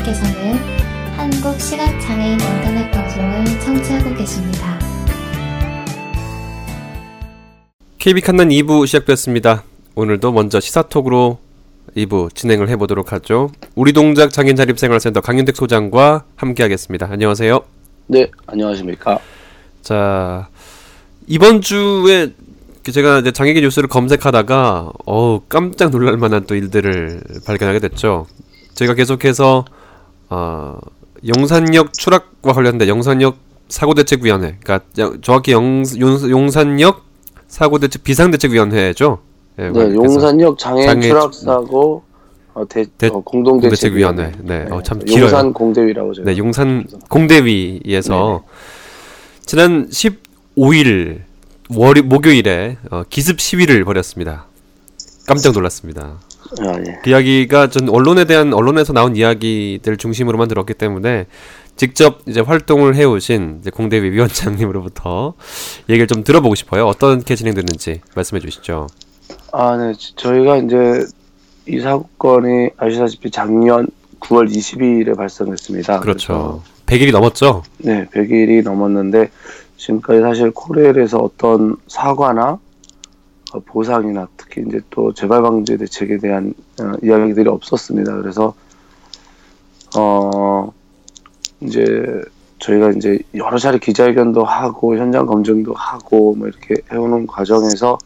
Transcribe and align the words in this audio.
여러분께서는 0.00 0.54
한국 1.16 1.60
시각장애인 1.60 2.32
인터넷 2.32 2.90
방송을 2.90 3.44
청취하고 3.60 4.14
계십니다. 4.14 4.78
KB 7.98 8.20
칸난 8.20 8.48
2부 8.48 8.86
시작됐습니다. 8.86 9.64
오늘도 9.94 10.32
먼저 10.32 10.60
시사톡으로 10.60 11.38
2부 11.96 12.34
진행을 12.34 12.68
해보도록 12.70 13.12
하죠. 13.12 13.50
우리 13.74 13.92
동작 13.92 14.30
장애인 14.30 14.56
자립생활센터 14.56 15.20
강윤택 15.20 15.56
소장과 15.56 16.24
함께하겠습니다. 16.36 17.08
안녕하세요. 17.10 17.60
네, 18.06 18.30
안녕하십니까. 18.46 19.18
자 19.82 20.48
이번 21.26 21.60
주에 21.60 22.32
그 22.82 22.92
제가 22.92 23.18
이제 23.18 23.32
장애계 23.32 23.60
뉴스를 23.60 23.88
검색하다가 23.88 24.90
어우 25.04 25.42
깜짝 25.48 25.90
놀랄 25.90 26.16
만한 26.16 26.46
또 26.46 26.54
일들을 26.54 27.22
발견하게 27.46 27.80
됐죠. 27.80 28.26
저희가 28.74 28.94
계속해서 28.94 29.64
어, 30.30 30.78
용산역 31.26 31.92
추락과 31.92 32.52
관련된 32.52 32.88
용산역 32.88 33.36
사고대책위원회, 33.68 34.56
그러니까 34.62 34.86
정확히 35.22 35.52
영, 35.52 35.84
용, 36.00 36.50
산역 36.50 37.04
사고대책 37.46 38.02
비상대책위원회죠. 38.04 39.18
네, 39.56 39.70
네 39.70 39.94
용산역 39.94 40.58
장애, 40.58 40.86
장애 40.86 41.08
추락 41.08 41.34
사고 41.34 42.02
어, 42.54 42.66
대, 42.68 42.84
대, 42.98 43.08
어, 43.08 43.20
공동대책위원회. 43.20 44.32
네, 44.42 44.64
네. 44.64 44.70
어, 44.70 44.82
참 44.82 44.98
길어요. 45.00 45.24
용산 45.24 45.52
공대위라고 45.52 46.14
제가. 46.14 46.30
네, 46.30 46.38
용산 46.38 46.86
공대위에서 47.08 48.42
네. 48.42 49.40
지난 49.44 49.88
15일 49.88 51.20
월 51.70 51.94
목요일에 52.02 52.76
어, 52.90 53.02
기습 53.08 53.40
시위를 53.40 53.84
벌였습니다. 53.84 54.46
깜짝 55.26 55.52
놀랐습니다. 55.52 56.18
아, 56.58 56.78
예. 56.86 56.98
그 57.02 57.10
이야기가 57.10 57.68
전 57.68 57.88
언론에 57.88 58.24
대한 58.24 58.52
언론에서 58.52 58.92
나온 58.92 59.16
이야기들 59.16 59.96
중심으로만 59.96 60.48
들었기 60.48 60.74
때문에 60.74 61.26
직접 61.76 62.20
이제 62.26 62.40
활동을 62.40 62.94
해오신 62.94 63.58
이제 63.60 63.70
공대위 63.70 64.10
위원장님으로부터 64.10 65.34
얘기를 65.88 66.06
좀 66.06 66.24
들어보고 66.24 66.54
싶어요. 66.54 66.86
어떻게 66.86 67.36
진행됐는지 67.36 68.00
말씀해 68.14 68.40
주시죠. 68.40 68.86
아, 69.52 69.76
네. 69.76 69.92
저희가 70.16 70.58
이제 70.58 71.06
이 71.66 71.80
사건이 71.80 72.70
아시다시피 72.76 73.30
작년 73.30 73.86
9월 74.20 74.50
22일에 74.50 75.16
발생했습니다. 75.16 76.00
그렇죠. 76.00 76.62
100일이 76.86 77.12
넘었죠? 77.12 77.62
네, 77.78 78.06
100일이 78.12 78.62
넘었는데 78.62 79.30
지금까지 79.76 80.20
사실 80.20 80.50
코레일에서 80.50 81.18
어떤 81.18 81.76
사과나 81.86 82.44
어, 82.44 82.58
보상이나 83.58 84.28
특히 84.36 84.62
이제 84.66 84.80
또 84.90 85.12
재발 85.12 85.42
방지 85.42 85.76
대책에 85.76 86.18
대한 86.18 86.54
어, 86.80 86.92
이야기들이 87.02 87.48
없었습니다. 87.48 88.16
그래서 88.16 88.54
어 89.96 90.72
이제 91.60 92.22
저희가 92.60 92.90
이제 92.90 93.18
여러 93.34 93.58
차례 93.58 93.78
기자회견도 93.78 94.44
하고 94.44 94.96
현장 94.96 95.26
검증도 95.26 95.74
하고 95.74 96.34
뭐 96.36 96.46
이렇게 96.46 96.76
해오는 96.92 97.26
과정에서 97.26 97.98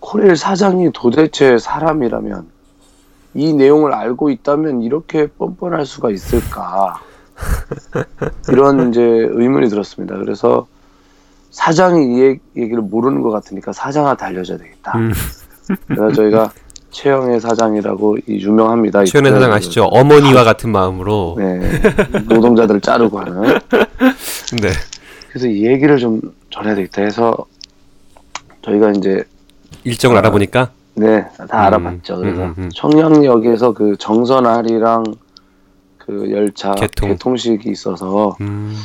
코레일 0.00 0.36
사장이 0.36 0.90
도대체 0.92 1.58
사람이라면 1.58 2.48
이 3.34 3.52
내용을 3.52 3.92
알고 3.94 4.30
있다면 4.30 4.82
이렇게 4.82 5.28
뻔뻔할 5.28 5.86
수가 5.86 6.10
있을까 6.10 7.00
이런 8.50 8.90
이제 8.90 9.00
의문이 9.00 9.68
들었습니다. 9.68 10.16
그래서 10.16 10.66
사장이 11.50 12.04
이 12.16 12.38
얘기를 12.56 12.80
모르는 12.82 13.22
것 13.22 13.30
같으니까 13.30 13.72
사장한테 13.72 14.24
알려줘야 14.26 14.58
되겠다. 14.58 14.96
음. 14.98 15.12
그래서 15.86 16.12
저희가 16.12 16.52
최영애 16.90 17.38
사장이라고 17.40 18.18
유명합니다. 18.28 19.04
최영애 19.04 19.30
사장 19.30 19.52
아시죠? 19.52 19.84
어머니와 19.84 20.44
같은 20.44 20.70
마음으로 20.70 21.36
네, 21.38 21.60
노동자들을 22.28 22.80
자르고 22.80 23.20
하는. 23.20 23.42
네. 24.60 24.70
그래서 25.28 25.46
이 25.46 25.66
얘기를 25.66 25.98
좀 25.98 26.20
전해야 26.50 26.74
되겠다 26.74 27.02
해서 27.02 27.36
저희가 28.62 28.90
이제 28.92 29.22
일정을 29.84 30.16
어, 30.16 30.18
알아보니까 30.18 30.70
네, 30.94 31.22
다 31.36 31.44
음, 31.44 31.52
알아봤죠. 31.52 32.16
그래서 32.16 32.42
음, 32.42 32.54
음, 32.58 32.64
음. 32.64 32.68
청량역에서 32.74 33.72
그 33.72 33.96
정선아리랑 33.98 35.04
그 35.98 36.30
열차 36.32 36.72
개통. 36.74 37.10
개통식이 37.10 37.70
있어서 37.70 38.36
음. 38.40 38.76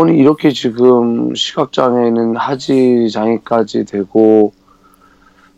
아니 0.00 0.16
이렇게 0.16 0.52
지금 0.52 1.34
시각장애는 1.34 2.36
하지 2.36 3.10
장애까지 3.10 3.84
되고 3.84 4.52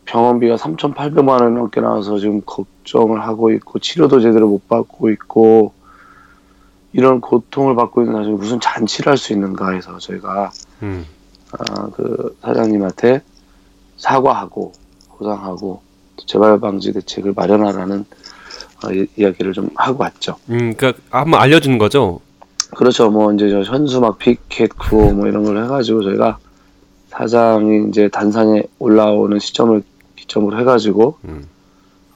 병원비가 0.06 0.56
3,800만 0.56 1.42
원 1.42 1.54
넘게 1.54 1.82
나와서 1.82 2.18
지금 2.18 2.40
걱정을 2.46 3.22
하고 3.22 3.52
있고 3.52 3.78
치료도 3.78 4.20
제대로 4.20 4.48
못 4.48 4.66
받고 4.66 5.10
있고 5.10 5.74
이런 6.92 7.20
고통을 7.20 7.76
받고 7.76 8.02
있는 8.02 8.16
나중에 8.16 8.34
무슨 8.34 8.58
잔치를 8.60 9.10
할 9.10 9.18
수 9.18 9.32
있는가 9.34 9.72
해서 9.72 9.98
저희가 9.98 10.50
음. 10.82 11.04
아, 11.52 11.90
그 11.90 12.36
사장님한테 12.40 13.20
사과하고 13.98 14.72
보상하고 15.10 15.82
재발 16.26 16.58
방지 16.58 16.92
대책을 16.92 17.34
마련하라는 17.36 18.06
어, 18.84 18.92
이, 18.92 19.06
이야기를 19.16 19.52
좀 19.52 19.68
하고 19.74 20.02
왔죠. 20.02 20.36
음, 20.48 20.74
그러니까 20.74 20.94
한번 21.10 21.40
알려주는 21.40 21.76
거죠. 21.76 22.20
그렇죠. 22.76 23.10
뭐 23.10 23.32
이제 23.32 23.50
저 23.50 23.62
현수막 23.62 24.18
피켓 24.18 24.76
구호 24.78 25.12
뭐 25.12 25.26
이런 25.26 25.44
걸 25.44 25.62
해가지고 25.64 26.02
저희가 26.02 26.38
사장이 27.08 27.88
이제 27.88 28.08
단상에 28.08 28.62
올라오는 28.78 29.38
시점을 29.38 29.82
기점으로 30.16 30.58
해가지고 30.60 31.18
음. 31.24 31.44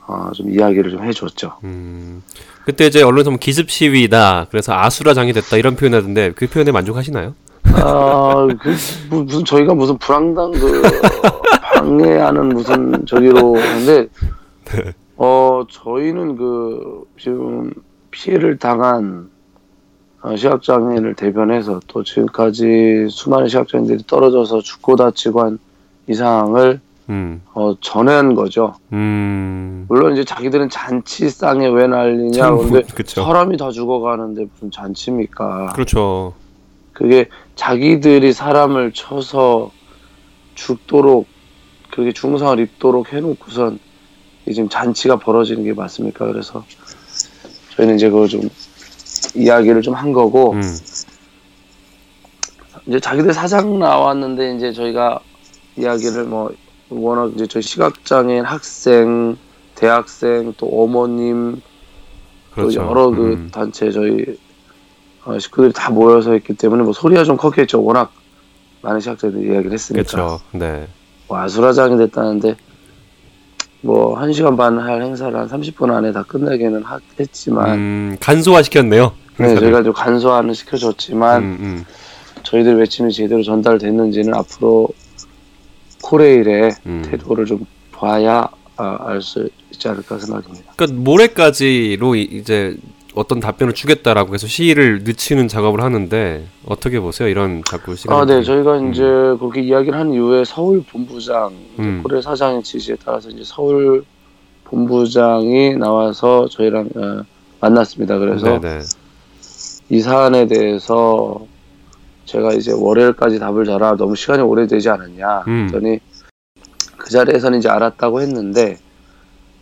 어, 0.07 0.31
좀 0.35 0.51
이야기를 0.51 0.91
좀 0.91 1.05
해줬죠. 1.05 1.55
음. 1.65 2.23
그때 2.65 2.87
이제 2.87 3.03
언론에서 3.03 3.31
뭐 3.31 3.39
기습 3.39 3.71
시위다. 3.71 4.47
그래서 4.51 4.73
아수라장이 4.75 5.33
됐다 5.33 5.57
이런 5.57 5.77
표현하던데 5.77 6.33
그 6.33 6.47
표현에 6.47 6.73
만족하시나요? 6.73 7.35
아, 7.65 8.47
그 8.61 8.77
무슨 9.11 9.45
저희가 9.45 9.75
무슨 9.75 9.99
불황당 9.99 10.53
그 10.53 10.83
방해하는 11.75 12.49
무슨 12.51 13.05
저기로 13.07 13.53
근데 13.53 14.07
네. 14.65 14.93
어 15.17 15.65
저희는 15.71 16.37
그 16.37 17.05
지금 17.19 17.73
피해를 18.11 18.59
당한 18.59 19.29
어, 19.29 19.34
시각장애인을 20.37 21.15
대변해서 21.15 21.81
또 21.87 22.03
지금까지 22.03 23.09
수많은 23.11 23.49
시각장애인들이 23.49 24.05
떨어져서 24.07 24.63
죽고 24.63 24.97
다치고 24.97 25.43
한 25.43 25.59
이상을 26.09 26.81
음. 27.11 27.43
어, 27.53 27.75
전한 27.81 28.35
거죠. 28.35 28.75
음. 28.93 29.85
물론 29.89 30.15
이제 30.15 30.25
자기들은 30.25 30.71
잔치상에 30.71 31.69
왜 31.69 31.87
난리냐. 31.87 32.51
그쵸. 32.95 33.23
사람이 33.23 33.59
다 33.59 33.71
죽어가는데 33.71 34.47
무슨 34.53 34.71
잔치입니까? 34.71 35.73
그렇죠. 35.75 36.33
그게 36.93 37.29
자기들이 37.57 38.33
사람을 38.33 38.93
쳐서 38.93 39.71
죽도록 40.55 41.27
그게 41.91 42.13
중상을 42.13 42.59
입도록 42.61 43.13
해놓고선 43.13 43.79
지금 44.47 44.69
잔치가 44.69 45.17
벌어지는 45.17 45.65
게 45.65 45.73
맞습니까? 45.75 46.27
그래서 46.27 46.65
저희는 47.77 47.97
이제 47.97 48.09
그걸 48.09 48.29
좀 48.29 48.49
이야기를 49.35 49.83
좀 49.83 49.95
한 49.95 50.13
거고 50.13 50.53
음. 50.53 50.63
이제 52.87 53.01
자기들 53.01 53.33
사장 53.33 53.79
나왔는데 53.79 54.57
이제 54.57 54.73
저희가 54.73 55.21
이야기를 55.77 56.25
뭐 56.25 56.53
워낙 56.91 57.33
이제 57.35 57.47
저희 57.47 57.63
시각장애인 57.63 58.45
학생, 58.45 59.37
대학생 59.75 60.53
또 60.59 60.67
어머님 60.67 61.61
그렇죠. 62.53 62.81
또 62.81 62.87
여러 62.89 63.11
그 63.11 63.33
음. 63.33 63.49
단체 63.53 63.91
저희 63.91 64.25
어, 65.25 65.39
식구들이 65.39 65.73
다 65.73 65.91
모여서 65.91 66.33
했기 66.33 66.55
때문에 66.55 66.83
뭐 66.83 66.93
소리가 66.93 67.25
좀 67.25 67.37
컸겠죠. 67.37 67.83
워낙 67.83 68.13
많은 68.83 69.01
시각자들이 69.01 69.47
이야기를 69.51 69.73
했으니까. 69.73 70.05
그렇죠. 70.07 70.41
네. 70.53 70.87
뭐 71.27 71.39
아수라장이 71.39 71.97
됐다는데 71.97 72.57
뭐 73.81 74.19
1시간 74.19 74.57
반 74.59 74.79
할 74.79 75.03
행사를 75.03 75.35
한 75.35 75.49
30분 75.49 75.91
안에 75.91 76.13
다 76.13 76.23
끝내기는 76.23 76.85
했지만 77.19 77.71
음, 77.71 78.17
간소화 78.21 78.63
시켰네요. 78.63 79.13
네, 79.39 79.55
저희가 79.57 79.83
좀 79.83 79.93
간소화는 79.93 80.55
시켜줬지만 80.55 81.43
음, 81.43 81.57
음. 81.61 81.85
저희들 82.43 82.79
외침이 82.79 83.13
제대로 83.13 83.43
전달됐는지는 83.43 84.35
앞으로 84.35 84.89
코레일의 86.03 86.71
음. 86.87 87.03
태도를 87.07 87.47
좀 87.47 87.67
봐야 87.91 88.49
아, 88.77 88.99
알수 89.01 89.49
있지 89.73 89.89
않을까 89.89 90.19
생각합니다. 90.19 90.73
그러니까 90.77 91.01
모레까지로 91.01 92.17
이제 92.17 92.77
어떤 93.15 93.39
답변을 93.39 93.75
주겠다라고 93.75 94.35
해서 94.35 94.47
시일을 94.47 95.05
늦추는 95.05 95.47
작업을 95.47 95.83
하는데 95.83 96.47
어떻게 96.67 96.99
보세요? 96.99 97.29
이런 97.29 97.63
자꾸 97.65 97.95
시간. 97.95 98.19
아, 98.19 98.25
네, 98.25 98.43
저희가 98.43 98.79
음. 98.79 98.93
이제 98.93 99.03
그렇게 99.03 99.63
이야기를 99.63 99.97
한 99.97 100.13
이후에 100.13 100.45
서울 100.45 100.83
본부장 100.83 101.53
음. 101.79 102.01
고래 102.03 102.21
사장의 102.21 102.65
지시에 102.65 102.97
따라서 103.05 103.31
이제 103.31 103.43
서울 103.45 104.05
본부장이 104.65 105.77
나와서 105.77 106.49
저희랑 106.49 106.89
어, 106.97 107.23
만났습니다. 107.61 108.19
그래서 108.19 108.59
네네. 108.59 108.81
이 109.91 110.01
사안에 110.01 110.47
대해서 110.47 111.47
제가 112.25 112.53
이제 112.53 112.73
월요일까지 112.73 113.39
답을 113.39 113.65
줘라 113.65 113.97
너무 113.97 114.17
시간이 114.17 114.43
오래되지 114.43 114.89
않았냐. 114.89 115.45
음. 115.47 115.69
그랬더니 115.71 116.01
그 116.97 117.11
자리에서는 117.11 117.59
이제 117.59 117.69
알았다고 117.69 118.23
했는데 118.23 118.79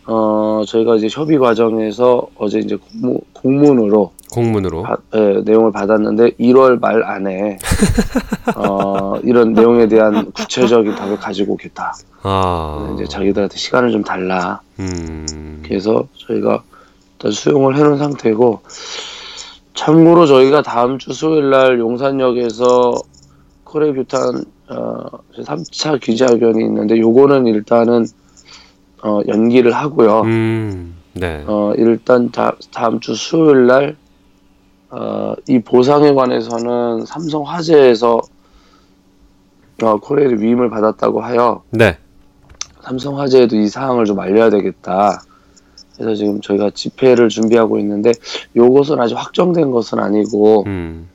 어 0.05 0.63
저희가 0.67 0.95
이제 0.95 1.07
협의 1.09 1.39
과정에서 1.39 2.27
어제 2.35 2.59
이제 2.59 2.75
공문, 2.75 3.19
공문으로 3.33 4.11
공문으로 4.31 4.83
바, 4.83 4.97
예, 5.15 5.41
내용을 5.45 5.71
받았는데 5.71 6.31
1월 6.31 6.79
말 6.79 7.03
안에 7.03 7.59
어, 8.55 9.17
이런 9.23 9.53
내용에 9.53 9.87
대한 9.87 10.31
구체적인 10.31 10.95
답을 10.95 11.17
가지고 11.17 11.53
오겠다. 11.53 11.93
아. 12.23 12.91
이제 12.95 13.05
자기들한테 13.05 13.57
시간을 13.57 13.91
좀 13.91 14.03
달라. 14.03 14.59
음. 14.79 15.61
그래서 15.65 16.07
저희가 16.15 16.63
일단 17.13 17.31
수용을 17.31 17.75
해놓은 17.77 17.97
상태고 17.97 18.61
참고로 19.73 20.25
저희가 20.25 20.61
다음 20.61 20.97
주 20.99 21.13
수요일 21.13 21.49
날 21.49 21.79
용산역에서 21.79 22.93
코레뷰탄 23.63 24.45
어, 24.69 25.05
3차 25.37 25.99
기자회견이 25.99 26.63
있는데 26.63 26.97
요거는 26.97 27.47
일단은 27.47 28.05
어, 29.03 29.19
연기를 29.27 29.73
하고요. 29.73 30.21
음, 30.21 30.95
네. 31.13 31.43
어, 31.47 31.73
일단 31.77 32.31
다, 32.31 32.55
다음 32.73 32.99
주 32.99 33.15
수요일 33.15 33.67
날 33.67 33.97
어, 34.89 35.33
이 35.47 35.59
보상에 35.59 36.13
관해서는 36.13 37.05
삼성 37.05 37.45
화재에서 37.47 38.21
어, 39.81 39.97
코레일의 39.97 40.39
위임을 40.41 40.69
받았다고 40.69 41.21
하여 41.21 41.63
네. 41.71 41.97
삼성 42.81 43.19
화재에도 43.19 43.55
이 43.55 43.67
사항을 43.67 44.05
좀 44.05 44.19
알려야 44.19 44.49
되겠다. 44.49 45.23
그래서 45.95 46.15
지금 46.15 46.41
저희가 46.41 46.71
집회를 46.71 47.29
준비하고 47.29 47.79
있는데 47.79 48.11
요것은 48.55 48.99
아직 48.99 49.15
확정된 49.15 49.71
것은 49.71 49.99
아니고 49.99 50.63
음. 50.67 51.07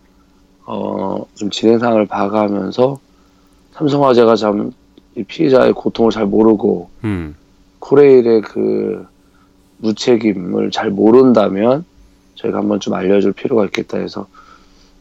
어, 0.66 1.25
좀 1.34 1.50
진행 1.50 1.78
상황을 1.78 2.06
봐가면서 2.06 2.98
삼성화재가 3.72 4.36
참 4.36 4.72
이 5.19 5.25
피해자의 5.25 5.72
고통을 5.72 6.12
잘 6.12 6.26
모르고 6.26 6.90
음. 7.02 7.34
코레일의 7.80 8.42
그 8.42 9.04
무책임을 9.78 10.70
잘 10.70 10.90
모른다면 10.90 11.84
저희가 12.36 12.58
한번 12.58 12.78
좀 12.78 12.94
알려줄 12.94 13.32
필요가 13.32 13.64
있겠다 13.64 13.98
해서 13.98 14.26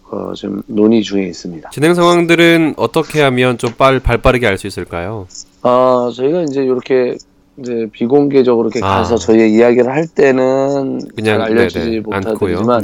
어, 0.10 0.34
지금 0.36 0.64
논의 0.66 1.04
중에 1.04 1.28
있습니다. 1.28 1.70
진행 1.70 1.94
상황들은 1.94 2.76
어떻게 2.78 3.22
하면 3.22 3.60
좀 3.60 3.74
빨, 3.78 4.00
발빠르게 4.00 4.48
알 4.48 4.58
수 4.58 4.66
있을까요? 4.66 5.28
어, 5.62 6.10
저희가 6.16 6.42
이제 6.44 6.64
이렇게 6.64 7.16
이제 7.60 7.88
비공개적으로 7.92 8.70
이렇게 8.70 8.86
아. 8.86 8.98
가서 8.98 9.16
저희 9.16 9.52
이야기를 9.54 9.92
할 9.92 10.08
때는 10.08 11.02
그냥 11.16 11.42
알려주지 11.42 12.02
못하지만 12.02 12.82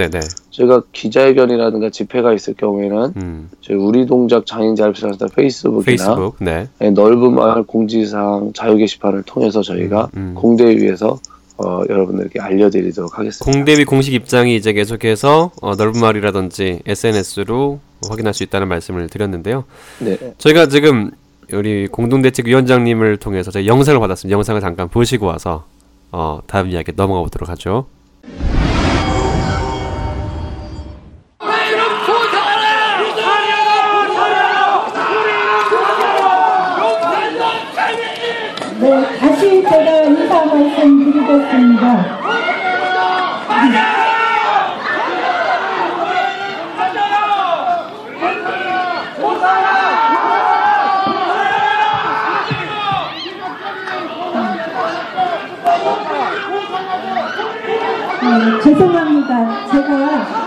저희가 0.50 0.84
기자회견이라든가 0.92 1.90
집회가 1.90 2.34
있을 2.34 2.56
경우에는 2.56 3.14
음. 3.18 3.50
저희 3.62 3.78
우리 3.78 4.06
동작 4.06 4.46
장애인 4.46 4.76
자립센터 4.76 5.28
페이스북이나 5.28 5.84
페이스북, 5.86 6.36
네. 6.40 6.68
네, 6.80 6.90
넓은 6.90 7.36
마을 7.36 7.64
공지사항 7.64 8.52
자유 8.54 8.78
게시판을 8.78 9.24
통해서 9.24 9.62
저희가 9.62 10.10
음, 10.16 10.34
음. 10.34 10.36
공대위에서 10.36 11.20
어, 11.58 11.82
여러분들께 11.88 12.40
알려드리도록 12.40 13.20
하겠습니다. 13.20 13.46
공대위 13.46 13.86
공식 13.86 14.14
입장이 14.14 14.56
이제 14.56 14.74
계속해서 14.74 15.52
어, 15.62 15.76
넓은 15.76 16.02
말이라든지 16.02 16.80
SNS로 16.86 17.80
확인할 18.10 18.34
수 18.34 18.44
있다는 18.44 18.68
말씀을 18.68 19.08
드렸는데요. 19.08 19.66
네. 20.00 20.18
저희가 20.40 20.68
지금 20.68 21.12
우리 21.54 21.88
공동대책위원장님을 21.88 23.18
통해서 23.18 23.52
저희 23.52 23.68
영상을 23.68 24.00
받았습니다. 24.00 24.34
영상을 24.34 24.60
잠깐 24.62 24.90
보시고 24.90 25.28
와서 25.28 25.66
어, 26.12 26.40
다음 26.48 26.70
이야기 26.70 26.92
넘어가 26.96 27.22
보도록 27.22 27.50
하죠. 27.50 27.88
네, 38.80 39.18
다시 39.18 39.64
제가 39.64 40.04
인사 40.04 40.46
말씀드리겠습니다. 40.46 42.24
네, 58.44 58.60
죄송합니다. 58.60 59.68
제가 59.72 60.44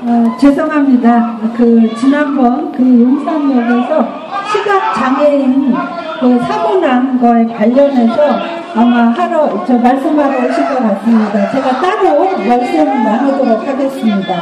그 0.00 0.38
죄송합니다. 0.40 1.38
그 1.56 1.94
지난번 1.94 2.72
그 2.72 2.82
용산역에서 2.82 4.08
시각 4.50 4.94
장애인 4.94 5.72
그 6.18 6.38
사고 6.40 6.80
난 6.80 7.20
거에 7.20 7.46
관련해서 7.46 8.57
아마 8.78 9.08
하러 9.08 9.64
저 9.66 9.76
말씀하러 9.76 10.38
오실 10.48 10.68
것 10.68 10.78
같습니다. 10.78 11.50
제가 11.50 11.80
따로 11.80 12.38
말씀 12.38 13.02
나누도록 13.02 13.66
하겠습니다. 13.66 14.34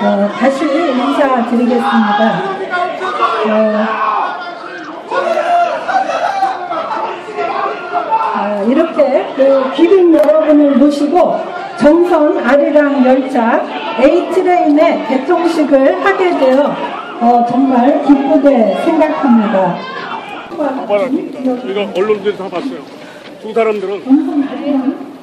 어, 0.00 0.28
다시 0.38 0.64
인사드리겠습니다. 0.64 2.42
어, 3.48 3.86
어, 8.36 8.66
이렇게 8.68 9.32
그 9.34 9.72
귀빈 9.74 10.14
여러분을 10.14 10.76
모시고 10.76 11.40
정선 11.76 12.38
아리랑 12.38 13.04
열차 13.04 13.60
A트레인의 14.00 15.08
개통식을 15.08 16.06
하게 16.06 16.38
되어 16.38 16.72
어, 17.20 17.44
정말 17.50 18.00
기쁘게 18.04 18.76
생각합니다. 18.84 19.76
이거 20.52 21.90
언론들이 21.96 22.36
다 22.36 22.48
봤어요. 22.48 22.95
두 23.46 23.52
사람들은 23.52 24.02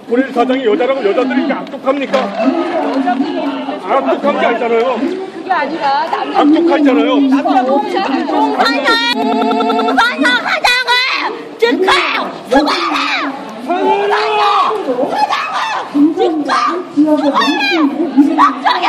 우리 0.08 0.31
사장이 0.31 0.64
여자라고 0.66 1.04
여자들이 1.06 1.52
악독합니까? 1.52 2.20
악독한 3.84 4.40
게 4.40 4.46
아니잖아요. 4.46 4.96
그게 4.96 5.52
아니라 5.52 6.04
악독하잖아요. 6.38 7.19
동산역 7.19 8.88
사장을 10.24 10.90
즉각 11.59 11.92
수감해! 12.50 12.95
수감해! 13.66 14.42
즉각! 16.16 16.50
시각적인 16.95 18.24
시각적인 18.24 18.86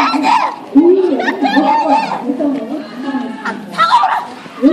사고를 3.74 4.70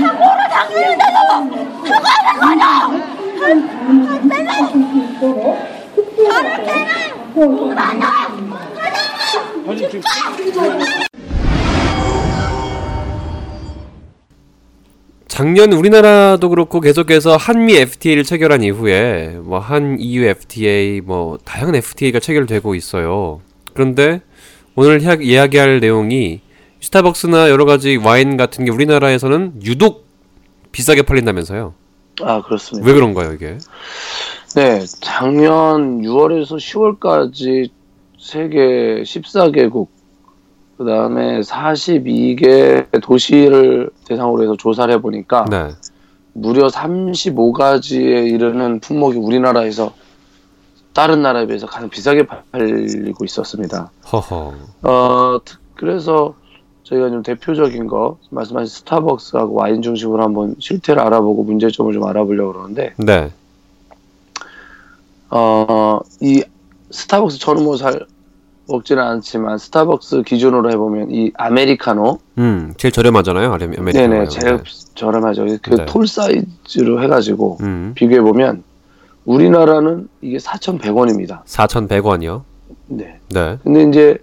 사고를 0.00 0.40
당기는데도 0.50 1.18
작년 15.28 15.72
우리나라도 15.72 16.48
그렇고 16.48 16.80
계속해서 16.80 17.36
한미 17.36 17.76
FTA를 17.76 18.22
체결한 18.22 18.62
이후에 18.62 19.38
뭐 19.42 19.58
한 19.58 19.98
EU 19.98 20.22
FTA 20.24 21.00
뭐 21.00 21.38
다양한 21.44 21.74
FTA가 21.74 22.20
체결되고 22.20 22.74
있어요. 22.76 23.40
그런데 23.72 24.20
오늘 24.76 25.00
이야기할 25.22 25.80
내용이 25.80 26.40
스타벅스나 26.80 27.50
여러 27.50 27.64
가지 27.64 27.96
와인 27.96 28.36
같은 28.36 28.64
게 28.64 28.70
우리나라에서는 28.70 29.62
유독 29.64 30.06
비싸게 30.70 31.02
팔린다면서요? 31.02 31.74
아 32.22 32.42
그렇습니다. 32.42 32.86
왜 32.86 32.94
그런가요 32.94 33.32
이게? 33.32 33.58
네, 34.54 34.84
작년 35.00 36.02
6월에서 36.02 36.56
10월까지 36.56 37.70
세계 38.18 39.02
14개국 39.02 39.88
그 40.76 40.84
다음에 40.84 41.40
42개 41.40 42.86
도시를 43.00 43.90
대상으로 44.06 44.42
해서 44.42 44.56
조사를 44.56 44.92
해보니까 44.94 45.44
네. 45.50 45.68
무려 46.32 46.66
35가지에 46.66 48.32
이르는 48.32 48.80
품목이 48.80 49.18
우리나라에서 49.18 49.94
다른 50.92 51.22
나라에 51.22 51.46
비해서 51.46 51.66
가장 51.66 51.90
비싸게 51.90 52.26
팔리고 52.52 53.24
있었습니다. 53.24 53.90
허허. 54.12 54.54
어, 54.82 55.38
그래서 55.74 56.34
저희가 56.84 57.10
좀 57.10 57.22
대표적인 57.22 57.86
거 57.86 58.18
말씀하신 58.30 58.66
스타벅스하고 58.66 59.54
와인 59.54 59.82
중심으로 59.82 60.22
한번 60.22 60.54
실태를 60.58 61.02
알아보고 61.02 61.44
문제점을 61.44 61.92
좀 61.92 62.04
알아보려고 62.04 62.52
그러는데 62.52 62.92
네. 62.96 63.30
어, 65.30 66.00
이 66.20 66.42
스타벅스 66.90 67.38
저는 67.38 67.64
뭐 67.64 67.76
잘 67.76 68.06
먹지는 68.66 69.02
않지만 69.02 69.58
스타벅스 69.58 70.22
기준으로 70.22 70.70
해보면 70.70 71.10
이 71.10 71.30
아메리카노 71.34 72.18
음 72.38 72.72
제일 72.78 72.92
저렴하잖아요 72.92 73.52
아메리카노 73.52 73.92
네네 73.92 74.28
제일 74.28 74.56
네. 74.56 74.62
저렴하죠 74.94 75.44
그톨 75.60 76.06
네. 76.06 76.12
사이즈로 76.12 77.02
해가지고 77.02 77.58
음. 77.60 77.92
비교해 77.94 78.20
보면 78.20 78.62
우리나라는 79.26 80.08
이게 80.22 80.38
4,100원입니다 80.38 81.44
4,100원이요 81.44 82.42
네. 82.86 83.18
네 83.28 83.58
근데 83.62 83.82
이제 83.82 84.18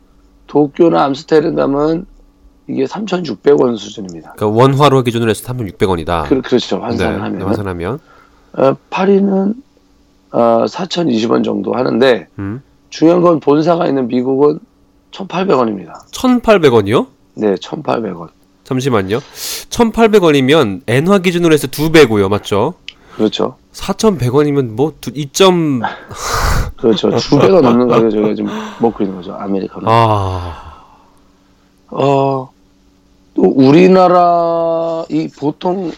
도쿄나 0.47 1.03
암스테르담은 1.03 2.05
이게 2.71 2.85
3,600원 2.85 3.77
수준입니다. 3.77 4.33
그러니까 4.33 4.61
원화로 4.61 5.03
기준으로 5.03 5.29
해서 5.29 5.43
3,600원이다. 5.53 6.27
그, 6.27 6.55
렇죠 6.55 6.79
환산하면. 6.79 7.39
네, 7.39 7.43
환산하면. 7.45 7.99
어, 8.53 8.75
파리는 8.89 9.53
어, 10.31 10.65
4,020원 10.67 11.43
정도 11.43 11.73
하는데 11.73 12.27
음. 12.39 12.61
중요한 12.89 13.21
건 13.21 13.39
본사가 13.39 13.87
있는 13.87 14.07
미국은 14.07 14.59
1,800원입니다. 15.11 15.93
1,800원이요? 16.11 17.07
네, 17.35 17.55
1,800원. 17.55 18.29
잠시만요. 18.63 19.17
1,800원이면 19.19 20.81
엔화 20.87 21.19
기준으로 21.19 21.53
해서 21.53 21.67
두 21.67 21.91
배고요, 21.91 22.29
맞죠? 22.29 22.75
그렇죠. 23.15 23.57
4,100원이면 23.73 24.69
뭐 24.71 24.93
2 25.01 25.33
점 25.33 25.81
그렇죠. 26.77 27.09
두 27.17 27.37
배가 27.39 27.61
넘는 27.61 27.87
가격 27.87 28.09
저희가 28.11 28.33
지금 28.33 28.49
먹고 28.79 29.03
있는 29.03 29.17
거죠. 29.17 29.33
아메리카노. 29.33 29.85
아. 29.87 30.71
어. 31.89 32.50
또 33.33 33.43
우리나라 33.43 35.05
이 35.09 35.27
보통 35.39 35.91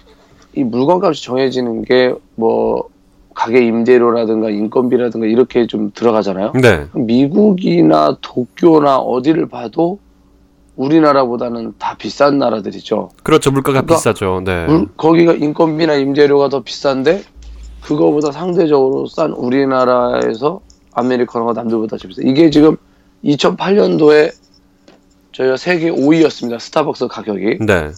이 0.56 0.64
물건값이 0.64 1.24
정해지는 1.24 1.84
게 1.84 2.14
뭐 2.36 2.90
가게 3.34 3.66
임대료라든가 3.66 4.50
인건비라든가 4.50 5.26
이렇게 5.26 5.66
좀 5.68 5.92
들어가잖아요. 5.94 6.54
네. 6.62 6.86
미국이나 6.94 8.16
도쿄나 8.22 8.98
어디를 8.98 9.48
봐도 9.50 10.00
우리나라보다는 10.76 11.74
다 11.78 11.96
비싼 11.98 12.38
나라들이죠. 12.38 13.10
그렇죠. 13.24 13.52
물가가 13.52 13.82
그러니까 13.82 13.96
비싸죠. 13.96 14.42
네. 14.44 14.66
물, 14.66 14.88
거기가 14.98 15.34
인건비나 15.34 15.96
임대료가 15.96 16.50
더 16.50 16.62
비싼데 16.62 17.24
그거보다 17.82 18.32
상대적으로 18.32 19.08
싼 19.08 19.32
우리나라에서 19.32 20.62
아메리카노가 20.94 21.54
남들보다 21.54 21.98
비싸. 21.98 22.22
이게 22.24 22.50
지금 22.50 22.78
2008년도에 23.24 24.32
저희가 25.34 25.58
세계 25.58 25.92
5위였습니다. 25.92 26.60
스타벅스 26.60 27.08
가격이. 27.08 27.60
네. 27.66 27.92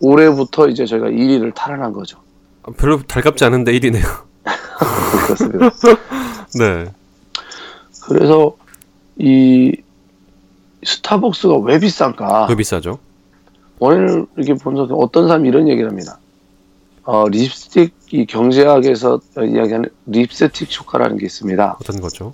올해부터 0.00 0.68
이제 0.68 0.84
저희가 0.84 1.06
1위를 1.08 1.54
탈환한 1.54 1.92
거죠. 1.92 2.18
아, 2.64 2.70
별로 2.76 3.00
달갑지 3.02 3.44
않은데 3.44 3.72
1위네요. 3.72 4.04
그렇습니다. 5.26 5.70
네. 6.58 6.92
그래서 8.06 8.56
이 9.16 9.72
스타벅스가 10.84 11.58
왜 11.58 11.78
비싼가? 11.78 12.46
왜 12.48 12.56
비싸죠? 12.56 12.98
원인을 13.78 14.26
이렇게 14.36 14.54
본서 14.54 14.82
어떤 14.94 15.28
사람이 15.28 15.48
이런 15.48 15.68
얘기를 15.68 15.88
합니다. 15.88 16.18
어, 17.04 17.28
립스틱 17.28 17.94
이 18.12 18.26
경제학에서 18.26 19.20
이야기하는 19.36 19.88
립스틱 20.06 20.78
효과라는 20.80 21.18
게 21.18 21.26
있습니다. 21.26 21.78
어떤 21.80 22.00
거죠? 22.00 22.32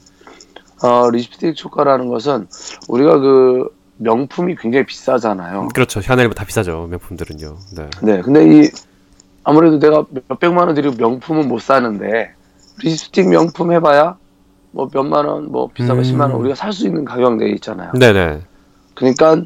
어, 0.83 1.11
립스틱 1.11 1.63
효과라는 1.65 2.09
것은 2.09 2.49
우리가 2.89 3.19
그 3.19 3.69
명품이 4.01 4.57
굉장히 4.57 4.87
비싸잖아요. 4.87 5.69
그렇죠. 5.75 6.01
샤넬보다 6.01 6.41
다 6.41 6.47
비싸죠. 6.47 6.87
명품들은요. 6.91 7.57
네. 7.77 7.91
네. 8.03 8.21
근데 8.23 8.45
이 8.65 8.69
아무래도 9.45 9.79
내가 9.79 10.05
몇백만 10.29 10.67
원 10.67 10.75
들이고 10.75 10.97
명품은 10.97 11.49
못 11.49 11.61
사는데 11.61 12.33
립스틱 12.83 13.29
명품 13.29 13.73
해봐야 13.73 14.17
뭐 14.73 14.89
몇만 14.93 15.27
원, 15.27 15.51
뭐 15.51 15.69
비싸면 15.73 16.05
음. 16.05 16.11
10만 16.11 16.21
원 16.23 16.33
우리가 16.33 16.55
살 16.55 16.73
수 16.73 16.87
있는 16.87 17.05
가격 17.05 17.37
내에 17.37 17.51
있잖아요. 17.53 17.93
네네. 17.93 18.41
그러니까 18.95 19.43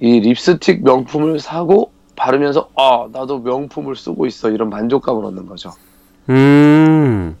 이 0.00 0.20
립스틱 0.20 0.84
명품을 0.84 1.40
사고 1.40 1.92
바르면서 2.16 2.68
아 2.76 3.06
나도 3.12 3.40
명품을 3.40 3.96
쓰고 3.96 4.26
있어 4.26 4.50
이런 4.50 4.68
만족감을 4.68 5.24
얻는 5.24 5.46
거죠. 5.46 5.72
음. 6.28 7.36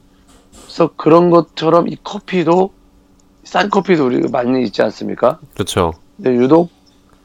그래서 0.64 0.90
그런 0.96 1.28
것처럼 1.30 1.88
이 1.88 1.96
커피도 2.02 2.72
싼 3.44 3.68
커피도 3.68 4.06
우리가 4.06 4.28
많이 4.30 4.62
있지 4.64 4.80
않습니까? 4.82 5.38
그렇죠. 5.54 5.92
근데 6.22 6.36
유독 6.36 6.70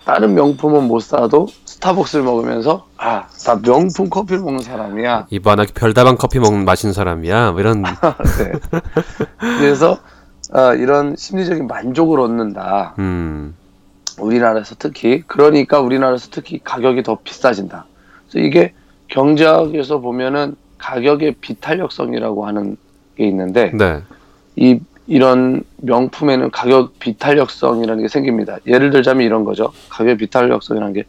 다른 0.05 0.35
명품은 0.35 0.83
못 0.87 1.01
사도 1.01 1.47
스타벅스를 1.65 2.23
먹으면서 2.23 2.85
아 2.97 3.25
나 3.45 3.61
명품 3.61 4.09
커피를 4.09 4.41
먹는 4.41 4.59
사람이야. 4.63 5.27
이번에 5.29 5.65
별다방 5.75 6.17
커피 6.17 6.39
먹는 6.39 6.65
마신 6.65 6.93
사람이야. 6.93 7.51
뭐 7.51 7.59
이런. 7.59 7.83
네. 8.39 8.51
그래서 9.59 9.99
어, 10.51 10.73
이런 10.73 11.15
심리적인 11.15 11.67
만족을 11.67 12.19
얻는다. 12.19 12.95
음. 12.97 13.55
우리나라에서 14.17 14.75
특히 14.79 15.21
그러니까 15.27 15.79
우리나라에서 15.79 16.29
특히 16.31 16.59
가격이 16.63 17.03
더 17.03 17.19
비싸진다. 17.23 17.85
그래서 18.29 18.47
이게 18.47 18.73
경제학에서 19.09 19.99
보면은 19.99 20.55
가격의 20.79 21.35
비탄력성이라고 21.41 22.47
하는 22.47 22.77
게 23.15 23.27
있는데 23.27 23.71
네. 23.75 24.01
이 24.55 24.79
이런 25.07 25.63
명품에는 25.77 26.51
가격 26.51 26.97
비탄력성이라는 26.99 28.03
게 28.03 28.07
생깁니다. 28.09 28.57
예를 28.65 28.89
들자면 28.89 29.25
이런 29.25 29.43
거죠. 29.43 29.71
가격 29.89 30.17
비탄력성이라는 30.17 30.93
게 30.93 31.03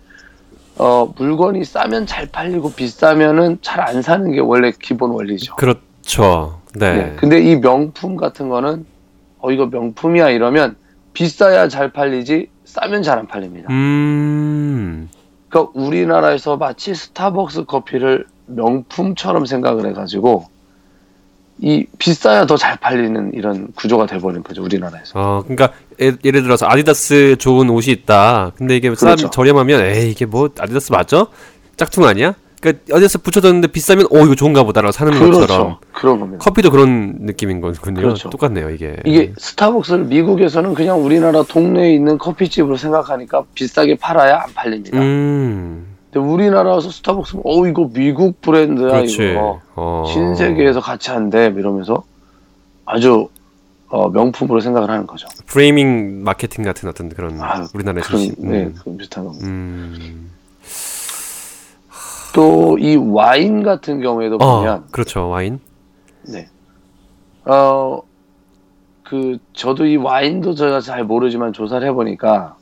어, 0.78 1.10
물건이 1.16 1.64
싸면 1.64 2.06
잘 2.06 2.26
팔리고 2.26 2.72
비싸면은 2.72 3.58
잘 3.62 3.80
안 3.80 4.02
사는 4.02 4.30
게 4.32 4.40
원래 4.40 4.72
기본 4.78 5.12
원리죠. 5.12 5.56
그렇죠. 5.56 6.60
네. 6.74 6.96
네. 6.96 7.16
근데 7.16 7.40
이 7.40 7.56
명품 7.56 8.16
같은 8.16 8.48
거는 8.50 8.84
어 9.38 9.50
이거 9.50 9.66
명품이야 9.66 10.28
이러면 10.30 10.76
비싸야 11.14 11.68
잘 11.68 11.92
팔리지 11.92 12.48
싸면 12.64 13.02
잘 13.02 13.18
안 13.18 13.26
팔립니다. 13.26 13.68
음. 13.70 15.08
그러니까 15.48 15.72
우리나라에서 15.74 16.58
마치 16.58 16.94
스타벅스 16.94 17.64
커피를 17.64 18.26
명품처럼 18.46 19.46
생각을 19.46 19.86
해가지고 19.86 20.44
이 21.58 21.86
비싸야 21.98 22.44
더 22.46 22.56
잘 22.56 22.76
팔리는 22.76 23.32
이런 23.34 23.68
구조가 23.76 24.06
돼버린 24.06 24.42
거죠 24.42 24.62
우리나라에서. 24.62 25.12
어, 25.14 25.42
그러니까 25.42 25.72
예, 26.00 26.10
를 26.30 26.42
들어서 26.42 26.66
아디다스 26.68 27.36
좋은 27.38 27.70
옷이 27.70 27.92
있다. 27.92 28.52
근데 28.56 28.76
이게 28.76 28.88
그렇죠. 28.90 29.16
싸 29.16 29.30
저렴하면 29.30 29.80
에이 29.84 30.10
이게 30.10 30.26
뭐 30.26 30.50
아디다스 30.58 30.92
맞죠? 30.92 31.28
짝퉁 31.76 32.04
아니야? 32.04 32.34
그러니까 32.60 32.94
어디서 32.94 33.18
붙여졌는데 33.20 33.68
비싸면 33.68 34.06
어 34.10 34.18
이거 34.24 34.34
좋은가 34.34 34.64
보다라고 34.64 34.92
사는 34.92 35.12
그렇죠. 35.12 35.40
것처럼 35.40 35.76
그런 35.92 36.20
겁니다. 36.20 36.44
커피도 36.44 36.70
그런 36.70 37.16
느낌인 37.20 37.60
거군요. 37.60 37.94
그렇죠. 38.00 38.28
똑같네요 38.30 38.70
이게. 38.70 38.96
이게 39.04 39.32
스타벅스를 39.38 40.04
미국에서는 40.04 40.74
그냥 40.74 41.02
우리나라 41.02 41.42
동네에 41.42 41.94
있는 41.94 42.18
커피집으로 42.18 42.76
생각하니까 42.76 43.44
비싸게 43.54 43.96
팔아야 43.96 44.42
안 44.42 44.52
팔립니다. 44.54 44.98
음. 44.98 45.95
근데 46.10 46.26
우리나라에서 46.26 46.90
스타벅스는 46.90 47.42
어 47.44 47.66
이거 47.66 47.88
미국 47.92 48.40
브랜드야 48.40 48.88
그렇지. 48.88 49.30
이거 49.32 49.60
어. 49.74 50.04
신세계에서 50.06 50.80
같이 50.80 51.10
한대 51.10 51.46
이러면서 51.46 52.04
아주 52.84 53.28
어, 53.88 54.08
명품으로 54.08 54.60
생각을 54.60 54.90
하는 54.90 55.06
거죠. 55.06 55.28
프레이밍 55.46 56.24
마케팅 56.24 56.64
같은 56.64 56.88
어떤 56.88 57.08
그런 57.08 57.40
아, 57.40 57.66
우리나라의 57.72 58.02
그런, 58.02 58.20
시 58.20 58.34
네, 58.38 58.64
음. 58.64 58.74
그런 58.80 58.96
비슷한 58.96 59.24
겁니다. 59.24 59.46
음. 59.46 60.30
또이 62.34 62.96
와인 62.96 63.62
같은 63.62 64.00
경우에도 64.00 64.36
어, 64.36 64.58
보면 64.58 64.86
그렇죠 64.90 65.28
와인. 65.28 65.60
네. 66.22 66.48
어. 67.44 68.02
그 69.08 69.38
저도 69.52 69.86
이 69.86 69.96
와인도 69.96 70.56
제가 70.56 70.80
잘 70.80 71.04
모르지만 71.04 71.52
조사를 71.52 71.86
해보니까 71.86 72.56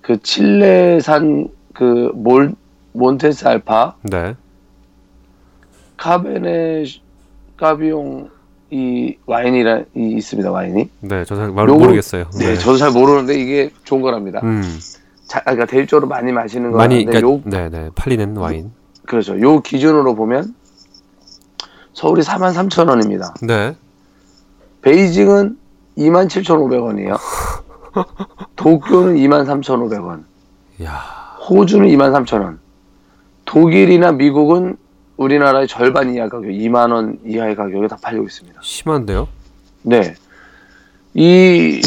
그 0.00 0.20
칠레산 0.20 1.48
그 1.72 2.10
몰, 2.14 2.56
몬테스 2.98 3.46
알파, 3.46 3.94
네. 4.02 4.34
카베네 5.96 6.84
까비용 7.56 8.30
이 8.70 9.16
와인이라 9.26 9.84
이 9.96 10.14
있습니다 10.16 10.50
와인이. 10.50 10.90
네, 11.00 11.24
저도 11.24 11.40
잘 11.40 11.50
모르겠어요. 11.50 12.24
네, 12.38 12.46
네, 12.46 12.54
저도 12.56 12.76
잘 12.76 12.90
모르는데 12.90 13.40
이게 13.40 13.70
좋은 13.84 14.02
거랍니다. 14.02 14.40
음. 14.42 14.62
자, 15.26 15.40
그러니까 15.40 15.66
대일적으로 15.66 16.06
많이 16.06 16.32
마시는 16.32 16.72
거 16.72 16.78
많이 16.78 17.04
그러니까, 17.04 17.28
요, 17.28 17.40
네, 17.44 17.68
네, 17.68 17.90
팔리는 17.94 18.36
와인. 18.36 18.72
그렇죠. 19.06 19.40
요 19.40 19.60
기준으로 19.60 20.14
보면 20.14 20.54
서울이 21.94 22.22
4만 22.22 22.52
3천 22.54 22.88
원입니다. 22.88 23.34
네. 23.42 23.74
베이징은 24.82 25.56
2만 25.96 26.28
7,500원이에요. 26.28 27.18
도쿄는 28.56 29.16
2만 29.16 29.46
3,500원. 29.46 30.24
야. 30.84 31.00
호주는 31.48 31.88
2만 31.88 32.12
3,000원. 32.12 32.58
독일이나 33.48 34.12
미국은 34.12 34.76
우리나라의 35.16 35.66
절반 35.66 36.14
이하 36.14 36.28
가격, 36.28 36.50
2만 36.50 36.92
원 36.92 37.18
이하의 37.24 37.56
가격에 37.56 37.88
다 37.88 37.96
팔리고 38.00 38.26
있습니다. 38.26 38.60
심한데요? 38.62 39.26
네. 39.82 40.14
이, 41.14 41.80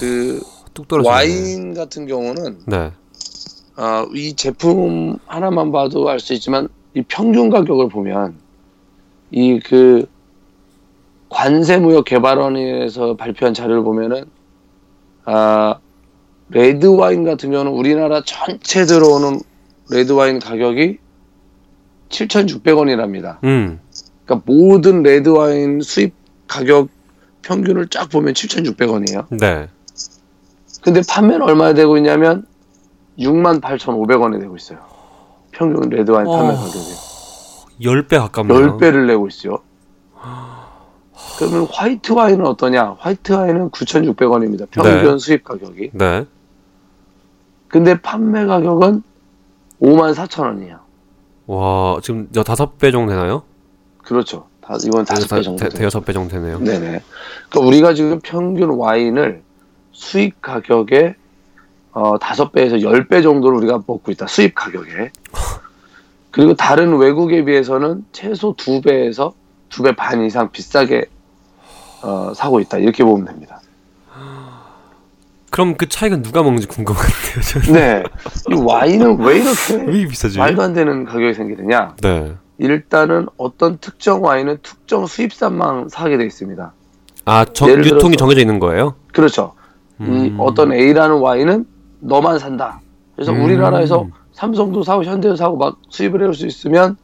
그, 0.00 0.40
와인 1.04 1.74
같은 1.74 2.06
경우는, 2.06 2.60
네. 2.66 2.90
아, 3.76 4.06
이 4.14 4.34
제품 4.34 5.18
하나만 5.26 5.72
봐도 5.72 6.08
알 6.08 6.18
수 6.18 6.32
있지만, 6.32 6.68
이 6.94 7.02
평균 7.02 7.50
가격을 7.50 7.90
보면, 7.90 8.34
이 9.30 9.60
그, 9.60 10.06
관세무역 11.28 12.06
개발원에서 12.06 13.16
발표한 13.16 13.52
자료를 13.52 13.82
보면은 13.82 14.24
아 15.24 15.78
레드 16.52 16.86
와인 16.86 17.24
같은 17.24 17.50
경우는 17.50 17.72
우리나라 17.72 18.22
전체 18.24 18.84
들어오는 18.84 19.40
레드 19.90 20.12
와인 20.12 20.38
가격이 20.38 20.98
7,600원이랍니다. 22.08 23.42
음. 23.44 23.80
그러니까 24.24 24.44
모든 24.46 25.02
레드 25.02 25.30
와인 25.30 25.80
수입 25.80 26.14
가격 26.46 26.88
평균을 27.42 27.88
쫙 27.88 28.08
보면 28.08 28.34
7,600원이에요. 28.34 29.26
네. 29.30 29.68
근데 30.82 31.00
판매는 31.08 31.42
얼마나 31.42 31.74
되고 31.74 31.96
있냐면 31.96 32.46
68,500원이 33.18 34.40
되고 34.40 34.56
있어요. 34.56 34.78
평균 35.52 35.88
레드 35.90 36.10
와인 36.10 36.26
판매 36.26 36.52
어... 36.52 36.56
가격이. 36.56 37.12
10배 37.80 38.18
가깝네요. 38.18 38.78
10배를 38.78 39.06
내고 39.06 39.26
있어요. 39.26 39.58
그러면 41.38 41.66
화이트 41.72 42.12
와인은 42.12 42.46
어떠냐? 42.46 42.96
화이트 42.98 43.32
와인은 43.32 43.70
9,600원입니다. 43.70 44.68
평균 44.70 45.12
네. 45.12 45.18
수입 45.18 45.44
가격이. 45.44 45.90
네. 45.94 46.26
근데 47.72 47.98
판매 47.98 48.44
가격은 48.44 49.02
54,000원이에요. 49.80 50.78
와, 51.46 51.98
지금 52.02 52.28
여 52.36 52.42
다섯 52.44 52.76
배 52.76 52.92
정도 52.92 53.12
되나요? 53.12 53.44
그렇죠. 53.96 54.46
다, 54.60 54.76
이건 54.84 55.06
다섯 55.06 55.34
배 55.34 55.42
정도. 55.42 55.68
대여섯 55.70 56.04
배 56.04 56.12
정도 56.12 56.28
되네요. 56.32 56.58
네네. 56.58 57.00
그러니까 57.48 57.60
우리가 57.66 57.94
지금 57.94 58.20
평균 58.22 58.68
와인을 58.68 59.42
수입 59.90 60.42
가격에 60.42 61.16
어, 61.92 62.18
다섯 62.18 62.52
배에서 62.52 62.82
열배 62.82 63.22
정도를 63.22 63.56
우리가 63.56 63.82
먹고 63.86 64.12
있다. 64.12 64.26
수입 64.26 64.54
가격에. 64.54 65.10
그리고 66.30 66.52
다른 66.52 66.98
외국에 66.98 67.42
비해서는 67.42 68.04
최소 68.12 68.54
두 68.54 68.82
배에서 68.82 69.32
두배반 69.70 70.26
이상 70.26 70.50
비싸게 70.50 71.06
어, 72.02 72.34
사고 72.34 72.60
있다. 72.60 72.76
이렇게 72.76 73.02
보면 73.02 73.24
됩니다. 73.24 73.62
그럼 75.52 75.74
그 75.76 75.86
차이가 75.86 76.16
누가 76.16 76.42
먹는지 76.42 76.66
궁금한데요. 76.66 77.42
저는. 77.44 77.72
네. 77.74 78.02
이 78.50 78.54
와인은 78.54 79.20
왜 79.20 79.36
이렇게 79.36 79.76
왜 79.86 80.06
비싸지? 80.06 80.38
말도 80.38 80.62
안 80.62 80.72
되는 80.72 81.04
가격이 81.04 81.34
생기느냐? 81.34 81.94
네. 82.00 82.32
일단은 82.56 83.26
어떤 83.36 83.76
특정 83.76 84.24
와인은 84.24 84.58
특정 84.62 85.06
수입산만 85.06 85.90
사게 85.90 86.16
돼 86.16 86.24
있습니다. 86.24 86.72
아, 87.26 87.44
저, 87.52 87.68
유통이 87.68 88.16
정해져 88.16 88.40
있는 88.40 88.60
거예요? 88.60 88.94
그렇죠. 89.12 89.52
음. 90.00 90.12
이 90.26 90.34
어떤 90.38 90.72
A라는 90.72 91.18
와인은 91.18 91.66
너만 92.00 92.38
산다. 92.38 92.80
그래서 93.14 93.32
음. 93.32 93.44
우리나라에서 93.44 94.06
삼성도 94.32 94.82
사고 94.82 95.04
현대도 95.04 95.36
사고 95.36 95.58
막 95.58 95.76
수입을 95.90 96.22
해올 96.22 96.32
수 96.32 96.46
있으면 96.46 96.96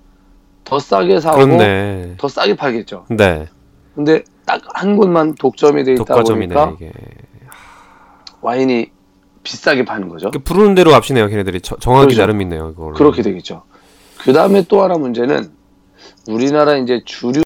더 0.65 0.79
싸게 0.79 1.21
사고 1.21 1.37
그렇네. 1.37 2.15
더 2.17 2.29
싸게 2.29 2.57
팔겠죠. 2.57 3.05
네. 3.11 3.47
근데 3.95 4.23
딱 4.47 4.63
한 4.75 4.97
곳만 4.97 5.35
독점이 5.35 5.85
돼 5.85 5.93
있다 5.93 6.05
독과점이네, 6.05 6.55
보니까 6.55 6.77
이게. 6.77 6.93
와인이 8.41 8.91
비싸게 9.43 9.85
파는 9.85 10.09
거죠. 10.09 10.31
부르는 10.31 10.75
대로 10.75 10.91
값이네요, 10.93 11.29
걔네들이 11.29 11.61
정하기 11.61 12.07
그렇죠. 12.07 12.21
나름이네요. 12.21 12.75
그걸로. 12.75 12.95
그렇게 12.95 13.23
되겠죠. 13.23 13.63
그 14.19 14.33
다음에 14.33 14.65
또 14.69 14.83
하나 14.83 14.99
문제는 14.99 15.51
우리나라 16.29 16.77
이제 16.77 17.01
주류 17.05 17.43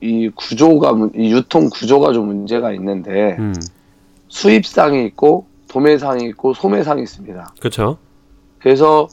이 0.00 0.30
구조가 0.34 1.10
이 1.14 1.32
유통 1.32 1.68
구조가 1.70 2.12
좀 2.12 2.26
문제가 2.26 2.72
있는데 2.72 3.36
음. 3.38 3.54
수입상이 4.28 5.04
있고 5.06 5.46
도매상이 5.68 6.24
있고 6.26 6.54
소매상이 6.54 7.02
있습니다. 7.02 7.54
그렇죠. 7.60 7.98
그래서 8.58 9.08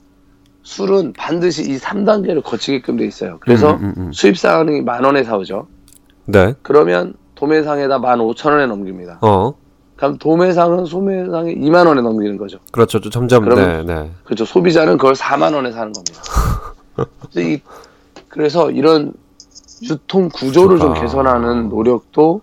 술은 0.63 1.13
반드시 1.13 1.71
이 1.71 1.77
3단계를 1.77 2.43
거치게끔 2.43 2.97
돼 2.97 3.05
있어요. 3.05 3.37
그래서 3.39 3.75
음, 3.75 3.85
음, 3.85 3.93
음. 3.97 4.11
수입상이 4.11 4.81
만 4.81 5.03
원에 5.03 5.23
사오죠. 5.23 5.67
네. 6.25 6.53
그러면 6.61 7.13
도매상에다 7.35 7.99
만 7.99 8.19
오천 8.19 8.53
원에 8.53 8.65
넘깁니다. 8.65 9.19
어. 9.21 9.53
그럼 9.99 10.17
도매상은 10.17 10.85
소매상에 10.85 11.55
2만 11.55 11.85
원에 11.85 12.01
넘기는 12.01 12.37
거죠. 12.37 12.57
그렇죠. 12.71 13.01
점점 13.01 13.43
그러면, 13.43 13.85
네, 13.85 13.93
네. 13.93 14.11
그렇죠. 14.23 14.45
소비자는 14.45 14.97
그걸 14.97 15.13
4만 15.13 15.53
원에 15.53 15.73
사는 15.73 15.91
겁니다. 15.91 16.21
그래서, 17.19 17.41
이, 17.41 17.61
그래서 18.29 18.71
이런 18.71 19.11
유통 19.83 20.29
구조를 20.29 20.79
좋다. 20.79 20.93
좀 20.93 21.01
개선하는 21.03 21.67
노력도 21.67 22.39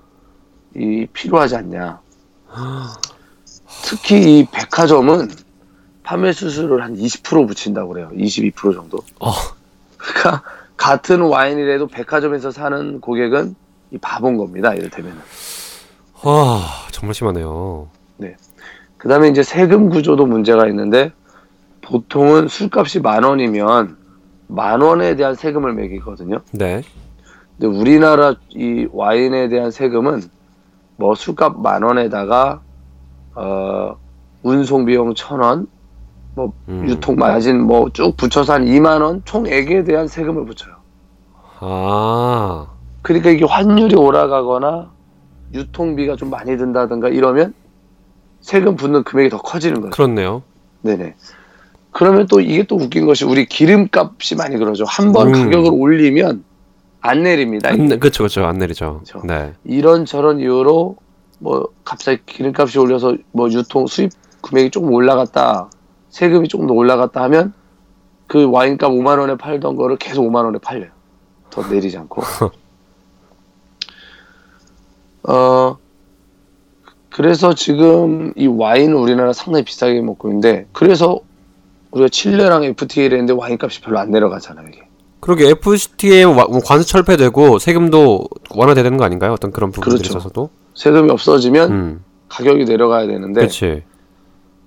이 0.75 1.07
필요하지 1.11 1.57
않냐. 1.57 1.99
특히 3.85 4.41
이 4.41 4.47
백화점은 4.53 5.31
판매 6.03 6.35
수수료를 6.35 6.85
한 6.85 6.95
20% 6.95 7.49
붙인다고 7.49 7.89
그래요. 7.89 8.11
22% 8.15 8.75
정도. 8.75 8.99
어. 9.19 9.33
그러니까 9.97 10.43
같은 10.77 11.23
와인이라도 11.23 11.87
백화점에서 11.87 12.51
사는 12.51 13.01
고객은 13.01 13.57
이 13.93 13.99
바본 13.99 14.37
겁니다. 14.37 14.75
이를테면. 14.75 15.19
와, 16.23 16.61
정말 16.97 17.13
심하네요. 17.13 17.89
네. 18.17 18.37
그 18.97 19.07
다음에 19.07 19.29
이제 19.29 19.43
세금 19.43 19.91
구조도 19.91 20.25
문제가 20.25 20.67
있는데, 20.69 21.13
보통은 21.83 22.49
술값이 22.49 23.01
만 23.01 23.23
원이면 23.23 23.99
만 24.47 24.81
원에 24.81 25.15
대한 25.15 25.35
세금을 25.35 25.75
매기거든요. 25.75 26.41
네. 26.53 26.81
근데 27.59 27.79
우리나라 27.79 28.35
이 28.49 28.89
와인에 28.91 29.49
대한 29.51 29.71
세금은 29.71 30.23
뭐 30.97 31.15
술값 31.15 31.61
만 31.61 31.83
원에다가 31.83 32.63
어 33.35 33.97
운송 34.43 34.87
비용 34.87 35.15
천 35.15 35.41
원, 35.41 35.67
뭐 36.35 36.55
음. 36.69 36.87
유통 36.89 37.17
마진 37.17 37.61
뭐 37.61 37.91
쭉 37.91 38.17
붙여서 38.17 38.55
한 38.55 38.65
2만 38.65 39.03
원 39.03 39.21
총액에 39.27 39.85
대한 39.85 40.09
세금을 40.09 40.47
붙여요. 40.47 40.75
아. 41.61 42.69
그러니까 43.03 43.29
이게 43.31 43.45
환율이 43.45 43.95
올라가거나 43.97 44.96
유통비가 45.57 46.17
좀 46.17 46.31
많이 46.31 46.57
든다든가 46.57 47.09
이러면 47.09 47.55
세금 48.41 48.77
붙는 48.77 49.03
금액이 49.05 49.31
더 49.31 49.39
커지는 49.39 49.81
거죠. 49.81 49.91
그렇네요. 49.91 50.43
네네. 50.83 51.15
그러면 51.91 52.27
또 52.27 52.41
이게 52.41 52.63
또 52.63 52.77
웃긴 52.77 53.07
것이 53.07 53.25
우리 53.25 53.47
기름값이 53.47 54.37
많이 54.37 54.57
그러죠. 54.59 54.85
한번 54.87 55.29
음. 55.29 55.33
가격을 55.33 55.71
올리면 55.73 56.45
안 57.01 57.23
내립니다. 57.23 57.71
안, 57.71 57.89
그렇죠, 57.99 58.23
그렇죠, 58.23 58.45
안 58.45 58.59
내리죠. 58.59 59.01
그렇죠. 59.05 59.27
네. 59.27 59.55
이런 59.65 60.05
저런 60.05 60.39
이유로 60.39 60.97
뭐 61.39 61.69
갑자기 61.85 62.21
기름값이 62.27 62.79
올려서 62.79 63.17
뭐 63.33 63.51
유통 63.51 63.87
수입 63.87 64.11
금액이 64.43 64.71
조금 64.71 64.93
올라갔다, 64.93 65.71
세금이 66.11 66.49
조금 66.49 66.67
더 66.67 66.75
올라갔다 66.75 67.23
하면 67.25 67.53
그 68.27 68.49
와인값 68.51 68.91
5만 68.91 69.19
원에 69.19 69.37
팔던 69.37 69.77
거를 69.77 69.97
계속 69.97 70.23
5만 70.29 70.45
원에 70.45 70.59
팔려요. 70.59 70.91
더 71.51 71.67
내리지 71.67 71.97
않고. 71.99 72.23
어, 75.27 75.77
그래서 77.11 77.55
지금 77.55 78.33
이 78.37 78.47
와인을 78.47 78.95
우리나라 78.95 79.33
상당히 79.33 79.65
비싸게 79.65 80.01
먹고 80.01 80.29
있는데, 80.29 80.67
그래서 80.73 81.21
우리가 81.91 82.09
칠레랑 82.09 82.65
FTA를 82.65 83.19
했는데 83.19 83.33
와인값이 83.33 83.81
별로 83.81 83.99
안 83.99 84.11
내려가잖아요, 84.11 84.69
이게. 84.69 84.87
그러게 85.21 85.49
FTA 85.49 86.25
뭐 86.27 86.47
관세 86.65 86.87
철폐되고 86.87 87.59
세금도 87.59 88.29
완화되는 88.55 88.97
거 88.97 89.05
아닌가요? 89.05 89.33
어떤 89.33 89.51
그런 89.51 89.73
부분들이 89.73 89.99
그렇죠. 89.99 90.19
있어서도 90.19 90.51
세금이 90.75 91.11
없어지면 91.11 91.73
음. 91.73 92.05
가격이 92.29 92.65
내려가야 92.65 93.07
되는데 93.07 93.41
그치. 93.41 93.83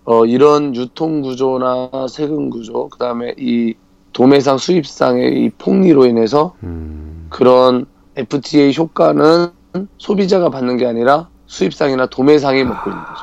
어, 0.04 0.26
이런 0.26 0.76
유통 0.76 1.22
구조나 1.22 1.90
세금 2.10 2.50
구조 2.50 2.90
그다음에 2.90 3.36
이 3.38 3.76
도매상 4.12 4.58
수입상의 4.58 5.44
이 5.44 5.50
폭리로 5.52 6.08
인해서 6.08 6.56
음. 6.64 7.28
그런 7.30 7.86
FTA 8.16 8.74
효과는 8.76 9.52
소비자가 9.98 10.50
받는 10.50 10.78
게 10.78 10.86
아니라 10.86 11.30
수입상이나 11.48 12.08
도매상이 12.08 12.64
먹고 12.64 12.90
있는 12.90 13.04
거죠. 13.04 13.22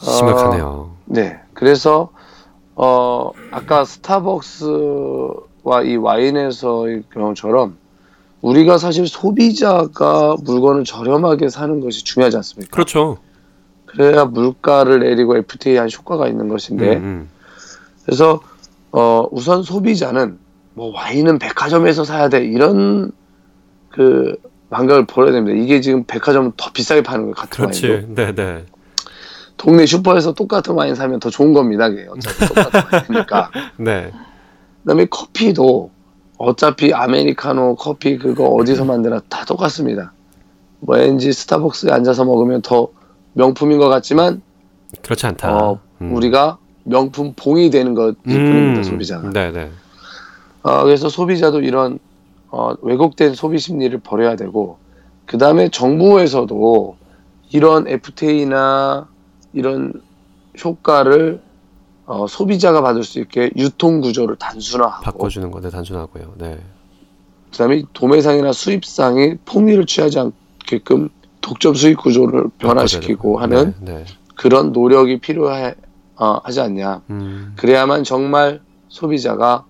심각하네요. 0.00 0.66
어, 0.66 0.96
네. 1.06 1.38
그래서 1.54 2.10
어 2.74 3.32
아까 3.50 3.84
스타벅스와 3.84 5.82
이 5.84 5.96
와인에서의 5.96 7.04
경우처럼 7.12 7.76
우리가 8.40 8.78
사실 8.78 9.06
소비자가 9.06 10.36
물건을 10.42 10.84
저렴하게 10.84 11.50
사는 11.50 11.80
것이 11.80 12.04
중요하지 12.04 12.38
않습니까? 12.38 12.70
그렇죠. 12.74 13.18
그래야 13.84 14.24
물가를 14.24 15.00
내리고 15.00 15.36
FTA한 15.36 15.90
효과가 15.90 16.28
있는 16.28 16.48
것인데 16.48 16.96
음, 16.96 17.02
음. 17.02 17.28
그래서 18.04 18.40
어 18.92 19.26
우선 19.30 19.62
소비자는 19.62 20.38
뭐 20.74 20.94
와인은 20.94 21.38
백화점에서 21.38 22.04
사야 22.04 22.28
돼 22.28 22.44
이런 22.44 23.12
그 24.00 24.34
망각을 24.70 25.04
버려야 25.04 25.32
됩니다. 25.32 25.62
이게 25.62 25.82
지금 25.82 26.04
백화점은 26.04 26.52
더 26.56 26.72
비싸게 26.72 27.02
파는 27.02 27.24
거예요. 27.24 27.34
같은 27.34 27.50
그렇지. 27.50 27.90
와인도. 27.90 28.14
네, 28.14 28.34
네. 28.34 28.64
동네 29.58 29.84
슈퍼에서 29.84 30.32
똑같은 30.32 30.72
와인 30.72 30.94
사면 30.94 31.20
더 31.20 31.28
좋은 31.28 31.52
겁니다. 31.52 31.84
어차피 31.84 32.54
똑같은 32.54 32.80
와인이니까. 33.10 33.50
네. 33.76 34.10
그다음에 34.82 35.04
커피도 35.04 35.90
어차피 36.38 36.94
아메리카노 36.94 37.76
커피 37.76 38.16
그거 38.16 38.46
어디서 38.46 38.86
만드나 38.86 39.20
다 39.28 39.44
똑같습니다. 39.44 40.14
뭐 40.78 40.96
왠지 40.96 41.30
스타벅스에 41.34 41.92
앉아서 41.92 42.24
먹으면 42.24 42.62
더 42.62 42.88
명품인 43.34 43.76
것 43.78 43.90
같지만 43.90 44.40
그렇지 45.02 45.26
않다. 45.26 45.54
어, 45.54 45.80
음. 46.00 46.14
우리가 46.14 46.56
명품 46.84 47.34
봉이 47.36 47.68
되는 47.68 47.94
것일 47.94 48.16
음. 48.28 48.32
뿐입니다. 48.32 48.82
소비자가. 48.84 49.28
네네. 49.28 49.70
어, 50.62 50.84
그래서 50.84 51.10
소비자도 51.10 51.60
이런 51.60 51.98
어, 52.50 52.74
왜곡된 52.82 53.34
소비 53.34 53.58
심리를 53.58 53.98
버려야 54.00 54.36
되고 54.36 54.78
그 55.26 55.38
다음에 55.38 55.68
정부에서도 55.68 56.96
이런 57.52 57.86
FTA나 57.86 59.08
이런 59.52 59.92
효과를 60.62 61.40
어, 62.06 62.26
소비자가 62.26 62.80
받을 62.82 63.04
수 63.04 63.20
있게 63.20 63.50
유통 63.56 64.00
구조를 64.00 64.36
단순화하고 64.36 65.04
바꿔주는 65.04 65.50
건데 65.50 65.70
단순하고요. 65.70 66.34
네. 66.38 66.58
그다음에 67.52 67.82
도매상이나 67.92 68.52
수입상이 68.52 69.36
폭리를 69.44 69.86
취하지 69.86 70.18
않게끔 70.18 71.08
독점 71.40 71.74
수익 71.74 71.98
구조를 71.98 72.48
변화시키고 72.58 73.38
하는 73.38 73.74
네, 73.80 73.94
네. 73.94 74.04
그런 74.36 74.72
노력이 74.72 75.20
필요하지 75.20 75.76
어, 76.16 76.40
않냐. 76.44 77.02
음. 77.10 77.52
그래야만 77.56 78.04
정말 78.04 78.60
소비자가 78.88 79.64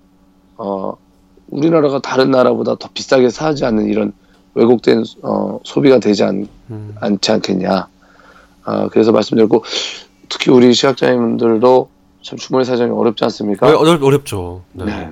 어, 0.56 0.96
우리나라가 1.50 2.00
다른 2.00 2.30
나라보다 2.30 2.76
더 2.76 2.88
비싸게 2.92 3.28
사지 3.30 3.64
않는 3.64 3.86
이런 3.86 4.12
왜곡된 4.54 5.04
어, 5.22 5.60
소비가 5.64 5.98
되지 5.98 6.24
않, 6.24 6.48
음. 6.70 6.94
않지 7.00 7.32
않겠냐. 7.32 7.88
어, 8.64 8.88
그래서 8.90 9.12
말씀드렸고 9.12 9.64
특히 10.28 10.50
우리 10.50 10.72
시각장애인들도 10.72 11.88
참 12.22 12.38
주머니 12.38 12.64
사정이 12.64 12.90
어렵지 12.90 13.24
않습니까? 13.24 13.66
네, 13.68 13.74
어렵, 13.74 14.02
어렵죠. 14.02 14.62
네. 14.72 14.84
네. 14.84 15.10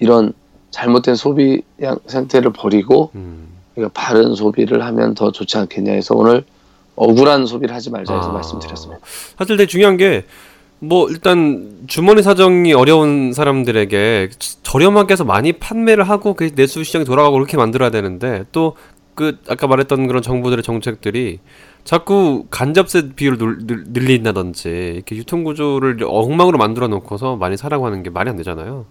이런 0.00 0.32
잘못된 0.70 1.14
소비 1.14 1.62
상태를 2.06 2.52
버리고 2.52 3.10
음. 3.14 3.48
그러니까 3.74 4.00
바른 4.00 4.34
소비를 4.34 4.84
하면 4.84 5.14
더 5.14 5.32
좋지 5.32 5.56
않겠냐 5.58 5.92
해서 5.92 6.14
오늘 6.14 6.44
억울한 6.96 7.46
소비를 7.46 7.74
하지 7.74 7.90
말자 7.90 8.14
해서 8.14 8.30
아. 8.30 8.32
말씀드렸습니다. 8.32 9.00
사실 9.38 9.56
되게 9.56 9.66
중요한 9.66 9.96
게 9.96 10.24
뭐 10.80 11.08
일단 11.10 11.78
주머니 11.86 12.22
사정이 12.22 12.72
어려운 12.72 13.32
사람들에게 13.32 14.30
저렴하게 14.62 15.12
해서 15.12 15.24
많이 15.24 15.52
판매를 15.52 16.04
하고 16.04 16.34
그 16.34 16.54
내수 16.54 16.84
시장이 16.84 17.04
돌아가고 17.04 17.34
그렇게 17.34 17.56
만들어야 17.56 17.90
되는데 17.90 18.44
또 18.52 18.74
그 19.18 19.36
아까 19.48 19.66
말했던 19.66 20.06
그런 20.06 20.22
정부들의 20.22 20.62
정책들이 20.62 21.40
자꾸 21.82 22.46
간접세 22.50 23.14
비율을 23.16 23.58
늘린다든지 23.88 24.92
이렇게 24.94 25.16
유통 25.16 25.42
구조를 25.42 25.98
엉망으로 26.04 26.56
만들어 26.56 26.86
놓고서 26.86 27.34
많이 27.34 27.56
사라고 27.56 27.84
하는 27.84 28.04
게 28.04 28.10
말이 28.10 28.30
안 28.30 28.36
되잖아요. 28.36 28.86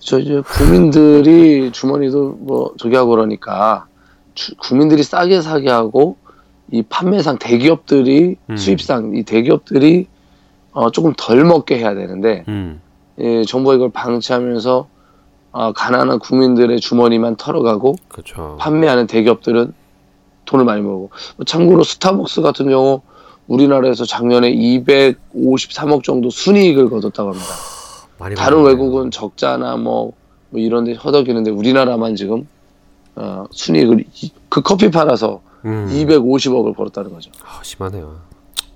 저 0.00 0.18
이제 0.18 0.40
국민들이 0.40 1.70
주머니도 1.70 2.38
뭐 2.40 2.72
저기 2.78 2.96
하고 2.96 3.10
그러니까 3.10 3.84
주, 4.34 4.56
국민들이 4.56 5.02
싸게 5.02 5.42
사게 5.42 5.68
하고 5.68 6.16
이 6.70 6.80
판매상 6.80 7.36
대기업들이 7.38 8.36
음. 8.48 8.56
수입상 8.56 9.14
이 9.16 9.22
대기업들이 9.22 10.06
어, 10.72 10.90
조금 10.90 11.12
덜 11.16 11.44
먹게 11.44 11.78
해야 11.78 11.94
되는데 11.94 12.44
음. 12.48 12.80
예, 13.18 13.44
정부가 13.44 13.74
이걸 13.76 13.90
방치하면서 13.90 14.88
어, 15.52 15.72
가난한 15.72 16.18
국민들의 16.18 16.80
주머니만 16.80 17.36
털어가고 17.36 17.96
그쵸. 18.08 18.56
판매하는 18.58 19.06
대기업들은 19.06 19.74
돈을 20.46 20.64
많이 20.64 20.82
벌고 20.82 21.10
참고로 21.46 21.84
스타벅스 21.84 22.40
같은 22.40 22.68
경우 22.68 23.02
우리나라에서 23.48 24.04
작년에 24.04 24.50
253억 24.52 26.04
정도 26.04 26.30
순이익을 26.30 26.88
거뒀다고 26.88 27.30
합니다. 27.30 27.54
다른 28.36 28.62
외국은 28.62 29.10
적자나 29.10 29.76
뭐, 29.76 30.12
뭐 30.50 30.60
이런 30.60 30.84
데 30.84 30.94
허덕이는데 30.94 31.50
우리나라만 31.50 32.16
지금 32.16 32.48
어, 33.14 33.44
순이익을 33.50 34.04
그 34.48 34.62
커피 34.62 34.90
팔아서 34.90 35.42
음. 35.64 35.88
250억을 35.90 36.74
벌었다는 36.74 37.12
거죠. 37.12 37.30
아, 37.44 37.60
심하네요. 37.62 38.16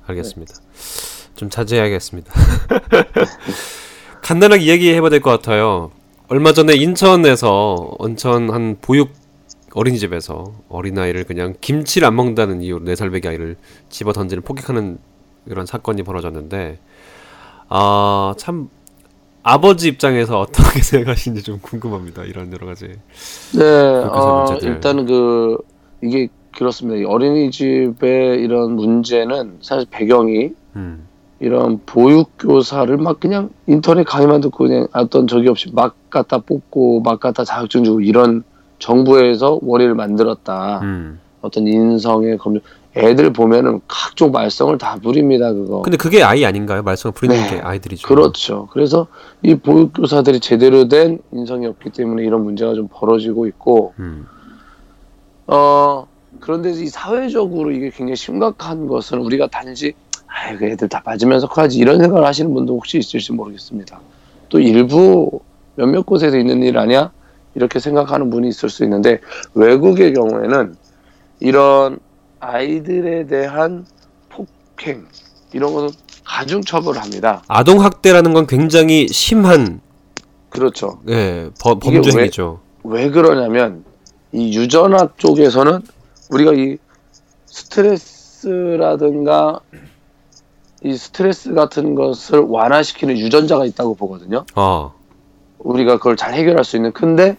알겠습니다. 0.07 0.55
네. 0.55 1.16
좀 1.37 1.51
자제해야겠습니다. 1.51 2.33
간단하게 4.23 4.63
이야기해봐야 4.65 5.11
될 5.11 5.21
것 5.21 5.31
같아요. 5.31 5.91
얼마 6.29 6.53
전에 6.53 6.75
인천에서 6.75 7.95
온천 7.99 8.51
한 8.51 8.77
보육 8.81 9.11
어린이집에서 9.75 10.53
어린아이를 10.69 11.25
그냥 11.25 11.55
김치를 11.61 12.09
안 12.09 12.17
먹는다는 12.17 12.63
이유로 12.63 12.85
네살배기 12.85 13.29
아이를 13.29 13.57
집어 13.89 14.13
던지는 14.13 14.43
폭행하는 14.43 14.99
이런 15.47 15.67
사건이 15.67 16.03
벌어졌는데 16.03 16.79
아 17.69 18.35
참 18.39 18.69
아버지 19.43 19.87
입장에서 19.89 20.41
어떻게 20.51 20.83
생각하시는지 20.83 21.45
좀 21.45 21.61
궁금합니다. 21.61 22.25
이런 22.25 22.53
여러 22.53 22.67
가지. 22.67 22.89
네, 23.57 23.65
어, 23.65 24.59
일단은 24.61 25.07
그 25.07 25.59
이게 26.03 26.29
그렇습니다. 26.57 27.09
어린이집의 27.09 28.41
이런 28.43 28.73
문제는 28.73 29.59
사실 29.61 29.87
배경이 29.89 30.51
음. 30.75 31.07
이런 31.39 31.81
보육교사를 31.85 32.97
막 32.97 33.21
그냥 33.21 33.51
인터넷 33.67 34.05
강의만 34.05 34.41
듣고 34.41 34.69
그냥 34.69 34.89
어떤 34.93 35.27
적이 35.27 35.49
없이 35.49 35.71
막 35.73 35.95
갖다 36.09 36.39
뽑고 36.39 37.01
막 37.03 37.21
갖다 37.21 37.45
자격증 37.45 37.85
주고 37.85 38.01
이런 38.01 38.43
정부에서 38.79 39.59
월의를 39.63 39.95
만들었다. 39.95 40.81
음. 40.83 41.21
어떤 41.43 41.67
인성의 41.67 42.39
검증. 42.39 42.61
애들 42.97 43.31
보면은 43.31 43.83
각종 43.87 44.33
말썽을 44.33 44.79
다 44.79 44.97
부립니다, 44.97 45.53
그거. 45.53 45.83
근데 45.83 45.99
그게 45.99 46.23
아이 46.23 46.47
아닌가요? 46.47 46.83
말썽을 46.83 47.13
부리는 47.13 47.37
네. 47.43 47.51
게 47.51 47.61
아이들이죠. 47.61 48.09
그렇죠. 48.09 48.69
그래서 48.73 49.07
이 49.43 49.55
보육교사들이 49.55 50.41
제대로 50.41 50.89
된 50.89 51.19
인성이 51.31 51.67
없기 51.67 51.91
때문에 51.91 52.25
이런 52.25 52.43
문제가 52.43 52.73
좀 52.73 52.89
벌어지고 52.91 53.47
있고, 53.49 53.93
음. 53.99 54.27
어, 55.47 56.07
그런데 56.41 56.71
이 56.71 56.87
사회적으로 56.87 57.71
이게 57.71 57.91
굉장히 57.91 58.17
심각한 58.17 58.87
것은 58.87 59.19
우리가 59.19 59.49
단지 59.49 59.93
아이 60.37 60.57
그 60.57 60.67
애들 60.67 60.89
다 60.89 61.03
맞으면서 61.05 61.49
커야지 61.49 61.79
이런 61.79 61.99
생각을 61.99 62.27
하시는 62.27 62.53
분도 62.53 62.75
혹시 62.75 62.99
있을지 62.99 63.33
모르겠습니다. 63.33 63.99
또 64.51 64.61
일부 64.61 65.41
몇몇 65.75 66.05
곳에서 66.05 66.37
있는 66.37 66.63
일 66.63 66.79
아니야? 66.79 67.11
이렇게 67.55 67.81
생각하는 67.81 68.29
분이 68.29 68.49
있을 68.49 68.69
수 68.69 68.85
있는데 68.85 69.21
외국의 69.55 70.13
경우에는 70.13 70.77
이런 71.41 71.99
아이들에 72.41 73.27
대한 73.27 73.87
폭행 74.29 75.07
이런 75.55 75.73
것은 75.73 75.97
가중 76.23 76.61
처벌을 76.61 77.01
합니다. 77.01 77.43
아동 77.49 77.83
학대라는 77.83 78.35
건 78.35 78.47
굉장히 78.47 79.09
심한 79.09 79.81
그렇죠. 80.51 81.01
예, 81.09 81.49
버, 81.61 81.79
범죄 81.79 82.11
행위죠. 82.11 82.61
왜, 82.85 83.05
왜 83.05 83.11
그러냐면 83.11 83.85
이 84.33 84.57
유전학 84.57 85.19
쪽에서는 85.19 85.81
우리가 86.31 86.53
이 86.53 86.77
스트레스라든가 87.47 89.61
이 90.87 90.97
스트레스 90.97 91.53
같은 91.53 91.97
것을 91.97 92.39
완화시키는 92.39 93.19
유전자가 93.19 93.65
있다고 93.65 93.97
보거든요. 93.97 94.45
어. 94.55 94.95
우리가 95.59 95.97
그걸 95.97 96.17
잘 96.17 96.33
해결할 96.35 96.65
수 96.65 96.77
있는. 96.77 96.93
근데 96.93 97.37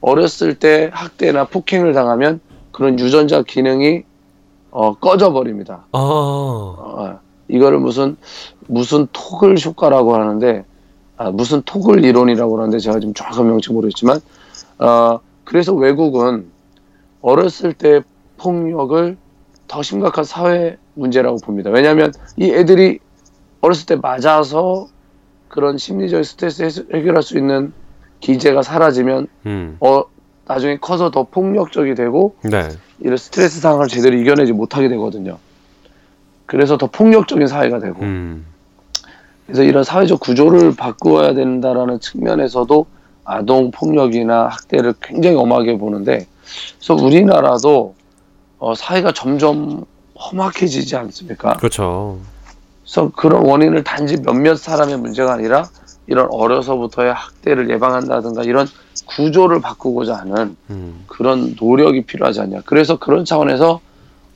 어렸을 0.00 0.54
때 0.54 0.90
학대나 0.92 1.46
폭행을 1.46 1.92
당하면 1.92 2.40
그런 2.70 2.98
유전자 3.00 3.42
기능이 3.42 4.04
어, 4.70 4.94
꺼져 4.94 5.32
버립니다. 5.32 5.86
어. 5.90 5.98
어, 5.98 7.18
이거를 7.48 7.78
무슨 7.78 8.16
무슨 8.68 9.08
토글 9.12 9.56
효과라고 9.58 10.14
하는데 10.14 10.64
아, 11.16 11.30
무슨 11.30 11.62
토글 11.62 12.04
이론이라고 12.04 12.58
하는데 12.58 12.78
제가 12.78 13.00
지금 13.00 13.12
정확한 13.12 13.46
명칭 13.48 13.74
모르겠지만 13.74 14.20
어, 14.78 15.18
그래서 15.42 15.74
외국은 15.74 16.48
어렸을 17.22 17.72
때 17.72 18.02
폭력을 18.36 19.16
더 19.66 19.82
심각한 19.82 20.24
사회 20.24 20.76
문제라고 20.94 21.38
봅니다. 21.38 21.70
왜냐하면 21.70 22.12
이 22.36 22.50
애들이 22.50 22.98
어렸을 23.60 23.86
때 23.86 23.96
맞아서 23.96 24.88
그런 25.48 25.78
심리적 25.78 26.24
스트레스 26.24 26.86
해결할 26.92 27.22
수 27.22 27.38
있는 27.38 27.72
기제가 28.20 28.62
사라지면 28.62 29.26
음. 29.46 29.76
어 29.80 30.04
나중에 30.46 30.78
커서 30.78 31.10
더 31.10 31.24
폭력적이 31.24 31.94
되고 31.94 32.36
네. 32.42 32.68
이런 33.00 33.16
스트레스 33.16 33.60
상황을 33.60 33.88
제대로 33.88 34.16
이겨내지 34.16 34.52
못하게 34.52 34.88
되거든요. 34.88 35.38
그래서 36.46 36.76
더 36.76 36.86
폭력적인 36.86 37.46
사회가 37.46 37.78
되고 37.78 38.00
음. 38.02 38.44
그래서 39.46 39.62
이런 39.62 39.84
사회적 39.84 40.20
구조를 40.20 40.74
바꾸어야 40.76 41.34
된다라는 41.34 42.00
측면에서도 42.00 42.86
아동 43.24 43.70
폭력이나 43.70 44.48
학대를 44.48 44.94
굉장히 45.00 45.36
엄하게 45.36 45.78
보는데 45.78 46.26
그래서 46.78 46.94
우리나라도 47.02 47.94
어, 48.58 48.74
사회가 48.74 49.12
점점 49.12 49.84
험악해지지 50.24 50.96
않습니까? 50.96 51.56
그렇죠. 51.56 52.18
그래서 52.82 53.10
그런 53.16 53.44
원인을 53.44 53.82
단지 53.84 54.20
몇몇 54.20 54.56
사람의 54.56 54.98
문제가 54.98 55.32
아니라 55.32 55.68
이런 56.06 56.28
어려서부터의 56.30 57.12
학대를 57.12 57.70
예방한다든가 57.70 58.42
이런 58.42 58.66
구조를 59.06 59.60
바꾸고자 59.60 60.14
하는 60.14 60.56
음. 60.70 61.04
그런 61.06 61.56
노력이 61.58 62.02
필요하지 62.02 62.40
않냐. 62.40 62.62
그래서 62.66 62.98
그런 62.98 63.24
차원에서 63.24 63.80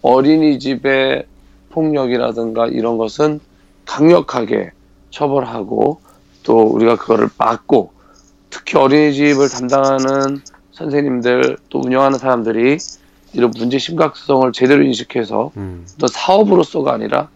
어린이집의 0.03 1.27
폭력이라든가 1.71 2.67
이런 2.67 2.97
것은 2.97 3.41
강력하게 3.85 4.71
처벌하고 5.11 6.01
또 6.43 6.59
우리가 6.63 6.97
그거를 6.97 7.29
막고 7.37 7.93
특히 8.51 8.79
어린이집을 8.79 9.49
담당하는 9.49 10.41
선생님들 10.73 11.59
또 11.69 11.81
운영하는 11.81 12.19
사람들이 12.19 12.79
이런 13.39 13.53
문제 13.57 13.79
심각성을 13.79 14.51
제대로 14.53 14.83
인식해서 14.83 15.53
음. 15.57 15.87
또 16.01 16.09
사업으로서가 16.09 16.93
아니라 16.93 17.29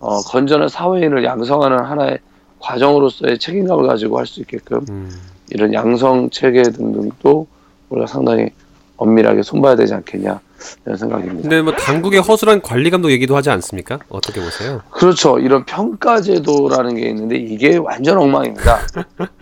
어, 0.00 0.20
건전한 0.22 0.68
사회인을 0.68 1.24
양성하는 1.24 1.78
하나의 1.78 2.18
과정으로서의 2.58 3.38
책임감을 3.38 3.86
가지고 3.86 4.18
할 4.18 4.26
수 4.26 4.40
있게끔 4.40 4.84
음. 4.90 5.10
이런 5.50 5.72
양성 5.72 6.28
체계 6.30 6.62
등등도 6.64 7.46
우리가 7.90 8.06
상당히 8.08 8.48
엄밀하게 8.96 9.42
손봐야 9.42 9.76
되지 9.76 9.94
않겠냐 9.94 10.40
이런 10.86 10.96
생각입니다. 10.96 11.42
근데 11.42 11.62
뭐 11.62 11.72
당국의 11.74 12.20
허술한 12.20 12.62
관리 12.62 12.90
감독 12.90 13.10
얘기도 13.12 13.36
하지 13.36 13.50
않습니까? 13.50 13.98
어떻게 14.08 14.40
보세요? 14.40 14.80
그렇죠. 14.90 15.38
이런 15.38 15.64
평가 15.64 16.20
제도라는 16.20 16.96
게 16.96 17.08
있는데 17.10 17.36
이게 17.36 17.76
완전 17.76 18.18
엉망입니다. 18.18 18.78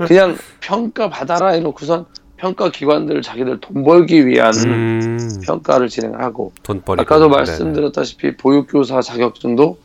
그냥 0.06 0.36
평가 0.60 1.08
받아라 1.08 1.48
해놓고선 1.50 2.04
평가 2.42 2.70
기관들 2.70 3.22
자기들 3.22 3.60
돈 3.60 3.84
벌기 3.84 4.26
위한 4.26 4.52
음... 4.66 5.40
평가를 5.44 5.88
진행하고 5.88 6.52
아까도 6.98 7.28
말씀드렸다시피 7.28 8.36
보육교사 8.36 9.00
자격증도 9.00 9.78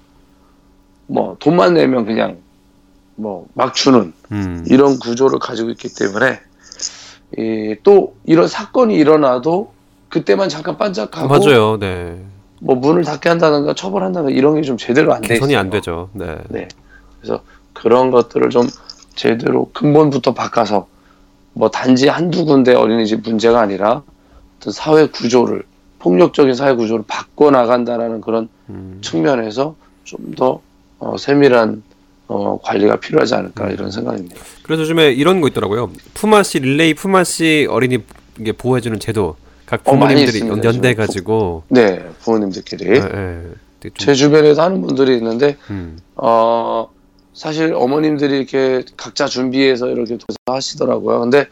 뭐 1.06 1.38
돈만 1.40 1.76
내면 1.76 2.06
그냥 2.06 2.38
뭐 3.16 3.46
막 3.54 3.76
주는 3.76 4.12
음. 4.32 4.66
이런 4.68 4.98
구조를 4.98 5.38
가지고 5.38 5.70
있기 5.70 5.90
때문에 5.94 6.40
이, 7.38 7.76
또 7.84 8.16
이런 8.26 8.48
사건이 8.48 8.96
일어나도 8.96 9.72
그때만 10.10 10.50
잠깐 10.50 10.78
반짝하고 10.78 11.28
맞아요. 11.28 11.78
네. 11.80 12.20
뭐 12.60 12.76
문을 12.76 13.04
닫게 13.04 13.30
한다든가 13.30 13.76
처벌한다든가 13.76 14.36
이런 14.36 14.56
게 14.56 14.62
좀 14.62 14.78
제대로 14.78 15.14
안 15.14 15.22
돼. 15.22 15.36
개선이 15.36 15.56
안 15.56 15.70
되죠. 15.70 16.10
네. 16.14 16.38
네. 16.50 16.68
그래서 17.22 17.42
그런 17.74 18.10
것들을 18.10 18.50
좀 18.50 18.68
제대로 19.16 19.70
근본부터 19.74 20.34
바꿔서 20.34 20.88
뭐 21.58 21.70
단지 21.70 22.08
한두 22.08 22.46
군데 22.46 22.74
어린이집 22.74 23.22
문제가 23.22 23.60
아니라 23.60 24.04
어떤 24.60 24.74
사회 24.74 25.08
구조를 25.08 25.64
폭력적인 26.00 26.54
사회 26.54 26.74
구조를 26.74 27.04
바꿔 27.08 27.50
나간다라는 27.50 28.22
그런 28.22 28.48
음. 28.70 29.00
측면에서 29.02 29.76
좀더 30.04 30.62
어, 31.00 31.18
세밀한 31.18 31.84
어, 32.28 32.60
관리가 32.62 32.98
필요하지 33.00 33.36
않을까 33.36 33.66
음. 33.66 33.72
이런 33.72 33.92
생각입니다. 33.92 34.36
그래서 34.62 34.84
요즘에 34.84 35.12
이런 35.12 35.42
거 35.42 35.48
있더라고요. 35.48 35.92
푸마시 36.14 36.60
릴레이 36.60 36.94
푸마시 36.94 37.68
어린이 37.70 38.00
보호해주는 38.58 39.00
제도 39.00 39.36
각 39.66 39.82
어, 39.86 39.92
부모님들이 39.92 40.50
어, 40.50 40.62
연대 40.64 40.94
가지고 40.94 41.64
네 41.70 42.08
부모님들끼리 42.22 43.00
네, 43.00 43.00
네. 43.80 43.90
제 43.98 44.14
주변에도 44.14 44.62
하는 44.62 44.82
분들이 44.82 45.18
있는데 45.18 45.58
음. 45.72 45.98
어 46.16 46.90
사실 47.38 47.76
어머님들이 47.76 48.36
이렇게 48.36 48.84
각자 48.98 49.28
준비해서 49.28 49.90
이렇게 49.90 50.18
하시더라고요. 50.48 51.20
근데 51.20 51.46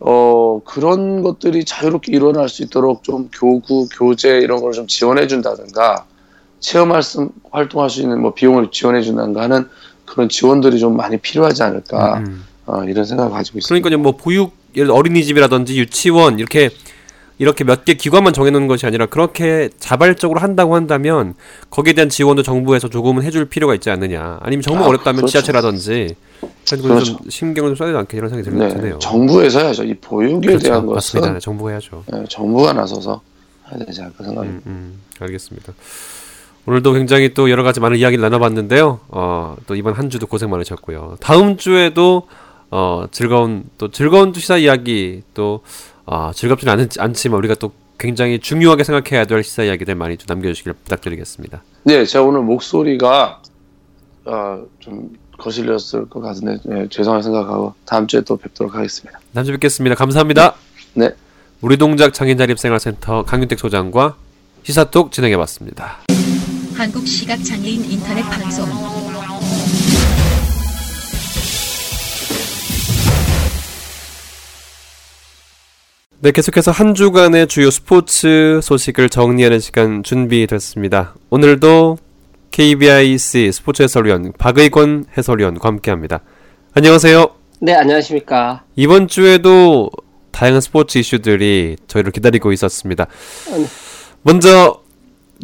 어 0.00 0.62
그런 0.64 1.22
것들이 1.22 1.66
자유롭게 1.66 2.12
일어날 2.12 2.48
수 2.48 2.62
있도록 2.62 3.02
좀 3.02 3.28
교구 3.30 3.88
교재 3.90 4.38
이런 4.38 4.62
걸 4.62 4.72
좀 4.72 4.86
지원해 4.86 5.26
준다든가 5.26 6.06
체험 6.60 6.92
활동할 7.50 7.90
수 7.90 8.00
있는 8.00 8.22
뭐 8.22 8.32
비용을 8.32 8.70
지원해 8.72 9.02
준다든가 9.02 9.42
하는 9.42 9.68
그런 10.06 10.30
지원들이 10.30 10.78
좀 10.78 10.96
많이 10.96 11.18
필요하지 11.18 11.62
않을까 11.62 12.18
음. 12.20 12.44
어, 12.64 12.82
이런 12.84 13.04
생각을 13.04 13.32
가지고 13.32 13.58
있습니다. 13.58 13.84
그러니까 13.84 14.02
뭐 14.02 14.12
보육 14.16 14.52
예를 14.74 14.90
어린이집이라든지 14.92 15.78
유치원 15.78 16.38
이렇게 16.38 16.70
이렇게 17.38 17.64
몇 17.64 17.84
개 17.84 17.94
기관만 17.94 18.32
정해놓는 18.32 18.66
것이 18.66 18.86
아니라 18.86 19.06
그렇게 19.06 19.68
자발적으로 19.78 20.40
한다고 20.40 20.74
한다면 20.74 21.34
거기에 21.70 21.92
대한 21.92 22.08
지원도 22.08 22.42
정부에서 22.42 22.88
조금은 22.88 23.22
해줄 23.22 23.44
필요가 23.46 23.74
있지 23.74 23.90
않느냐. 23.90 24.38
아니면 24.42 24.62
정부 24.62 24.84
아, 24.84 24.88
어렵다면 24.88 25.16
그렇죠. 25.22 25.32
지자체라든지 25.38 26.14
그렇죠. 26.70 27.04
좀 27.04 27.18
신경을 27.28 27.70
좀 27.70 27.76
써야 27.76 27.88
되지 27.88 27.98
않게 27.98 28.16
이런 28.16 28.30
생각이 28.30 28.56
네, 28.58 28.68
드네요. 28.68 28.98
정부에서 28.98 29.60
해야죠. 29.60 29.84
이 29.84 29.94
보육에 29.94 30.46
그렇죠. 30.46 30.62
대한 30.64 30.80
것은 30.86 30.94
맞습니다. 30.94 31.32
네, 31.34 31.38
정부가 31.38 31.70
해야죠. 31.70 32.04
네, 32.10 32.24
정부가 32.28 32.72
나서서 32.72 33.20
해야 33.70 33.84
되지 33.84 34.00
않을까 34.00 34.24
생각합니다. 34.24 34.62
음, 34.66 34.72
음, 34.72 35.00
알겠습니다. 35.20 35.72
오늘도 36.66 36.94
굉장히 36.94 37.32
또 37.34 37.50
여러 37.50 37.62
가지 37.62 37.78
많은 37.80 37.96
이야기를 37.98 38.22
나눠봤는데요. 38.22 39.00
어, 39.08 39.56
또 39.66 39.74
이번 39.76 39.92
한 39.92 40.10
주도 40.10 40.26
고생 40.26 40.50
많으셨고요. 40.50 41.16
다음 41.20 41.56
주에도 41.58 42.26
어, 42.70 43.04
즐거운 43.12 43.64
또 43.78 43.90
즐거운 43.90 44.32
시사 44.32 44.56
이야기 44.56 45.22
또 45.34 45.60
어, 46.06 46.30
즐겁지는 46.32 46.72
않, 46.72 46.88
않지만 46.98 47.38
우리가 47.38 47.54
또 47.56 47.72
굉장히 47.98 48.38
중요하게 48.38 48.84
생각해야 48.84 49.24
될 49.24 49.42
시사 49.42 49.64
이야기들 49.64 49.94
많이 49.94 50.16
좀 50.16 50.26
남겨주시길 50.28 50.72
부탁드리겠습니다. 50.72 51.62
네, 51.84 52.04
제가 52.04 52.24
오늘 52.24 52.42
목소리가 52.42 53.42
어, 54.24 54.64
좀 54.80 55.10
거슬렸을 55.38 56.08
것 56.08 56.20
같은데 56.20 56.58
네, 56.64 56.88
죄송하게 56.88 57.22
생각하고 57.22 57.74
다음 57.84 58.06
주에 58.06 58.20
또 58.22 58.36
뵙도록 58.36 58.74
하겠습니다. 58.74 59.18
다음 59.34 59.44
주에 59.44 59.54
뵙겠습니다. 59.54 59.94
감사합니다. 59.96 60.54
네. 60.94 61.10
우리 61.60 61.76
동작 61.76 62.14
장애자립생활센터 62.14 63.24
강윤택 63.24 63.58
소장과 63.58 64.16
시사톡 64.62 65.12
진행해봤습니다. 65.12 65.98
한국시각장애인 66.76 67.84
인터넷 67.84 68.22
방송 68.22 68.66
네, 76.20 76.30
계속해서 76.30 76.70
한 76.70 76.94
주간의 76.94 77.46
주요 77.46 77.70
스포츠 77.70 78.58
소식을 78.62 79.10
정리하는 79.10 79.60
시간 79.60 80.02
준비됐습니다. 80.02 81.14
오늘도 81.28 81.98
KBIC 82.52 83.52
스포츠 83.52 83.82
해설위원 83.82 84.32
박의권 84.38 85.04
해설위원과 85.16 85.68
함께합니다. 85.68 86.20
안녕하세요. 86.72 87.28
네, 87.60 87.74
안녕하십니까. 87.74 88.62
이번 88.76 89.08
주에도 89.08 89.90
다양한 90.32 90.62
스포츠 90.62 90.96
이슈들이 90.96 91.76
저희를 91.86 92.12
기다리고 92.12 92.50
있었습니다. 92.50 93.08
먼저 94.22 94.80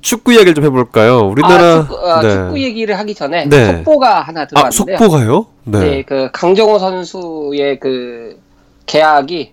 축구 0.00 0.32
이야기를 0.32 0.54
좀 0.54 0.64
해볼까요? 0.64 1.18
우리나라 1.18 1.64
아, 1.64 1.80
축구, 1.82 2.10
아, 2.10 2.22
네. 2.22 2.30
축구, 2.30 2.60
얘기를 2.62 2.98
하기 2.98 3.14
전에 3.14 3.44
네. 3.44 3.74
속보가 3.76 4.22
하나 4.22 4.46
들어왔는데요. 4.46 4.96
아, 4.96 4.98
속보가요? 4.98 5.46
네. 5.64 5.78
네, 5.78 6.02
그 6.02 6.30
강정호 6.32 6.78
선수의 6.78 7.78
그 7.78 8.40
계약이 8.86 9.52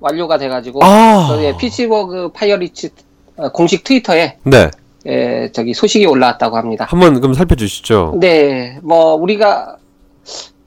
완료가 0.00 0.38
돼가지고 0.38 0.84
아~ 0.84 1.26
저희 1.28 1.56
피츠버그 1.56 2.30
파이어리츠 2.32 2.90
어, 3.36 3.48
공식 3.50 3.84
트위터에 3.84 4.36
네. 4.44 4.70
예, 5.06 5.50
저기 5.52 5.74
소식이 5.74 6.06
올라왔다고 6.06 6.56
합니다. 6.56 6.86
한번 6.88 7.20
그럼 7.20 7.34
살펴주시죠. 7.34 8.16
네, 8.20 8.78
뭐 8.82 9.14
우리가 9.14 9.76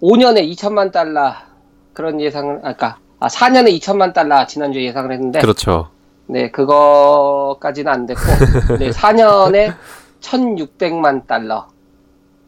5년에 0.01 0.49
2천만 0.53 0.91
달러 0.91 1.33
그런 1.93 2.19
예상을 2.19 2.61
아까 2.63 2.97
아, 3.19 3.27
4년에 3.27 3.77
2천만 3.79 4.13
달러 4.13 4.45
지난주에 4.47 4.83
예상을 4.85 5.11
했는데 5.11 5.39
그렇죠. 5.39 5.89
네, 6.27 6.49
그거까지는 6.49 7.91
안 7.91 8.05
됐고 8.05 8.21
네, 8.79 8.89
4년에 8.89 9.75
1,600만 10.21 11.27
달러. 11.27 11.67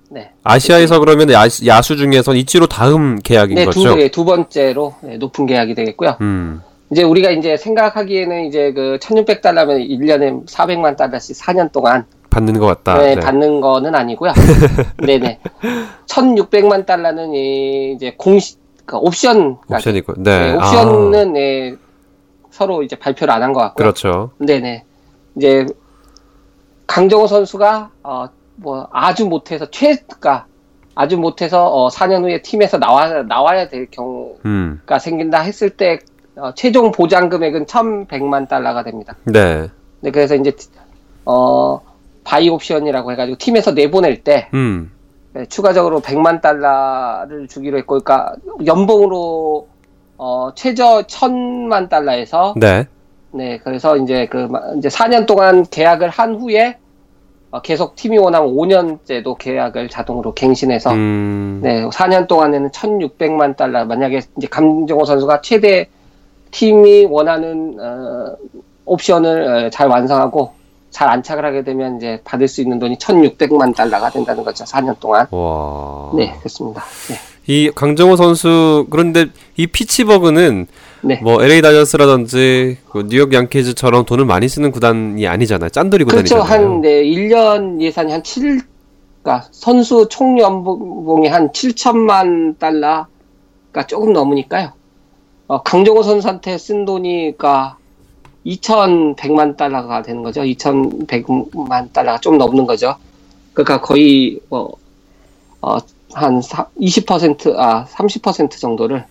네. 0.09 0.31
아시아에서 0.43 0.99
그러면 0.99 1.31
야수, 1.31 1.97
중에선 1.97 2.35
이치로 2.37 2.67
다음 2.67 3.19
계약인 3.19 3.55
네, 3.55 3.65
거죠? 3.65 3.95
두, 3.95 4.11
두 4.11 4.25
번째로 4.25 4.95
네, 5.01 5.17
높은 5.17 5.45
계약이 5.45 5.73
되겠고요. 5.75 6.17
음. 6.21 6.61
이제 6.93 7.01
우리가 7.01 7.31
이제 7.31 7.57
생각하기에는 7.57 8.45
이제 8.45 8.71
그 8.71 8.99
1600달러면 9.01 9.89
1년에 9.89 10.45
400만 10.45 10.95
달러씩 10.95 11.35
4년 11.37 11.71
동안 11.71 12.05
받는 12.29 12.59
것 12.59 12.67
같다. 12.67 12.99
네, 12.99 13.15
네. 13.15 13.19
받는 13.21 13.61
거는 13.61 13.95
아니고요. 13.95 14.31
네네. 15.03 15.39
1600만 16.05 16.85
달러는 16.85 17.33
이제 17.33 18.13
공식, 18.15 18.59
그러니까 18.85 19.07
옵션. 19.07 19.57
옵션이고, 19.67 20.13
네. 20.17 20.51
네 20.51 20.53
옵션은 20.55 21.29
아. 21.29 21.33
네, 21.33 21.75
서로 22.51 22.83
이제 22.83 22.95
발표를 22.95 23.33
안 23.33 23.41
한 23.41 23.53
것 23.53 23.61
같고요. 23.61 23.83
그렇죠. 23.85 24.29
네네. 24.37 24.83
이제 25.35 25.65
강정호 26.85 27.25
선수가 27.25 27.89
어, 28.03 28.25
뭐 28.57 28.87
아주 28.91 29.25
못해서 29.25 29.65
최가 29.71 30.45
아주 30.93 31.17
못해서 31.17 31.65
어, 31.67 31.89
4년 31.89 32.21
후에 32.21 32.43
팀에서 32.43 32.77
나와 32.77 33.23
나와야 33.23 33.67
될 33.67 33.87
경우가 33.89 34.41
음. 34.45 34.79
생긴다 34.99 35.39
했을 35.39 35.71
때 35.71 35.97
어, 36.35 36.53
최종 36.55 36.91
보장 36.91 37.29
금액은 37.29 37.65
1,100만 37.65 38.47
달러가 38.47 38.83
됩니다. 38.83 39.15
네. 39.25 39.69
네, 40.01 40.11
그래서 40.11 40.35
이제 40.35 40.51
어 41.25 41.79
buy 42.23 42.49
option이라고 42.49 43.11
해가지고 43.11 43.37
팀에서 43.37 43.71
내보낼 43.71 44.23
때 44.23 44.49
음. 44.53 44.91
네, 45.33 45.45
추가적으로 45.45 46.01
100만 46.01 46.41
달러를 46.41 47.47
주기로 47.47 47.77
했고, 47.79 47.99
그러니까 47.99 48.35
연봉으로 48.65 49.67
어 50.17 50.51
최저 50.55 51.03
1,000만 51.03 51.89
달러에서 51.89 52.53
네. 52.57 52.87
네, 53.31 53.59
그래서 53.63 53.97
이제 53.97 54.27
그 54.27 54.47
이제 54.77 54.89
4년 54.89 55.25
동안 55.25 55.65
계약을 55.69 56.09
한 56.09 56.35
후에 56.35 56.77
어, 57.49 57.61
계속 57.61 57.95
팀이 57.95 58.17
원하면 58.17 58.49
5년째도 58.49 59.37
계약을 59.37 59.87
자동으로 59.87 60.33
갱신해서 60.33 60.91
음... 60.91 61.59
네, 61.61 61.83
4년 61.87 62.27
동안에는 62.27 62.71
1,600만 62.71 63.55
달러 63.55 63.85
만약에 63.85 64.21
이제 64.37 64.47
강정호 64.47 65.05
선수가 65.05 65.41
최대 65.41 65.87
팀이 66.53 67.05
원하는 67.05 67.75
어, 67.79 68.35
옵션을 68.85 69.65
어, 69.65 69.69
잘 69.69 69.87
완성하고 69.87 70.53
잘 70.91 71.09
안착을 71.09 71.43
하게 71.43 71.63
되면 71.63 71.97
이제 71.97 72.21
받을 72.23 72.47
수 72.47 72.61
있는 72.61 72.79
돈이 72.79 72.97
1,600만 72.97 73.75
달러가 73.75 74.09
된다는 74.11 74.43
거죠. 74.43 74.63
4년 74.63 74.97
동안. 74.99 75.27
와. 75.31 76.11
네, 76.15 76.33
그렇습니다. 76.39 76.83
네. 77.09 77.15
이 77.45 77.71
강정호 77.73 78.15
선수 78.15 78.87
그런데 78.89 79.25
이 79.57 79.67
피치버그는 79.67 80.67
네. 81.01 81.19
뭐 81.21 81.43
LA 81.43 81.61
다저스라든지 81.61 82.77
그 82.89 83.07
뉴욕 83.09 83.33
양키즈처럼 83.33 84.05
돈을 84.05 84.23
많이 84.23 84.47
쓰는 84.47 84.71
구단이 84.71 85.27
아니잖아요. 85.27 85.69
짠돌이 85.69 86.05
구단이잖아요. 86.05 86.45
그렇죠. 86.45 86.63
한 86.63 86.81
네, 86.81 87.03
1년 87.03 87.81
예산이 87.81 88.11
한 88.11 88.23
7, 88.23 88.61
그러니까 89.21 89.47
선수 89.51 90.07
총 90.09 90.39
연봉이 90.39 91.27
한 91.27 91.49
7천만 91.49 92.57
달러가 92.59 93.87
조금 93.87 94.13
넘으니까요. 94.13 94.71
어, 95.47 95.61
강정호 95.61 96.03
선수한테 96.03 96.57
쓴 96.57 96.85
돈이가 96.85 97.77
2,100만 98.45 99.55
달러가 99.57 100.01
되는 100.01 100.23
거죠. 100.23 100.41
2,100만 100.41 101.91
달러가 101.93 102.19
좀 102.19 102.37
넘는 102.37 102.65
거죠. 102.65 102.95
그러니까 103.53 103.81
거의 103.81 104.39
뭐 104.49 104.73
어, 105.61 105.77
한 106.13 106.39
20%, 106.41 107.55
아, 107.57 107.85
30% 107.85 108.59
정도를 108.59 109.05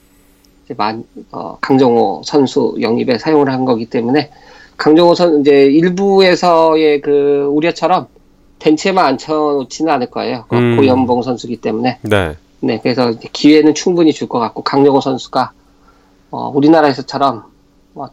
이제 0.65 0.75
만, 0.75 1.05
어, 1.33 1.57
강정호 1.61 2.23
선수 2.25 2.77
영입에 2.81 3.19
사용을 3.19 3.51
한 3.51 3.65
거기 3.65 3.87
때문에 3.87 4.31
강정호 4.77 5.15
선, 5.15 5.41
이제 5.41 5.65
일부에서의 5.65 7.01
그 7.01 7.49
우려처럼 7.51 8.07
벤치에만 8.59 9.05
앉혀놓지는 9.05 9.93
않을 9.93 10.11
거예요. 10.11 10.45
그 10.49 10.57
음. 10.57 10.77
고연봉 10.77 11.23
선수기 11.23 11.57
때문에. 11.57 11.99
네. 12.03 12.37
네, 12.61 12.79
그래서 12.81 13.13
기회는 13.33 13.75
충분히 13.75 14.13
줄 14.13 14.29
것 14.29 14.39
같고 14.39 14.63
강정호 14.63 15.01
선수가 15.01 15.51
어, 16.33 16.51
우리나라에서처럼 16.55 17.45
뭐 17.93 18.09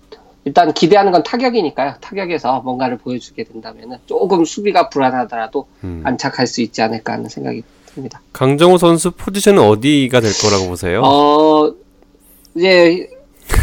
일단 0.45 0.73
기대하는 0.73 1.11
건 1.11 1.23
타격이니까요. 1.23 1.95
타격에서 2.01 2.61
뭔가를 2.61 2.97
보여주게 2.97 3.43
된다면 3.45 3.97
조금 4.05 4.45
수비가 4.45 4.89
불안하더라도 4.89 5.67
음. 5.83 6.01
안착할 6.03 6.45
수 6.45 6.61
있지 6.61 6.81
않을까 6.81 7.13
하는 7.13 7.29
생각이 7.29 7.63
듭니다. 7.87 8.21
강정호 8.33 8.77
선수 8.77 9.11
포지션은 9.11 9.61
어디가 9.63 10.19
될 10.21 10.31
거라고 10.33 10.67
보세요? 10.69 11.01
어, 11.03 11.73
이제 12.55 13.09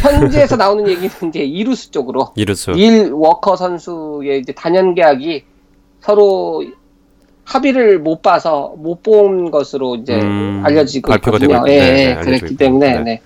현지에서 0.02 0.56
나오는 0.56 0.88
얘기는 0.88 1.10
이제 1.28 1.40
이루스 1.40 1.90
쪽으로 1.90 2.32
이루스 2.34 2.70
일 2.70 3.12
워커 3.12 3.56
선수의 3.56 4.40
이제 4.40 4.52
단연 4.52 4.94
계약이 4.94 5.44
서로 6.00 6.64
합의를 7.44 8.00
못 8.00 8.22
봐서 8.22 8.74
못 8.78 9.02
본 9.02 9.50
것으로 9.50 9.96
이제 9.96 10.14
음, 10.14 10.62
알려지고 10.64 11.14
있거든요. 11.16 11.62
예, 11.68 11.78
네, 11.80 12.14
네, 12.14 12.20
그랬기 12.20 12.56
때문에 12.56 13.00
네. 13.02 13.20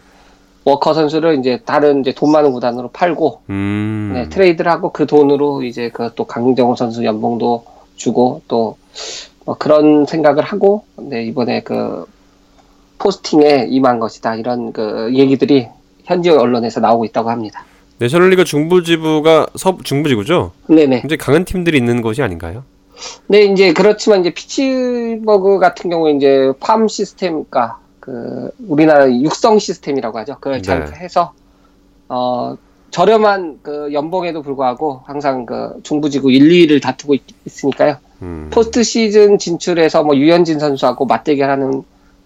네. 0.64 0.70
워커 0.70 0.94
선수를 0.94 1.38
이제 1.38 1.60
다른 1.64 2.00
이제 2.00 2.12
돈 2.14 2.32
많은 2.32 2.52
구단으로 2.52 2.88
팔고 2.88 3.42
음. 3.50 4.12
네, 4.14 4.28
트레이드를 4.28 4.70
하고 4.70 4.92
그 4.92 5.06
돈으로 5.06 5.62
이제 5.62 5.88
그 5.90 6.10
또 6.14 6.24
강정호 6.24 6.76
선수 6.76 7.04
연봉도 7.04 7.64
주고 7.96 8.42
또 8.48 8.76
뭐 9.46 9.56
그런 9.58 10.04
생각을 10.06 10.42
하고 10.44 10.84
네, 10.96 11.24
이번에 11.24 11.62
그 11.62 12.04
posting에 12.98 13.66
임한 13.70 13.98
것이다 13.98 14.36
이런 14.36 14.72
그 14.72 15.10
얘기들이 15.14 15.68
현지 16.04 16.28
언론에서 16.30 16.80
나오고 16.80 17.04
있다고 17.06 17.30
합니다. 17.30 17.64
내셔널리그 17.98 18.44
중부지부가 18.44 19.46
서 19.56 19.76
중부지구죠? 19.82 20.52
네네. 20.68 21.00
굉장히 21.00 21.18
강한 21.18 21.44
팀들이 21.44 21.78
있는 21.78 22.02
곳이 22.02 22.22
아닌가요? 22.22 22.64
네, 23.28 23.44
이제 23.44 23.72
그렇지만 23.72 24.20
이제 24.20 24.34
피츠버그 24.34 25.58
같은 25.58 25.88
경우에 25.90 26.12
이제 26.12 26.52
farm 26.60 26.86
system과 26.86 27.78
그 28.10 28.50
우리나라 28.66 29.08
육성 29.08 29.60
시스템이라고 29.60 30.18
하죠. 30.18 30.34
그걸 30.40 30.60
잘 30.62 30.84
네. 30.84 30.92
해서 30.96 31.32
어 32.08 32.56
저렴한 32.90 33.60
그 33.62 33.90
연봉에도 33.92 34.42
불구하고 34.42 35.02
항상 35.06 35.46
그 35.46 35.78
중부지구 35.84 36.32
1, 36.32 36.48
2위를 36.48 36.82
다투고 36.82 37.14
있, 37.14 37.22
으니까요 37.62 37.98
음. 38.22 38.48
포스트 38.50 38.82
시즌 38.82 39.38
진출해서 39.38 40.02
뭐 40.02 40.16
유현진 40.16 40.58
선수하고 40.58 41.06
맞대결하는 41.06 41.84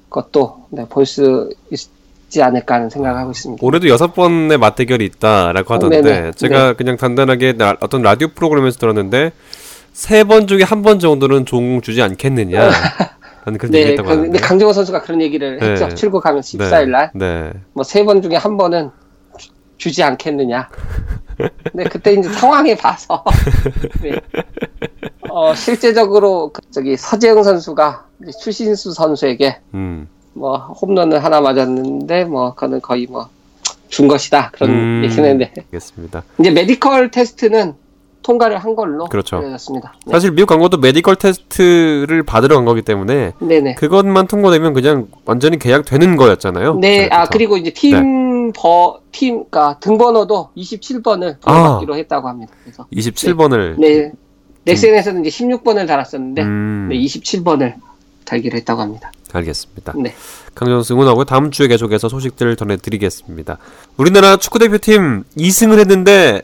것도 0.08 0.64
네, 0.70 0.86
볼수 0.88 1.50
있지 1.70 2.42
않을까 2.42 2.76
하는 2.76 2.88
생각을 2.88 3.20
하고 3.20 3.32
있습니다. 3.32 3.60
올해도 3.62 3.86
여섯 3.88 4.14
번의 4.14 4.56
맞대결이 4.56 5.04
있다라고 5.04 5.74
하던데 5.74 6.00
네네. 6.00 6.32
제가 6.32 6.68
네. 6.68 6.72
그냥 6.74 6.96
간단하게 6.96 7.58
나, 7.58 7.76
어떤 7.80 8.00
라디오 8.00 8.28
프로그램에서 8.28 8.78
들었는데 8.78 9.32
세 9.92 10.24
번 10.24 10.46
중에 10.46 10.62
한 10.62 10.82
번 10.82 10.98
정도는 10.98 11.44
종 11.44 11.82
주지 11.82 12.00
않겠느냐. 12.00 12.70
그런 13.44 13.70
네, 13.70 13.78
얘기했다고 13.80 14.08
그, 14.08 14.16
근데 14.16 14.38
강정호 14.38 14.72
선수가 14.72 15.02
그런 15.02 15.20
얘기를 15.22 15.58
네. 15.58 15.70
했죠. 15.72 15.94
출국 15.94 16.24
하면 16.26 16.40
14일 16.40 16.88
날. 16.90 17.10
네. 17.14 17.52
뭐 17.72 17.84
세 17.84 18.04
번 18.04 18.22
중에 18.22 18.36
한 18.36 18.56
번은 18.56 18.90
주지 19.76 20.02
않겠느냐. 20.02 20.68
근데 21.72 21.84
그때 21.90 22.12
이제 22.12 22.28
상황에 22.28 22.76
봐서 22.76 23.24
네. 24.02 24.12
어, 25.28 25.54
실제적으로 25.54 26.50
그 26.52 26.62
저기 26.70 26.96
서재영 26.96 27.42
선수가 27.42 28.06
출신수 28.40 28.92
선수에게 28.92 29.58
음. 29.74 30.08
뭐 30.32 30.56
홈런을 30.58 31.22
하나 31.24 31.40
맞았는데 31.40 32.24
뭐 32.24 32.54
그거는 32.54 32.80
거의 32.80 33.06
뭐 33.06 33.28
준 33.88 34.08
것이다 34.08 34.50
그런 34.52 34.70
음, 34.70 35.02
얘기는 35.04 35.22
했는데. 35.24 35.52
알겠습니다. 35.56 36.24
이제 36.40 36.50
메디컬 36.50 37.12
테스트는 37.12 37.74
통과를 38.24 38.58
한 38.58 38.74
걸로 38.74 39.04
그렇죠. 39.04 39.36
알려졌습니다. 39.36 39.94
네. 40.06 40.12
사실 40.12 40.32
미국 40.32 40.48
광고도 40.48 40.78
메디컬 40.78 41.16
테스트를 41.16 42.24
받으러 42.24 42.56
간 42.56 42.64
거기 42.64 42.82
때문에 42.82 43.32
네네. 43.38 43.74
그것만 43.74 44.26
통과되면 44.26 44.72
그냥 44.72 45.06
완전히 45.24 45.58
계약되는 45.58 46.16
거였잖아요. 46.16 46.76
네, 46.76 47.08
아 47.12 47.26
그리고 47.26 47.56
이제 47.56 47.70
팀 47.70 48.46
네. 48.46 48.52
버, 48.56 48.98
팀, 49.12 49.44
그러니까 49.50 49.78
등번호도 49.80 50.50
27번을 50.56 51.40
받기로 51.40 51.94
아, 51.94 51.96
했다고 51.96 52.28
합니다. 52.28 52.52
그래서 52.64 52.86
27번을 52.92 53.78
네, 53.78 53.88
네. 53.88 54.12
넥센에서는 54.64 55.24
이제 55.24 55.44
16번을 55.44 55.86
달았었는데 55.86 56.42
음. 56.42 56.88
네, 56.90 56.96
27번을 56.96 57.74
달기로 58.24 58.56
했다고 58.56 58.80
합니다. 58.80 59.12
알겠습니다. 59.32 59.94
네. 59.96 60.14
강정수 60.54 60.94
응원하고 60.94 61.24
다음 61.24 61.50
주에 61.50 61.66
계속해서 61.66 62.08
소식들을 62.08 62.56
전해드리겠습니다. 62.56 63.58
우리나라 63.96 64.36
축구대표팀 64.36 65.24
2승을 65.36 65.78
했는데 65.80 66.40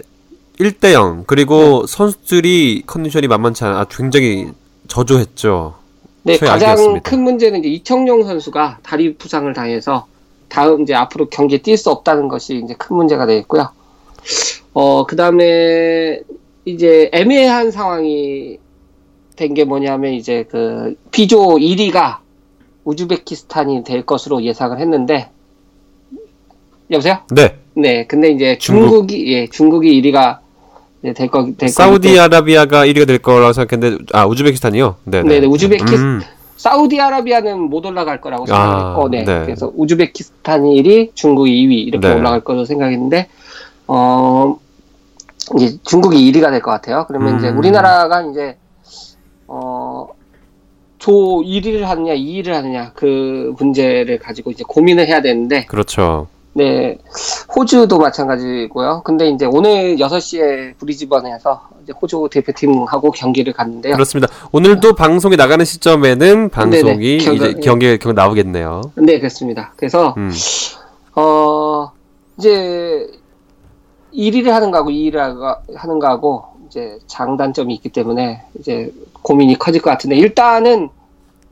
1대 0.58 0.92
0 0.92 1.24
그리고 1.26 1.86
네. 1.86 1.92
선수들이 1.96 2.82
컨디션이 2.86 3.28
만만치 3.28 3.64
않아 3.64 3.84
굉장히 3.84 4.48
저조했죠. 4.88 5.74
네, 6.22 6.36
가장 6.36 7.00
큰 7.00 7.22
문제는 7.22 7.60
이제 7.60 7.68
이청용 7.68 8.24
선수가 8.24 8.78
다리 8.82 9.14
부상을 9.14 9.50
당해서 9.54 10.06
다음 10.48 10.82
이제 10.82 10.94
앞으로 10.94 11.28
경기에 11.28 11.58
뛸 11.58 11.76
수 11.76 11.90
없다는 11.90 12.28
것이 12.28 12.60
이제 12.62 12.74
큰 12.76 12.96
문제가 12.96 13.24
되겠고요. 13.26 13.70
어, 14.74 15.06
그 15.06 15.16
다음에 15.16 16.20
이제 16.64 17.08
애매한 17.12 17.70
상황이 17.70 18.58
된 19.36 19.54
게 19.54 19.64
뭐냐면 19.64 20.12
이제 20.12 20.44
그 20.50 20.94
B조 21.10 21.56
1위가 21.56 22.18
우즈베키스탄이 22.84 23.84
될 23.84 24.04
것으로 24.04 24.42
예상을 24.42 24.78
했는데 24.78 25.30
여보세요? 26.90 27.20
네. 27.30 27.56
네, 27.74 28.06
근데 28.06 28.30
이제 28.30 28.58
중국이 28.58 29.14
중국. 29.16 29.28
예, 29.28 29.46
중국이 29.46 30.02
1위가 30.02 30.38
네, 31.02 31.12
될 31.14 31.28
거, 31.28 31.48
될 31.56 31.68
사우디아라비아가 31.70 32.84
1위가 32.86 33.06
될 33.06 33.18
거라고 33.18 33.52
생각했는데, 33.52 34.04
아, 34.12 34.26
우즈베키스탄이요? 34.26 34.96
네네. 35.04 35.28
네네, 35.28 35.46
우즈베키, 35.46 35.94
음. 35.94 36.20
사우디아라비아는 36.56 37.58
못 37.58 37.86
올라갈 37.86 38.20
거라고 38.20 38.44
생각했고, 38.46 39.06
아, 39.06 39.08
네. 39.10 39.24
네. 39.24 39.44
그래서 39.46 39.72
우즈베키스탄이 39.74 40.82
1위, 40.82 41.14
중국이 41.14 41.50
2위, 41.66 41.86
이렇게 41.86 42.06
네. 42.08 42.14
올라갈 42.14 42.40
거로 42.42 42.66
생각했는데, 42.66 43.28
어, 43.86 44.58
이제 45.56 45.78
중국이 45.84 46.30
1위가 46.30 46.50
될 46.50 46.60
것 46.60 46.70
같아요. 46.70 47.06
그러면 47.08 47.34
음. 47.34 47.38
이제 47.38 47.48
우리나라가 47.48 48.20
이제, 48.22 48.56
어, 49.46 50.06
조 50.98 51.12
1위를 51.42 51.80
하느냐, 51.84 52.14
2위를 52.14 52.48
하느냐, 52.50 52.92
그 52.94 53.54
문제를 53.58 54.18
가지고 54.18 54.50
이제 54.50 54.64
고민을 54.68 55.06
해야 55.08 55.22
되는데. 55.22 55.64
그렇죠. 55.64 56.28
네, 56.52 56.98
호주도 57.54 57.98
마찬가지고요. 57.98 59.02
근데 59.04 59.28
이제 59.28 59.46
오늘 59.46 59.96
6시에 59.96 60.76
브리즈번에서 60.78 61.68
이제 61.82 61.92
호주 61.92 62.28
대표팀하고 62.30 63.12
경기를 63.12 63.52
갔는데요. 63.52 63.94
그렇습니다. 63.94 64.32
오늘도 64.50 64.94
방송이 64.94 65.36
나가는 65.36 65.64
시점에는 65.64 66.48
방송이 66.48 67.18
경기, 67.18 67.36
이제 67.36 67.54
경기 67.62 67.98
경 67.98 68.14
나오겠네요. 68.14 68.82
네, 68.96 69.18
그렇습니다. 69.18 69.72
그래서 69.76 70.14
음. 70.16 70.32
어 71.14 71.92
이제 72.36 73.06
1위를 74.12 74.48
하는 74.48 74.72
거하고 74.72 74.90
2위를 74.90 75.56
하는 75.76 75.98
거하고 76.00 76.44
이제 76.66 76.98
장단점이 77.06 77.74
있기 77.74 77.90
때문에 77.90 78.42
이제 78.58 78.92
고민이 79.22 79.56
커질 79.58 79.82
것 79.82 79.90
같은데 79.90 80.16
일단은 80.16 80.88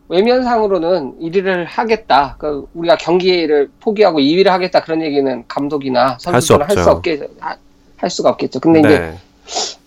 외면상으로는 0.08 1.18
1위를 1.20 1.64
하겠다. 1.68 2.36
그 2.38 2.66
우리가 2.74 2.96
경기를 2.96 3.70
포기하고 3.80 4.18
2위를 4.20 4.46
하겠다 4.46 4.82
그런 4.82 5.02
얘기는 5.02 5.44
감독이나 5.46 6.16
선수들은 6.20 6.66
할 6.68 6.76
수 6.84 6.90
없게 6.90 7.28
할 7.96 8.10
수가 8.10 8.30
없겠죠. 8.30 8.60
근데 8.60 8.80
네. 8.80 8.88
이제 8.88 9.14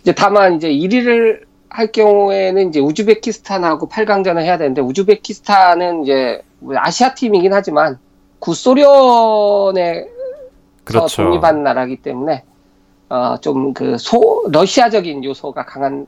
이제 0.01 0.11
다만 0.13 0.55
이제 0.55 0.69
1위를 0.69 1.41
할 1.69 1.91
경우에는 1.91 2.69
이제 2.69 2.79
우즈베키스탄하고 2.81 3.87
8강전을 3.89 4.41
해야 4.41 4.57
되는데 4.57 4.81
우즈베키스탄은 4.81 6.03
이제 6.03 6.41
뭐 6.59 6.75
아시아 6.77 7.13
팀이긴 7.13 7.53
하지만 7.53 7.97
구소련에 8.39 10.05
그렇죠. 10.83 11.23
독립한 11.23 11.63
나라기 11.63 11.97
때문에 11.97 12.43
어 13.09 13.37
좀 13.41 13.73
그소 13.73 14.45
러시아적인 14.51 15.23
요소가 15.23 15.65
강한 15.65 16.05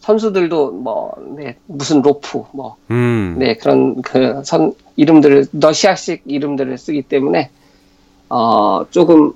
선수들도 0.00 0.72
뭐, 0.72 1.12
네, 1.36 1.56
무슨 1.66 2.02
로프, 2.02 2.44
뭐, 2.52 2.76
음. 2.90 3.36
네, 3.38 3.56
그런 3.56 4.00
그 4.02 4.42
선, 4.44 4.72
이름들을, 4.96 5.46
러시아식 5.52 6.22
이름들을 6.26 6.78
쓰기 6.78 7.02
때문에, 7.02 7.50
어, 8.28 8.84
조금, 8.90 9.32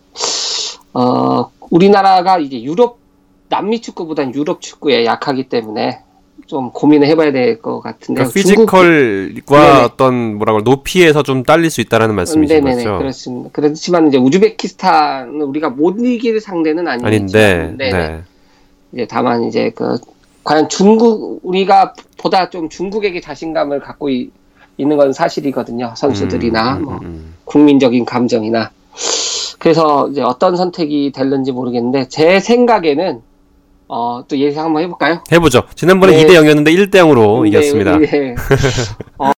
어, 0.94 1.50
우리나라가 1.70 2.38
이제 2.38 2.62
유럽, 2.62 2.98
남미 3.48 3.80
축구보단 3.80 4.34
유럽 4.34 4.60
축구에 4.60 5.04
약하기 5.04 5.48
때문에 5.48 6.02
좀 6.46 6.70
고민을 6.70 7.06
해봐야 7.08 7.32
될 7.32 7.60
것 7.60 7.80
같은데. 7.80 8.22
그러니까 8.22 8.32
피지컬과 8.34 9.72
네네. 9.72 9.84
어떤 9.84 10.34
뭐라고 10.36 10.60
높이에서 10.60 11.22
좀 11.22 11.42
딸릴 11.42 11.70
수 11.70 11.80
있다라는 11.80 12.14
말씀이신 12.14 12.56
네네네, 12.56 12.84
거죠. 12.84 12.98
그렇습니다. 12.98 13.50
그렇지만 13.52 14.08
이제 14.08 14.18
우즈베키스탄은 14.18 15.42
우리가 15.42 15.70
못 15.70 15.96
이길 16.00 16.40
상대는 16.40 16.86
아닌데, 16.88 17.74
네. 17.76 18.22
이제 18.92 19.06
다만 19.08 19.44
이제 19.44 19.70
그 19.74 19.98
과연 20.44 20.68
중국 20.68 21.40
우리가 21.42 21.94
보다 22.16 22.50
좀 22.50 22.68
중국에게 22.68 23.20
자신감을 23.20 23.80
갖고 23.80 24.08
이, 24.08 24.30
있는 24.76 24.96
건 24.96 25.12
사실이거든요. 25.12 25.92
선수들이나 25.96 26.76
음, 26.76 26.78
음, 26.78 26.84
뭐 26.84 26.94
음, 26.94 27.00
뭐 27.00 27.44
국민적인 27.44 28.04
감정이나 28.04 28.70
그래서 29.58 30.08
이제 30.08 30.22
어떤 30.22 30.56
선택이 30.56 31.12
될는지 31.12 31.52
모르겠는데 31.52 32.08
제 32.08 32.40
생각에는 32.40 33.20
어, 33.88 34.22
또 34.28 34.38
예상 34.38 34.66
한번 34.66 34.84
해볼까요? 34.84 35.22
해보죠. 35.32 35.64
지난번에 35.74 36.12
네. 36.12 36.24
2대 36.24 36.30
0이었는데 36.30 36.68
1대 36.68 36.94
0으로 36.94 37.42
네, 37.42 37.48
이겼습니다. 37.48 37.98
네. 37.98 38.34
어, 39.18 39.32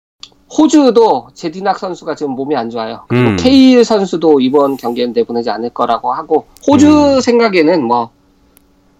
호주도 0.57 1.29
제디낙 1.33 1.79
선수가 1.79 2.15
지금 2.15 2.33
몸이 2.33 2.55
안 2.55 2.69
좋아요. 2.69 3.05
그리고 3.07 3.29
음. 3.29 3.37
케일 3.37 3.85
선수도 3.85 4.41
이번 4.41 4.75
경기에 4.75 5.07
내보내지 5.07 5.49
않을 5.49 5.69
거라고 5.69 6.13
하고 6.13 6.45
호주 6.67 7.15
음. 7.15 7.21
생각에는 7.21 7.83
뭐뭐 7.83 8.09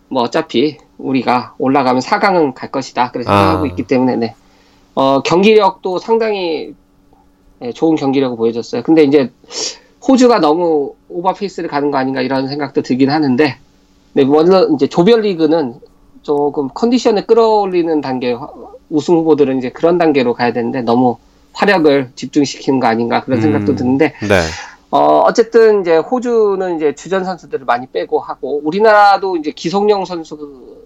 뭐 0.08 0.24
어차피 0.24 0.78
우리가 1.02 1.56
올라가면 1.58 2.02
4강은 2.02 2.54
갈 2.54 2.72
것이다. 2.72 3.12
그래서 3.12 3.32
아. 3.32 3.64
있기 3.66 3.84
때문에 3.84 4.16
네. 4.16 4.36
어, 4.96 5.22
경기력도 5.22 6.00
상당히 6.00 6.74
네, 7.60 7.72
좋은 7.72 7.96
경기력을 7.96 8.38
보여줬어요. 8.38 8.84
근데 8.84 9.04
이제 9.04 9.32
호주가 10.08 10.40
너무 10.40 10.96
오버페이스를 11.10 11.70
가는 11.70 11.92
거 11.92 11.98
아닌가 11.98 12.22
이런 12.22 12.48
생각도 12.48 12.82
들긴 12.82 13.10
하는데 13.10 13.58
네, 14.14 14.24
물론 14.24 14.74
이제 14.74 14.88
조별리그는 14.88 15.76
조금 16.24 16.70
컨디션을 16.74 17.28
끌어올리는 17.28 18.02
단계 18.02 18.36
우승 18.90 19.16
후보들은 19.16 19.58
이제 19.60 19.70
그런 19.70 19.98
단계로 19.98 20.34
가야 20.34 20.54
되는데 20.54 20.82
너무 20.82 21.18
화력을 21.54 22.12
집중시키는 22.16 22.80
거 22.80 22.88
아닌가 22.88 23.24
그런 23.24 23.40
음, 23.40 23.42
생각도 23.42 23.76
드는데 23.76 24.14
네. 24.22 24.42
어, 24.92 25.20
어쨌든 25.26 25.82
이제 25.82 25.98
호주는 25.98 26.76
이제 26.76 26.94
주전 26.94 27.24
선수들을 27.24 27.66
많이 27.66 27.88
빼고 27.88 28.20
하고 28.20 28.60
우리나라도 28.64 29.38
이제 29.38 29.52
기성용 29.52 30.06
선수 30.06 30.81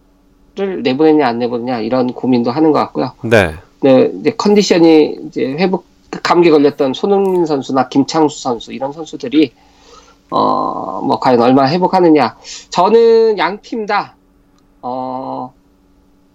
를 0.55 0.83
내보냈냐 0.83 1.27
안 1.27 1.39
내보냈냐 1.39 1.79
이런 1.79 2.13
고민도 2.13 2.51
하는 2.51 2.71
것 2.71 2.79
같고요. 2.79 3.11
네. 3.23 3.53
네, 3.81 4.09
이제 4.19 4.31
컨디션이 4.37 5.17
이제 5.27 5.43
회복 5.59 5.85
감기 6.23 6.49
걸렸던 6.49 6.93
손흥민 6.93 7.45
선수나 7.45 7.89
김창수 7.89 8.41
선수 8.41 8.71
이런 8.73 8.93
선수들이 8.93 9.51
어, 10.31 11.01
뭐, 11.03 11.19
과연 11.19 11.39
얼마나 11.41 11.69
회복하느냐. 11.69 12.35
저는 12.69 13.37
양 13.37 13.59
팀 13.61 13.85
다, 13.85 14.15
어, 14.81 15.53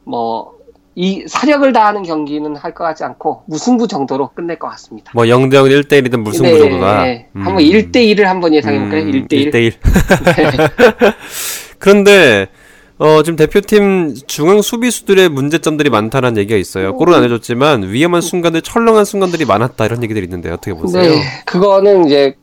뭐, 0.05 0.55
이 0.95 1.25
사력을 1.27 1.73
다하는 1.73 2.03
경기는 2.05 2.55
할 2.57 2.73
것 2.73 2.85
같지 2.85 3.03
않고 3.05 3.43
무승부 3.47 3.89
정도로 3.89 4.29
끝낼 4.35 4.59
것 4.59 4.68
같습니다. 4.68 5.11
뭐 5.14 5.25
0대 5.25 5.55
0, 5.55 5.64
1대 5.64 6.03
1이든 6.03 6.18
무승부 6.21 6.51
네, 6.51 6.59
정도다. 6.59 7.03
네. 7.05 7.29
음. 7.35 7.47
한번 7.47 7.64
1대 7.64 7.97
1을 7.97 8.23
한번 8.25 8.55
예상해 8.55 8.79
볼까요? 8.79 9.03
음, 9.03 9.11
1대 9.11 9.33
1. 9.33 9.51
1대 9.51 9.55
1. 9.64 9.79
그런데 11.79 12.49
어, 13.01 13.22
지금 13.22 13.36
대표팀 13.36 14.14
중앙 14.26 14.61
수비수들의 14.61 15.30
문제점들이 15.30 15.88
많다는 15.88 16.36
얘기가 16.36 16.59
있어요. 16.59 16.94
골은 16.96 17.14
안 17.14 17.24
해줬지만 17.24 17.84
위험한 17.84 18.20
순간들, 18.20 18.61
철렁한 18.61 19.07
순간들이 19.07 19.46
많았다 19.46 19.86
이런 19.86 20.03
얘기들이 20.03 20.24
있는데 20.24 20.51
어떻게 20.51 20.74
보세요? 20.74 21.11
네, 21.11 21.22
그거는 21.46 22.05
이제 22.05 22.36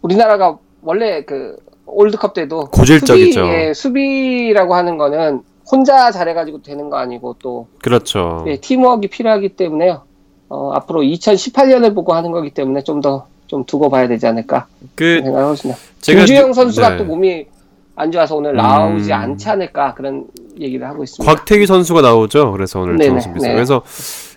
우리나라가 0.00 0.56
원래 0.80 1.22
그 1.24 1.56
올드컵 1.84 2.32
때도 2.32 2.70
고질적이죠. 2.70 3.40
수비, 3.40 3.52
예, 3.52 3.74
수비라고 3.74 4.74
하는 4.74 4.96
거는 4.96 5.42
혼자 5.70 6.10
잘해가지고 6.10 6.62
되는 6.62 6.88
거 6.88 6.96
아니고 6.96 7.36
또 7.40 7.66
그렇죠. 7.82 8.46
예, 8.48 8.56
팀워크가 8.56 9.08
필요하기 9.10 9.50
때문에요. 9.50 10.04
어, 10.48 10.72
앞으로 10.72 11.02
2018년을 11.02 11.94
보고 11.94 12.14
하는 12.14 12.30
거기 12.30 12.48
때문에 12.48 12.82
좀 12.82 13.02
더좀 13.02 13.66
두고 13.66 13.90
봐야 13.90 14.08
되지 14.08 14.26
않을까 14.26 14.68
그 14.94 15.20
생각하고 15.22 15.52
있습니다. 15.52 15.80
김주영 16.00 16.54
선수가 16.54 16.90
네. 16.92 16.96
또 16.96 17.04
몸이 17.04 17.46
안 17.94 18.10
좋아서 18.10 18.36
오늘 18.36 18.54
나오지 18.54 19.10
음... 19.10 19.12
않지 19.12 19.48
않을까 19.48 19.94
그런 19.94 20.24
얘기를 20.58 20.86
하고 20.86 21.04
있습니다. 21.04 21.30
곽태기 21.34 21.66
선수가 21.66 22.00
나오죠. 22.00 22.52
그래서 22.52 22.80
오늘 22.80 22.98
정수 22.98 23.32
비서. 23.32 23.48
그래서 23.48 23.82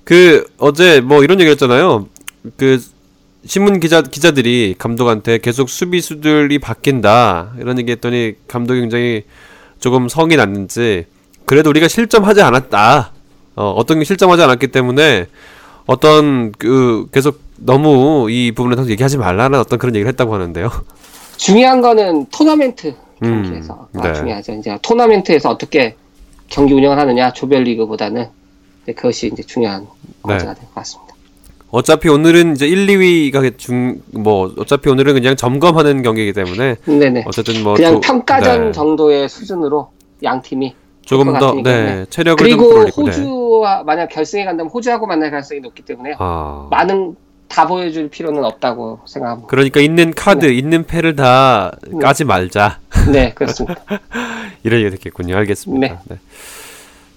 그 0.04 0.46
어제 0.58 1.02
뭐 1.02 1.24
이런 1.24 1.40
얘기했잖아요. 1.40 2.08
그 2.58 2.82
신문 3.46 3.80
기자 3.80 4.02
기자들이 4.02 4.76
감독한테 4.78 5.38
계속 5.38 5.70
수비수들이 5.70 6.60
바뀐다 6.60 7.54
이런 7.60 7.78
얘기했더니 7.80 8.34
감독이 8.48 8.82
굉장히 8.82 9.24
조금 9.80 10.10
성이 10.10 10.36
났는지 10.36 11.06
그래도 11.46 11.70
우리가 11.70 11.88
실점하지 11.88 12.42
않았다. 12.42 13.12
어, 13.56 13.72
어떤 13.72 14.00
게 14.00 14.06
실점하지 14.06 14.44
않았기 14.44 14.68
때문에 14.68 15.28
어떤 15.86 16.52
그 16.54 17.08
계속 17.12 17.40
너무 17.58 18.28
이 18.30 18.52
부분에 18.52 18.76
대해서 18.76 18.92
얘기하지 18.92 19.18
말라는 19.18 19.60
어떤 19.60 19.80
그런 19.80 19.96
얘기를 19.96 20.10
했다고 20.10 20.34
하는데요. 20.34 20.70
중요한 21.38 21.82
거는 21.82 22.26
토너멘트 22.32 22.96
경기에서 23.20 23.88
음, 23.96 24.02
네. 24.02 24.14
중요하죠. 24.14 24.54
이제 24.54 24.78
토너멘트에서 24.82 25.50
어떻게 25.50 25.96
경기 26.48 26.74
운영을 26.74 26.98
하느냐 26.98 27.34
조별리그보다는 27.34 28.28
그것이 28.86 29.28
이제 29.34 29.42
중요한 29.44 29.88
과제가 30.22 30.54
네. 30.54 30.60
될것 30.60 30.76
같습니다. 30.76 31.16
어차피 31.72 32.08
오늘은 32.08 32.54
이제 32.54 32.68
1, 32.68 32.88
2위가 32.88 33.58
중 33.58 34.02
뭐 34.12 34.54
어차피 34.58 34.90
오늘은 34.90 35.14
그냥 35.14 35.36
점검하는 35.36 36.04
경기이기 36.04 36.34
때문에 36.34 36.76
네네. 36.86 37.24
어쨌든 37.28 37.64
뭐 37.64 37.74
그냥 37.74 37.96
도, 37.96 38.00
평가전 38.02 38.66
네. 38.66 38.72
정도의 38.72 39.28
수준으로 39.28 39.90
양 40.24 40.42
팀이 40.42 40.76
조금 41.02 41.38
더 41.38 41.54
네, 41.62 42.06
체력을 42.10 42.44
그리고 42.44 42.82
호주와 42.86 43.78
네. 43.78 43.84
만약 43.84 44.08
결승에 44.08 44.46
간다면 44.46 44.72
호주하고 44.72 45.06
만날 45.06 45.30
가능성이 45.30 45.60
높기 45.60 45.84
때문에 45.84 46.16
아. 46.18 46.68
많은 46.72 47.16
다 47.48 47.68
보여줄 47.68 48.10
필요는 48.10 48.44
없다고 48.44 49.02
생각합니다. 49.06 49.48
그러니까 49.48 49.80
있는 49.80 50.14
카드, 50.14 50.46
네. 50.46 50.54
있는 50.54 50.86
패를 50.86 51.16
다 51.16 51.72
네. 51.88 52.00
까지 52.00 52.24
말자. 52.24 52.80
네, 53.12 53.34
그렇습니다. 53.34 53.82
이런 54.64 54.82
얘기 54.82 54.92
듣겠군요. 54.92 55.36
알겠습니다. 55.38 55.88
네. 55.88 56.00
네. 56.06 56.18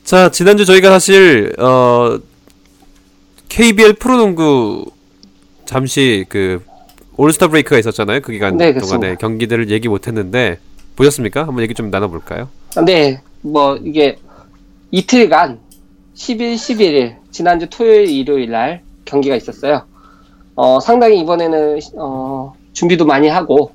자, 0.04 0.30
지난주 0.30 0.64
저희가 0.64 0.90
사실 0.90 1.52
어 1.58 2.18
KBL 3.48 3.94
프로농구 3.94 4.86
잠시 5.64 6.24
그 6.28 6.62
올스타 7.16 7.48
브레이크가 7.48 7.78
있었잖아요. 7.78 8.20
그 8.20 8.32
기간 8.32 8.56
네, 8.56 8.72
동안에 8.72 9.16
경기들을 9.16 9.70
얘기 9.70 9.88
못했는데 9.88 10.58
보셨습니까? 10.96 11.46
한번 11.46 11.62
얘기 11.62 11.74
좀 11.74 11.90
나눠볼까요? 11.90 12.48
네, 12.86 13.20
뭐 13.40 13.76
이게 13.76 14.18
이틀간 14.90 15.58
10일, 16.14 16.54
11일 16.54 17.16
지난주 17.30 17.66
토요일, 17.70 18.08
일요일 18.08 18.50
날 18.50 18.82
경기가 19.04 19.36
있었어요. 19.36 19.84
어, 20.60 20.80
상당히 20.80 21.20
이번에는 21.20 21.78
어, 21.98 22.52
준비도 22.72 23.06
많이 23.06 23.28
하고 23.28 23.70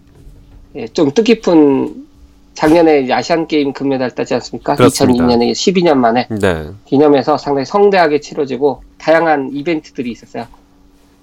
예, 0.76 0.86
좀 0.88 1.12
뜻깊은 1.12 2.08
작년에 2.56 3.10
아시안 3.10 3.48
게임 3.48 3.72
금메달 3.72 4.12
따지 4.12 4.34
않습니까? 4.34 4.76
그렇습니다. 4.76 5.26
2002년에 5.26 5.54
12년 5.54 5.94
만에 5.94 6.28
네. 6.30 6.72
기념해서 6.84 7.38
상당히 7.38 7.66
성대하게 7.66 8.20
치러지고 8.20 8.84
다양한 8.98 9.52
이벤트들이 9.54 10.12
있었어요. 10.12 10.46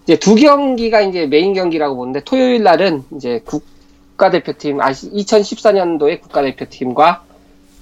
이제 0.04 0.18
두 0.18 0.34
경기가 0.34 1.02
이제 1.02 1.26
메인 1.26 1.52
경기라고 1.52 1.94
보는데 1.94 2.24
토요일 2.24 2.62
날은 2.62 3.04
이제 3.14 3.42
국가대표팀 3.44 4.78
2014년도의 4.78 6.22
국가대표팀과 6.22 7.22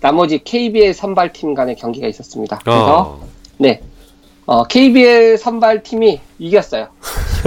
나머지 0.00 0.42
KBL 0.42 0.94
선발팀 0.94 1.54
간의 1.54 1.76
경기가 1.76 2.08
있었습니다. 2.08 2.58
그래서 2.58 3.20
어. 3.20 3.26
네. 3.58 3.80
어, 4.48 4.64
KBL 4.64 5.36
선발팀이 5.36 6.20
이겼어요. 6.38 6.86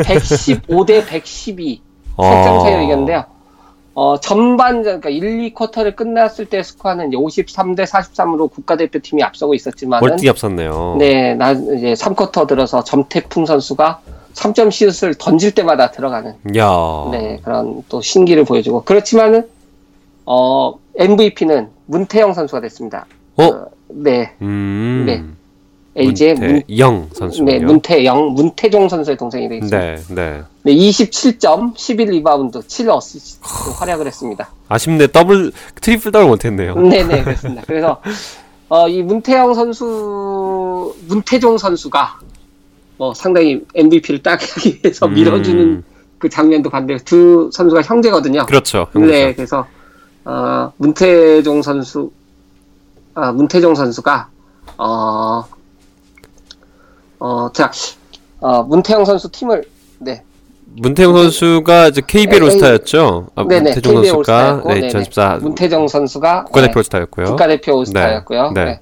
115 0.05 0.85
대 0.85 1.03
112 1.03 1.81
설정 2.15 2.59
차이로 2.59 2.83
이겼는데요. 2.83 3.23
어, 3.95 4.19
전반, 4.19 4.83
그러니까 4.83 5.09
1, 5.09 5.51
2쿼터를 5.51 5.95
끝났을 5.95 6.45
때 6.45 6.61
스코어는 6.61 7.07
이제 7.07 7.17
53대 7.17 7.87
43으로 7.87 8.51
국가대표팀이 8.51 9.23
앞서고 9.23 9.55
있었지만. 9.55 9.99
멀티 9.99 10.29
앞섰네요. 10.29 10.97
네, 10.99 11.33
나 11.33 11.53
이제 11.53 11.93
3쿼터 11.93 12.45
들어서 12.45 12.83
점태풍 12.83 13.47
선수가 13.47 14.01
3점 14.35 14.69
슛을 14.71 15.15
던질 15.15 15.55
때마다 15.55 15.89
들어가는. 15.89 16.35
야. 16.55 16.69
네, 17.11 17.39
그런 17.43 17.83
또 17.89 18.01
신기를 18.01 18.45
보여주고. 18.45 18.83
그렇지만은, 18.83 19.49
어, 20.27 20.75
MVP는 20.97 21.69
문태영 21.87 22.33
선수가 22.33 22.61
됐습니다. 22.61 23.07
어? 23.37 23.43
어 23.43 23.65
네. 23.87 24.33
음. 24.43 25.03
네. 25.07 25.40
이제 25.95 26.33
문태영 26.33 27.09
선수. 27.13 27.43
네, 27.43 27.59
문태영, 27.59 28.33
문태종 28.33 28.87
선수의 28.87 29.17
동생이 29.17 29.49
되겠습니다. 29.49 29.77
네, 29.77 29.95
네. 30.09 30.43
네, 30.63 30.73
27점, 30.73 31.73
11 31.75 32.11
리바운드, 32.11 32.65
7 32.65 32.89
어시스트 32.89 33.41
활약을 33.77 34.07
했습니다. 34.07 34.49
아쉽네, 34.69 35.07
double 35.07 35.51
triple 35.81 36.13
double 36.13 36.27
못했네요. 36.27 36.75
네, 36.75 37.03
네, 37.03 37.23
그렇습니다. 37.23 37.63
그래서 37.67 38.01
어, 38.69 38.87
이 38.87 39.03
문태영 39.03 39.53
선수, 39.53 40.95
문태종 41.07 41.57
선수가 41.57 42.19
뭐 42.97 43.13
상당히 43.13 43.61
MVP를 43.75 44.23
따기 44.23 44.45
위해서 44.83 45.07
음. 45.07 45.13
밀어주는 45.13 45.83
그 46.19 46.29
장면도 46.29 46.69
반대로 46.69 46.99
두 47.03 47.49
선수가 47.51 47.81
형제거든요. 47.81 48.45
그렇죠. 48.45 48.87
형제죠. 48.93 49.11
네, 49.11 49.33
그래서 49.33 49.67
어, 50.23 50.71
문태종 50.77 51.61
선수, 51.61 52.11
아, 53.13 53.33
문태종 53.33 53.75
선수가 53.75 54.29
어. 54.77 55.43
어, 57.21 57.49
자, 57.53 57.71
어, 58.39 58.63
문태영 58.63 59.05
선수 59.05 59.29
팀을 59.29 59.63
네. 59.99 60.23
문태영 60.77 61.13
선수가 61.13 61.89
이제 61.89 62.01
KBL 62.05 62.41
올스타였죠. 62.43 63.27
아, 63.35 63.43
네네. 63.47 63.61
문태종 63.73 63.93
KBL 63.95 64.11
선수가 64.11 64.63
네, 64.67 64.87
2014 64.87 65.37
문태정 65.41 65.87
선수가 65.87 66.43
국가대표 66.45 66.79
올스타였고요. 66.79 67.25
국가대표 67.27 67.77
올스타였고요. 67.77 68.51
네. 68.55 68.65
네. 68.65 68.79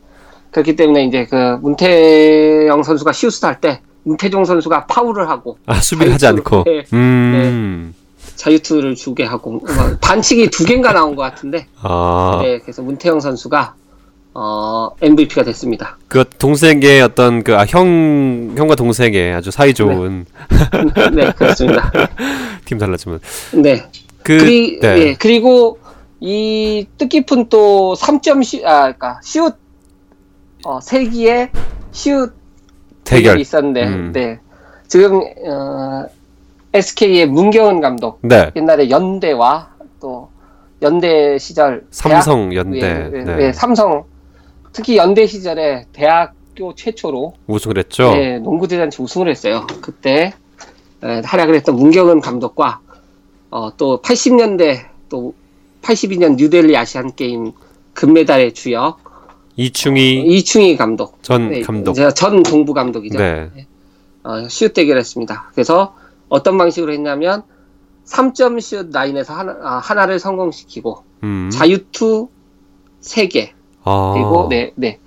그렇기 0.52 0.78
때문에 0.78 1.04
이제 1.06 1.26
그 1.26 1.36
문태영 1.62 2.82
선수가 2.84 3.12
시우스타 3.12 3.48
할 3.50 3.60
때 3.60 3.82
문태종 4.04 4.46
선수가 4.46 4.86
파울을 4.86 5.30
하고 5.30 5.58
아 5.66 5.76
수비를 5.82 6.14
하지 6.14 6.26
않고 6.28 6.64
네, 6.66 6.84
음. 6.94 7.94
네, 7.94 8.34
자유투를 8.38 8.96
주게 8.96 9.26
하고 9.26 9.52
뭐 9.52 9.62
반칙이 10.00 10.50
두 10.50 10.64
개인가 10.64 10.94
나온 10.94 11.16
것 11.16 11.24
같은데 11.24 11.68
아. 11.82 12.40
네, 12.42 12.60
그래서 12.60 12.82
문태영 12.82 13.20
선수가 13.20 13.74
어, 14.34 14.90
MVP가 15.02 15.44
됐습니다. 15.44 15.98
그 16.08 16.24
동생의 16.38 17.02
어떤 17.02 17.44
그, 17.44 17.56
아, 17.56 17.66
형, 17.66 18.54
형과 18.56 18.76
동생의 18.76 19.34
아주 19.34 19.52
사이 19.52 19.74
좋은. 19.74 20.26
네, 20.96 21.10
네 21.26 21.32
그렇습니다. 21.34 21.92
팀 22.66 22.78
달라지면. 22.78 23.20
네. 23.54 23.86
그, 24.24 24.38
그리, 24.38 24.80
네. 24.80 24.96
네. 24.96 25.16
그리고 25.18 25.80
이 26.20 26.86
뜻깊은 26.98 27.50
또 27.50 27.96
3점 27.96 28.44
시, 28.44 28.66
아, 28.66 28.84
그니까, 28.84 29.20
시웃, 29.24 29.56
어, 30.66 30.80
세기의 30.80 31.50
시웃 31.92 32.34
대결이 33.06 33.42
있었는데, 33.42 33.88
음. 33.88 34.12
네. 34.14 34.40
지금, 34.88 35.22
어, 35.22 36.06
SK의 36.74 37.28
문경은 37.28 37.82
감독. 37.82 38.20
네. 38.22 38.52
옛날에 38.56 38.90
연대와 38.90 39.70
또, 40.00 40.30
연대 40.82 41.38
시절 41.38 41.86
삼성 41.92 42.50
대학, 42.50 42.56
연대 42.56 42.80
예, 42.80 43.12
예, 43.14 43.24
네. 43.24 43.48
예, 43.48 43.52
삼성 43.52 44.06
특히 44.80 44.96
연대 44.96 45.28
시절에 45.28 45.88
대학교 45.92 46.74
최초로 46.74 47.34
우승을 47.48 47.78
했죠. 47.80 48.12
네, 48.14 48.40
농구 48.40 48.66
대잔치 48.66 49.02
우승을 49.02 49.30
했어요. 49.30 49.68
그때 49.82 50.32
에, 51.04 51.22
활약을 51.26 51.54
했던 51.54 51.76
문경은 51.76 52.22
감독과 52.22 52.80
어, 53.52 53.76
또 53.76 54.02
80년대 54.02 54.86
또 55.10 55.34
82년 55.82 56.38
뉴델리 56.38 56.78
아시안 56.78 57.14
게임 57.14 57.52
금메달의 57.94 58.54
주역 58.54 59.00
이충희 59.58 60.22
어, 60.22 60.24
이충희 60.26 60.78
감독 60.78 61.22
전 61.24 61.50
네, 61.50 61.62
감독 61.62 61.94
전 62.16 62.44
동부 62.44 62.74
감독이죠. 62.74 63.18
네. 63.18 63.50
네. 63.54 63.68
어, 64.24 64.48
슛 64.48 64.74
대결했습니다. 64.74 65.52
그래서 65.52 65.94
어떤 66.30 66.58
방식으로 66.58 66.94
했냐면 66.94 67.44
3점 68.06 68.62
슛 68.62 68.92
라인에서 68.94 69.34
하나, 69.34 69.58
아, 69.62 69.80
하나를 69.80 70.20
성공시키고 70.20 71.04
음. 71.24 71.50
자유투 71.52 72.30
3개 73.02 73.59
아. 73.84 74.14
그리고 74.16 74.48
네, 74.50 74.72
네. 74.76 75.00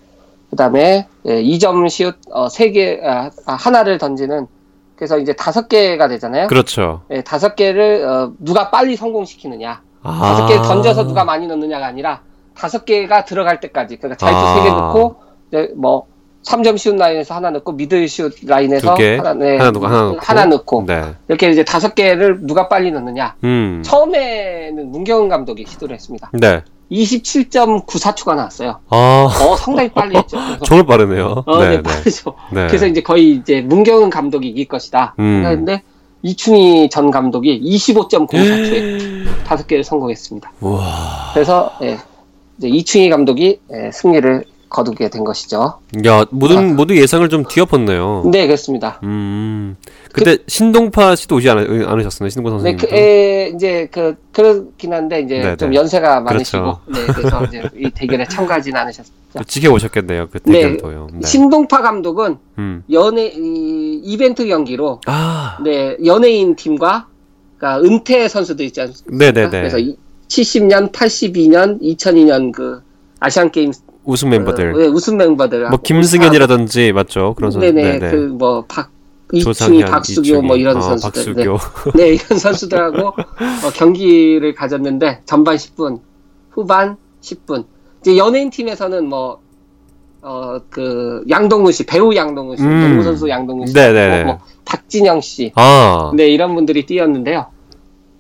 그다음에 0.50 1.08
예, 1.26 1.42
2점 1.42 1.88
슛 1.88 2.14
어, 2.30 2.48
3개 2.48 3.02
아, 3.04 3.30
아, 3.46 3.54
하나를 3.54 3.98
던지는 3.98 4.46
그래서 4.96 5.18
이제 5.18 5.32
다섯 5.32 5.68
개가 5.68 6.08
되잖아요. 6.08 6.46
그렇죠. 6.46 7.02
예, 7.10 7.22
다섯 7.22 7.56
개를 7.56 8.04
어, 8.06 8.32
누가 8.38 8.70
빨리 8.70 8.96
성공시키느냐. 8.96 9.80
아. 10.02 10.18
다섯 10.20 10.46
개 10.46 10.56
던져서 10.56 11.06
누가 11.06 11.24
많이 11.24 11.46
넣느냐가 11.46 11.86
아니라 11.86 12.20
다섯 12.54 12.84
개가 12.84 13.24
들어갈 13.24 13.60
때까지 13.60 13.96
그러니까 13.96 14.18
자유투 14.18 14.58
세개 14.58 14.70
아. 14.70 14.74
넣고 14.74 15.16
네, 15.50 15.68
뭐 15.76 16.06
3점 16.44 16.76
슛 16.76 16.96
라인에서 16.96 17.34
하나 17.34 17.50
넣고 17.50 17.72
미들 17.72 18.06
슛 18.08 18.32
라인에서 18.44 18.94
하나, 18.94 19.34
네, 19.34 19.56
하나 19.56 19.70
넣고 19.70 19.86
하나 19.86 20.02
넣고, 20.02 20.18
하나 20.20 20.44
넣고 20.46 20.84
네. 20.86 21.14
이렇게 21.28 21.50
이제 21.50 21.64
다섯 21.64 21.94
개를 21.94 22.40
누가 22.42 22.68
빨리 22.68 22.90
넣느냐. 22.90 23.36
음. 23.44 23.82
처음에는 23.84 24.90
문경은 24.90 25.28
감독이 25.28 25.64
시도를 25.66 25.94
했습니다. 25.94 26.30
네. 26.34 26.62
27.94초가 26.93 28.36
나왔어요. 28.36 28.80
아. 28.88 29.28
어, 29.40 29.57
상당히 29.57 29.88
빨리 29.90 30.16
했죠. 30.16 30.38
정말 30.64 30.86
빠르네요. 30.86 31.43
어, 31.47 31.59
네, 31.61 31.70
네, 31.70 31.76
네. 31.76 31.82
빠르죠. 31.82 32.34
네. 32.53 32.66
그래서 32.66 32.86
이제 32.86 33.01
거의 33.03 33.32
이제 33.32 33.62
문경은 33.62 34.11
감독이 34.11 34.49
이길 34.49 34.68
것이다. 34.68 35.14
음. 35.18 35.43
그런데 35.43 35.82
이충희 36.22 36.88
전 36.90 37.11
감독이 37.11 37.61
25.04초에 37.61 39.45
다섯 39.45 39.66
개를 39.66 39.82
성공했습니다. 39.82 40.53
우와. 40.61 41.30
그래서 41.34 41.72
예, 41.82 41.99
이제 42.59 42.68
이충희 42.68 43.11
감독이 43.11 43.59
예, 43.72 43.90
승리를 43.93 44.45
거두게 44.72 45.10
된 45.10 45.22
것이죠. 45.22 45.78
야, 46.06 46.24
모든 46.30 46.56
아. 46.56 46.60
모두 46.62 46.96
예상을 46.96 47.28
좀 47.28 47.44
뒤엎었네요. 47.44 48.24
네, 48.32 48.46
그렇습니다. 48.46 48.98
음. 49.02 49.76
그때 50.12 50.38
그, 50.38 50.44
신동파 50.48 51.14
씨도 51.14 51.36
오지 51.36 51.50
않, 51.50 51.58
않으셨나요, 51.58 52.30
신동파 52.30 52.50
선생님? 52.50 52.76
네, 52.78 52.86
그, 52.86 52.94
에, 52.94 53.52
이제 53.54 53.88
그 53.92 54.16
그렇긴 54.32 54.92
한데 54.94 55.20
이제 55.20 55.38
네네. 55.38 55.56
좀 55.56 55.70
네. 55.70 55.76
연세가 55.76 56.20
많으시고, 56.20 56.78
그렇죠. 56.84 57.06
네, 57.06 57.12
그래서 57.12 57.44
이제 57.44 57.62
이 57.76 57.90
대결에 57.90 58.24
참가하지는 58.24 58.80
않으셨죠. 58.80 59.10
지켜보셨겠네요, 59.46 60.28
그 60.30 60.40
대결도요. 60.40 61.08
네. 61.12 61.18
네. 61.20 61.26
신동파 61.26 61.82
감독은 61.82 62.38
음. 62.58 62.82
연예 62.90 63.26
이, 63.26 64.00
이벤트 64.04 64.46
경기로, 64.46 65.00
아. 65.06 65.58
네, 65.62 65.96
연예인 66.04 66.56
팀과 66.56 67.06
그러니까 67.58 67.86
은퇴 67.86 68.26
선수들 68.26 68.64
있지 68.66 68.80
않습니까? 68.80 69.16
네네네. 69.16 69.50
그래서 69.50 69.76
70년, 70.28 70.90
82년, 70.90 71.80
2002년 71.80 72.52
그 72.52 72.82
아시안 73.20 73.50
게임 73.52 73.70
우승 74.05 74.30
멤버들. 74.30 74.74
어, 74.74 74.78
네, 74.78 74.86
우승 74.86 75.16
멤버들. 75.16 75.68
뭐 75.68 75.78
김승현이라든지 75.80 76.92
맞죠? 76.92 77.34
그런 77.34 77.50
선수. 77.50 77.66
네네. 77.66 77.98
네네. 77.98 78.11
그뭐 78.11 78.64
박 78.66 78.90
이충희, 79.32 79.84
박수교 79.84 80.20
이충희. 80.20 80.46
뭐 80.46 80.57
이런 80.57 80.76
아, 80.76 80.80
선수들. 80.80 81.34
박수교. 81.34 81.59
네. 81.96 82.05
네, 82.05 82.14
이런 82.14 82.38
선수들하고 82.38 83.07
어, 83.09 83.70
경기를 83.74 84.55
가졌는데 84.55 85.22
전반 85.24 85.57
10분, 85.57 86.00
후반 86.50 86.96
10분. 87.22 87.64
이제 88.00 88.16
연예인 88.16 88.50
팀에서는 88.50 89.09
뭐 89.09 89.40
어, 90.24 90.59
그, 90.70 91.24
양동근 91.28 91.72
씨, 91.72 91.84
배우 91.84 92.14
양동근 92.14 92.57
씨, 92.57 92.62
음. 92.62 92.80
농구 92.80 93.03
선수 93.03 93.28
양동근 93.28 93.66
씨, 93.66 93.74
네네. 93.74 94.22
뭐, 94.22 94.34
뭐, 94.34 94.40
박진영 94.64 95.20
씨. 95.20 95.50
아. 95.57 96.12
네, 96.14 96.28
이런 96.28 96.55
분들이 96.55 96.86
뛰었는데요. 96.86 97.46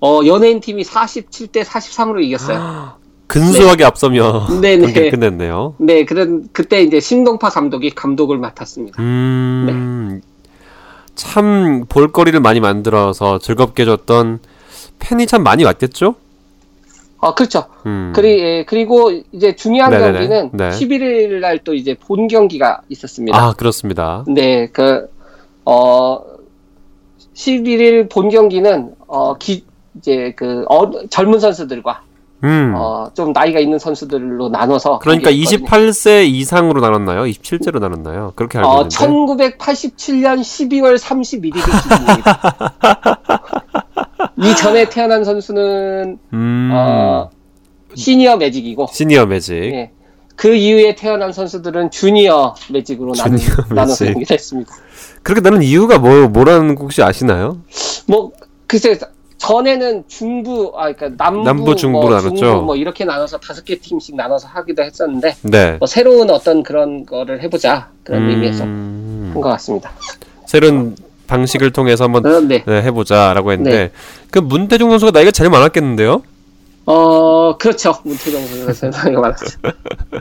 어, 0.00 0.20
연예인 0.26 0.58
팀이 0.58 0.82
47대 0.82 1.62
43으로 1.62 2.20
이겼어요. 2.24 2.94
근소하게 3.32 3.78
네. 3.78 3.84
앞서며 3.84 4.46
네네. 4.60 5.08
끝냈네요. 5.10 5.74
네, 5.78 6.04
그런 6.04 6.48
그때 6.52 6.82
이제 6.82 7.00
신동파 7.00 7.48
감독이 7.48 7.88
감독을 7.90 8.36
맡았습니다. 8.36 9.00
음, 9.02 10.20
네. 10.20 10.28
참 11.14 11.86
볼거리를 11.88 12.38
많이 12.40 12.60
만들어서 12.60 13.38
즐겁게 13.38 13.86
줬던 13.86 14.40
팬이 14.98 15.26
참 15.26 15.42
많이 15.42 15.64
왔겠죠? 15.64 16.14
어, 17.18 17.34
그렇죠. 17.34 17.64
음. 17.86 18.12
그리, 18.14 18.38
예, 18.40 18.64
그리고 18.66 19.10
이제 19.32 19.56
중요한 19.56 19.92
네네네. 19.92 20.12
경기는 20.12 20.50
네. 20.52 20.70
11일 20.70 21.40
날 21.40 21.58
또 21.64 21.72
이제 21.72 21.96
본 21.98 22.28
경기가 22.28 22.82
있었습니다. 22.90 23.38
아, 23.38 23.54
그렇습니다. 23.54 24.24
네, 24.28 24.66
그, 24.72 25.08
어, 25.64 26.20
11일 27.34 28.10
본 28.10 28.28
경기는, 28.28 28.94
어, 29.06 29.34
기, 29.38 29.64
이제 29.96 30.34
그, 30.36 30.64
어, 30.68 30.90
젊은 31.08 31.38
선수들과 31.38 32.02
음. 32.44 32.74
어, 32.76 33.08
좀 33.14 33.32
나이가 33.32 33.60
있는 33.60 33.78
선수들로 33.78 34.48
나눠서 34.48 34.98
그러니까 34.98 35.30
28세 35.30 36.26
이상으로 36.26 36.80
나눴나요? 36.80 37.22
27세로 37.22 37.78
나눴나요? 37.78 38.32
그렇게 38.34 38.58
알고 38.58 38.70
어, 38.70 38.74
있는데 38.82 39.56
1987년 39.56 40.40
12월 40.40 40.98
31일이 40.98 41.54
기준입니다. 41.54 42.72
이전에 44.42 44.88
태어난 44.88 45.24
선수는 45.24 46.18
음. 46.32 46.70
어, 46.72 47.30
시니어 47.94 48.36
매직이고 48.38 48.88
시니어 48.92 49.26
매직. 49.26 49.54
예. 49.54 49.90
그 50.34 50.54
이후에 50.54 50.96
태어난 50.96 51.32
선수들은 51.32 51.90
주니어 51.90 52.54
매직으로 52.70 53.12
주니어 53.12 53.38
나눠, 53.38 53.74
나눠서 53.74 54.06
경기했습니다. 54.06 54.74
그렇게 55.22 55.40
나는 55.40 55.62
이유가 55.62 55.98
뭐 55.98 56.26
뭐라는 56.28 56.74
거 56.74 56.82
혹시 56.82 57.02
아시나요? 57.02 57.58
뭐 58.08 58.32
글쎄 58.66 58.98
전에는 59.42 60.04
중부, 60.06 60.72
아, 60.76 60.92
그러니까 60.92 61.24
남부, 61.24 61.42
남부 61.42 61.74
중부로 61.74 62.08
뭐, 62.08 62.16
나눴죠. 62.16 62.36
중부 62.36 62.62
뭐 62.62 62.76
이렇게 62.76 63.04
나눠서 63.04 63.38
다섯 63.38 63.64
개 63.64 63.76
팀씩 63.76 64.14
나눠서 64.14 64.46
하기도 64.46 64.84
했었는데, 64.84 65.34
네. 65.42 65.76
뭐 65.78 65.86
새로운 65.88 66.30
어떤 66.30 66.62
그런 66.62 67.04
거를 67.04 67.42
해보자 67.42 67.88
그런 68.04 68.22
음... 68.22 68.30
의미에서 68.30 68.62
한 68.62 69.34
것 69.34 69.48
같습니다. 69.50 69.90
새로운 70.46 70.94
방식을 71.26 71.72
통해서 71.72 72.04
한번 72.04 72.24
어, 72.26 72.40
네. 72.40 72.62
네, 72.64 72.82
해보자라고 72.82 73.50
했는데, 73.50 73.76
네. 73.76 73.90
그 74.30 74.38
문태종 74.38 74.90
선수가 74.90 75.10
나이가 75.10 75.32
제일 75.32 75.50
많았겠는데요? 75.50 76.22
어, 76.86 77.56
그렇죠. 77.58 77.94
문태종 78.04 78.46
선수가 78.46 78.90
나이가 78.90 79.20
많았죠. 79.22 79.58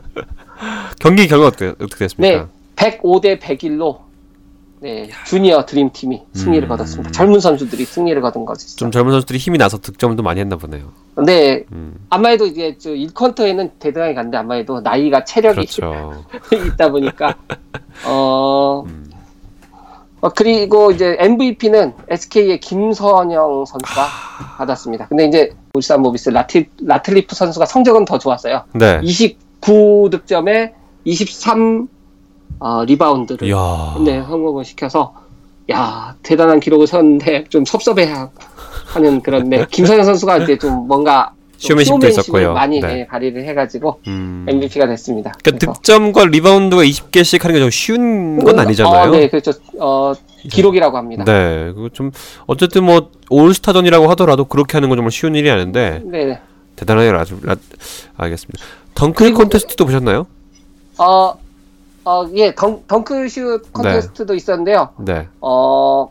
경기 0.99 1.27
결과 1.27 1.47
어떻게, 1.47 1.67
어떻게 1.67 2.05
됐습니까? 2.05 2.47
네, 2.75 2.97
105대 2.97 3.39
101로 3.39 3.99
네, 4.81 5.11
주니어 5.27 5.67
드림팀이 5.67 6.23
승리를 6.33 6.67
음... 6.67 6.69
거뒀습니다. 6.69 7.11
젊은 7.11 7.39
선수들이 7.39 7.85
승리를 7.85 8.19
거둔 8.19 8.45
거죠. 8.45 8.67
좀 8.77 8.89
젊은 8.89 9.11
선수들이 9.11 9.37
힘이 9.37 9.59
나서 9.59 9.77
득점도 9.77 10.23
많이 10.23 10.39
했나 10.39 10.55
보네요. 10.55 10.91
네, 11.23 11.65
음. 11.71 11.93
아마도 12.09 12.47
이제 12.47 12.75
저 12.79 12.89
1쿼터에는 12.89 13.73
대등하게 13.77 14.15
갔는데 14.15 14.37
아마도 14.37 14.81
나이가 14.81 15.23
체력이 15.23 15.67
그렇죠. 15.67 16.25
있다 16.73 16.89
보니까 16.89 17.35
어, 18.07 18.83
음. 18.87 19.11
어, 20.21 20.29
그리고 20.29 20.91
이제 20.91 21.15
MVP는 21.19 21.93
SK의 22.09 22.59
김선형 22.59 23.65
선수가 23.65 24.01
아... 24.01 24.55
받았습니다. 24.57 25.07
근데 25.09 25.25
이제 25.25 25.51
울산 25.75 26.01
모비스 26.01 26.31
라티, 26.31 26.69
라틀리프 26.83 27.35
선수가 27.35 27.67
성적은 27.67 28.05
더 28.05 28.17
좋았어요. 28.17 28.63
네. 28.73 28.99
29득점에 29.01 30.73
23 31.05 31.87
어, 32.59 32.83
리바운드를 32.85 33.49
야. 33.51 33.95
네, 34.03 34.21
성공을 34.21 34.65
시켜서 34.65 35.13
야 35.71 36.15
대단한 36.23 36.59
기록을 36.59 36.87
세웠는데 36.87 37.45
좀 37.49 37.65
섭섭해하는 37.65 39.21
그런 39.23 39.49
네 39.49 39.65
김선형 39.71 40.03
선수가 40.05 40.39
이제 40.39 40.57
좀 40.57 40.87
뭔가 40.87 41.33
쇼맨십도 41.57 42.07
있었고요. 42.07 42.53
많이 42.53 42.79
네. 42.79 43.05
발휘를 43.05 43.45
해가지고 43.45 43.99
음. 44.07 44.45
MVP가 44.49 44.87
됐습니다. 44.87 45.31
그러니까 45.43 45.73
득점과 45.73 46.25
리바운드가 46.25 46.81
20개씩 46.83 47.41
하는 47.43 47.53
게 47.55 47.59
좀 47.61 47.69
쉬운 47.69 48.43
건 48.43 48.57
아니잖아요. 48.59 49.09
어, 49.11 49.15
네, 49.15 49.29
그렇죠. 49.29 49.51
어, 49.79 50.13
기록이라고 50.49 50.97
합니다. 50.97 51.23
네, 51.23 51.71
그좀 51.75 52.11
어쨌든 52.47 52.83
뭐 52.83 53.11
올스타전이라고 53.29 54.09
하더라도 54.11 54.45
그렇게 54.45 54.73
하는 54.73 54.89
건 54.89 54.97
정말 54.97 55.11
쉬운 55.11 55.35
일이 55.35 55.51
아닌데. 55.51 56.01
네. 56.03 56.39
대단하게 56.75 57.09
아주 57.11 57.37
알겠습니다. 58.17 58.59
덩크 58.95 59.31
콘테스트도 59.33 59.85
보셨나요? 59.85 60.25
어, 60.97 61.33
어, 62.03 62.25
예, 62.35 62.53
덩, 62.55 62.83
덩크슛 62.87 63.73
컨테스트도 63.73 64.33
네. 64.33 64.37
있었는데요. 64.37 64.89
네. 64.97 65.27
어, 65.39 66.09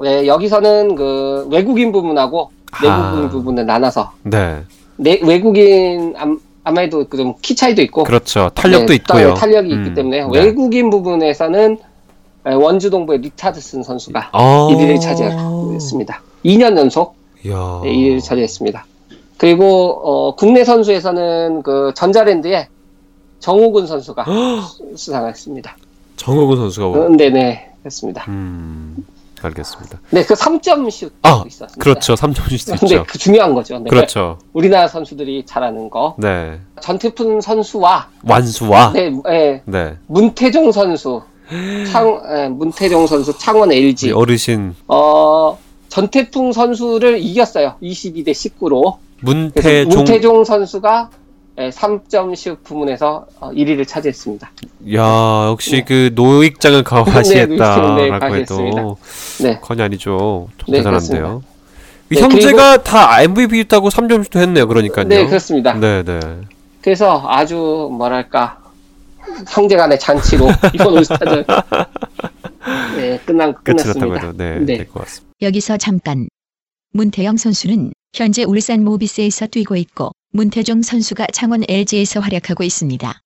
네, 0.00 0.26
여기서는 0.26 0.94
그 0.94 1.48
외국인 1.50 1.92
부분하고 1.92 2.50
내국인 2.82 3.24
아. 3.26 3.28
부분을 3.30 3.66
나눠서. 3.66 4.12
네. 4.22 4.62
내, 4.96 5.20
외국인 5.22 6.14
암, 6.16 6.38
아마도 6.64 7.06
그좀키 7.08 7.56
차이도 7.56 7.82
있고. 7.82 8.04
그렇죠. 8.04 8.50
탄력도 8.54 8.86
네, 8.86 8.94
있고요. 8.94 9.34
탄력이 9.34 9.72
음. 9.72 9.78
있기 9.78 9.94
때문에 9.94 10.24
네. 10.24 10.40
외국인 10.40 10.90
부분에서는 10.90 11.78
원주 12.44 12.90
동부의 12.90 13.20
리차드슨 13.20 13.82
선수가 13.82 14.30
아. 14.32 14.68
1위를 14.70 15.00
차지했습니다. 15.00 16.22
2년 16.44 16.76
연속 16.76 17.14
야. 17.48 17.80
1위를 17.84 18.22
차지했습니다. 18.22 18.86
그리고 19.36 20.00
어, 20.04 20.34
국내 20.36 20.64
선수에서는 20.64 21.62
그 21.62 21.92
전자랜드의 21.96 22.68
정호근 23.46 23.86
선수가 23.88 24.24
수상했습니다. 24.94 25.76
정호근 26.16 26.56
선수가 26.56 26.86
뭐? 26.86 27.06
음, 27.06 27.16
네네 27.16 27.70
했습니다. 27.84 28.24
음, 28.28 29.04
알겠습니다. 29.42 29.98
네, 30.10 30.24
그 30.24 30.34
3점 30.34 30.88
슛 30.92 31.12
아, 31.22 31.42
있었습니다. 31.48 31.82
그렇죠. 31.82 32.14
3점 32.14 32.48
슛 32.56 32.72
있죠. 32.72 32.86
네, 32.86 33.02
그 33.04 33.18
중요한 33.18 33.52
거죠. 33.52 33.80
네. 33.80 33.90
그렇죠. 33.90 34.38
우리나라 34.52 34.86
선수들이 34.86 35.44
잘하는 35.44 35.90
거. 35.90 36.14
네. 36.18 36.60
전태풍 36.80 37.40
선수와 37.40 38.08
완수와 38.22 38.92
네, 38.92 39.10
네. 39.24 39.62
네. 39.64 39.96
문태종 40.06 40.70
선수 40.70 41.22
창 41.90 42.22
네, 42.22 42.48
문태종 42.48 43.08
선수 43.08 43.36
창원 43.38 43.72
LG 43.72 44.12
어르신 44.12 44.76
어 44.86 45.58
전태풍 45.88 46.52
선수를 46.52 47.18
이겼어요. 47.18 47.74
22대 47.82 48.28
19로. 48.28 48.98
문태종 49.20 49.88
문태종 49.88 50.44
선수가 50.44 51.10
3점슛 51.56 52.50
예, 52.50 52.56
부문에서 52.62 53.26
1위를 53.40 53.82
어, 53.82 53.84
차지했습니다. 53.84 54.50
야 54.94 55.46
역시 55.48 55.72
네. 55.72 55.84
그 55.84 56.10
노익장을 56.14 56.82
가하시했다라고 56.82 57.96
네, 57.96 58.40
해도 58.40 58.98
네. 59.42 59.58
건이 59.60 59.82
아니죠. 59.82 60.48
네, 60.66 60.78
대단한데요. 60.78 61.42
네, 62.08 62.20
형제가 62.20 62.82
다 62.82 63.22
MVP 63.22 63.60
있다고 63.60 63.90
3점슛도 63.90 64.38
했네요. 64.40 64.66
그러니까요. 64.66 65.06
네 65.08 65.26
그렇습니다. 65.26 65.74
네 65.74 66.02
네. 66.02 66.20
그래서 66.80 67.22
아주 67.28 67.88
뭐랄까 67.92 68.58
형제간의 69.48 69.98
잔치로 69.98 70.48
이번 70.74 70.94
올스타전 70.94 71.44
네, 72.96 73.18
끝난 73.26 73.54
끝났습니다. 73.62 74.32
네, 74.36 74.58
네. 74.60 74.76
될것 74.78 75.04
같습니다. 75.04 75.32
여기서 75.42 75.76
잠깐 75.76 76.28
문태영 76.92 77.36
선수는 77.36 77.92
현재 78.14 78.44
울산 78.44 78.84
모비스에서 78.84 79.46
뛰고 79.46 79.76
있고 79.76 80.12
문태종 80.34 80.80
선수가 80.80 81.26
창원 81.32 81.62
LG에서 81.68 82.20
활약하고 82.20 82.64
있습니다. 82.64 83.20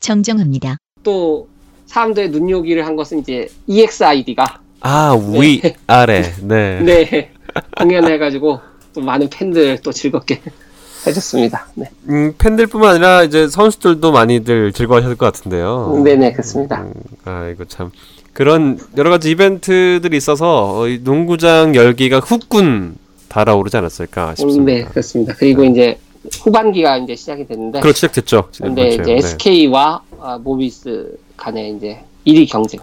정정합니다. 0.00 0.78
또 1.02 1.46
사람들의 1.86 2.30
눈요기를 2.30 2.86
한 2.86 2.96
것은 2.96 3.18
이제 3.20 3.48
EXID가 3.66 4.60
아 4.80 5.14
위, 5.38 5.60
네. 5.60 5.76
아래, 5.86 6.22
네, 6.40 6.80
네 6.80 7.32
공연해가지고 7.76 8.60
또 8.94 9.00
많은 9.02 9.28
팬들 9.28 9.80
또 9.82 9.92
즐겁게 9.92 10.40
해줬습니다. 11.06 11.68
네. 11.74 11.90
음, 12.08 12.32
팬들뿐만 12.38 12.92
아니라 12.92 13.24
이제 13.24 13.46
선수들도 13.48 14.10
많이들 14.10 14.72
즐거워하실 14.72 15.16
것 15.16 15.26
같은데요. 15.26 16.00
네네 16.02 16.32
그렇습니다. 16.32 16.80
음, 16.80 16.94
아 17.24 17.48
이거 17.48 17.66
참 17.66 17.90
그런 18.32 18.78
여러 18.96 19.10
가지 19.10 19.30
이벤트들이 19.30 20.16
있어서 20.16 20.86
농구장 21.02 21.74
열기가 21.74 22.20
훅군 22.20 22.96
달아오르지 23.28 23.76
않았을까 23.76 24.34
싶습니다. 24.34 24.64
네, 24.64 24.84
그렇습니다. 24.84 25.34
그리고 25.36 25.62
네. 25.62 25.68
이제 25.68 25.98
후반기가 26.42 26.98
이제 26.98 27.16
시작이 27.16 27.46
됐는데. 27.46 27.80
그렇 27.80 27.92
시작됐죠. 27.92 28.48
근데 28.60 28.88
이제 28.88 29.02
네. 29.02 29.16
SK와 29.16 30.02
아, 30.20 30.38
모비스 30.38 31.18
간에 31.36 31.70
이제 31.70 32.00
1위 32.26 32.50
경쟁이 32.50 32.82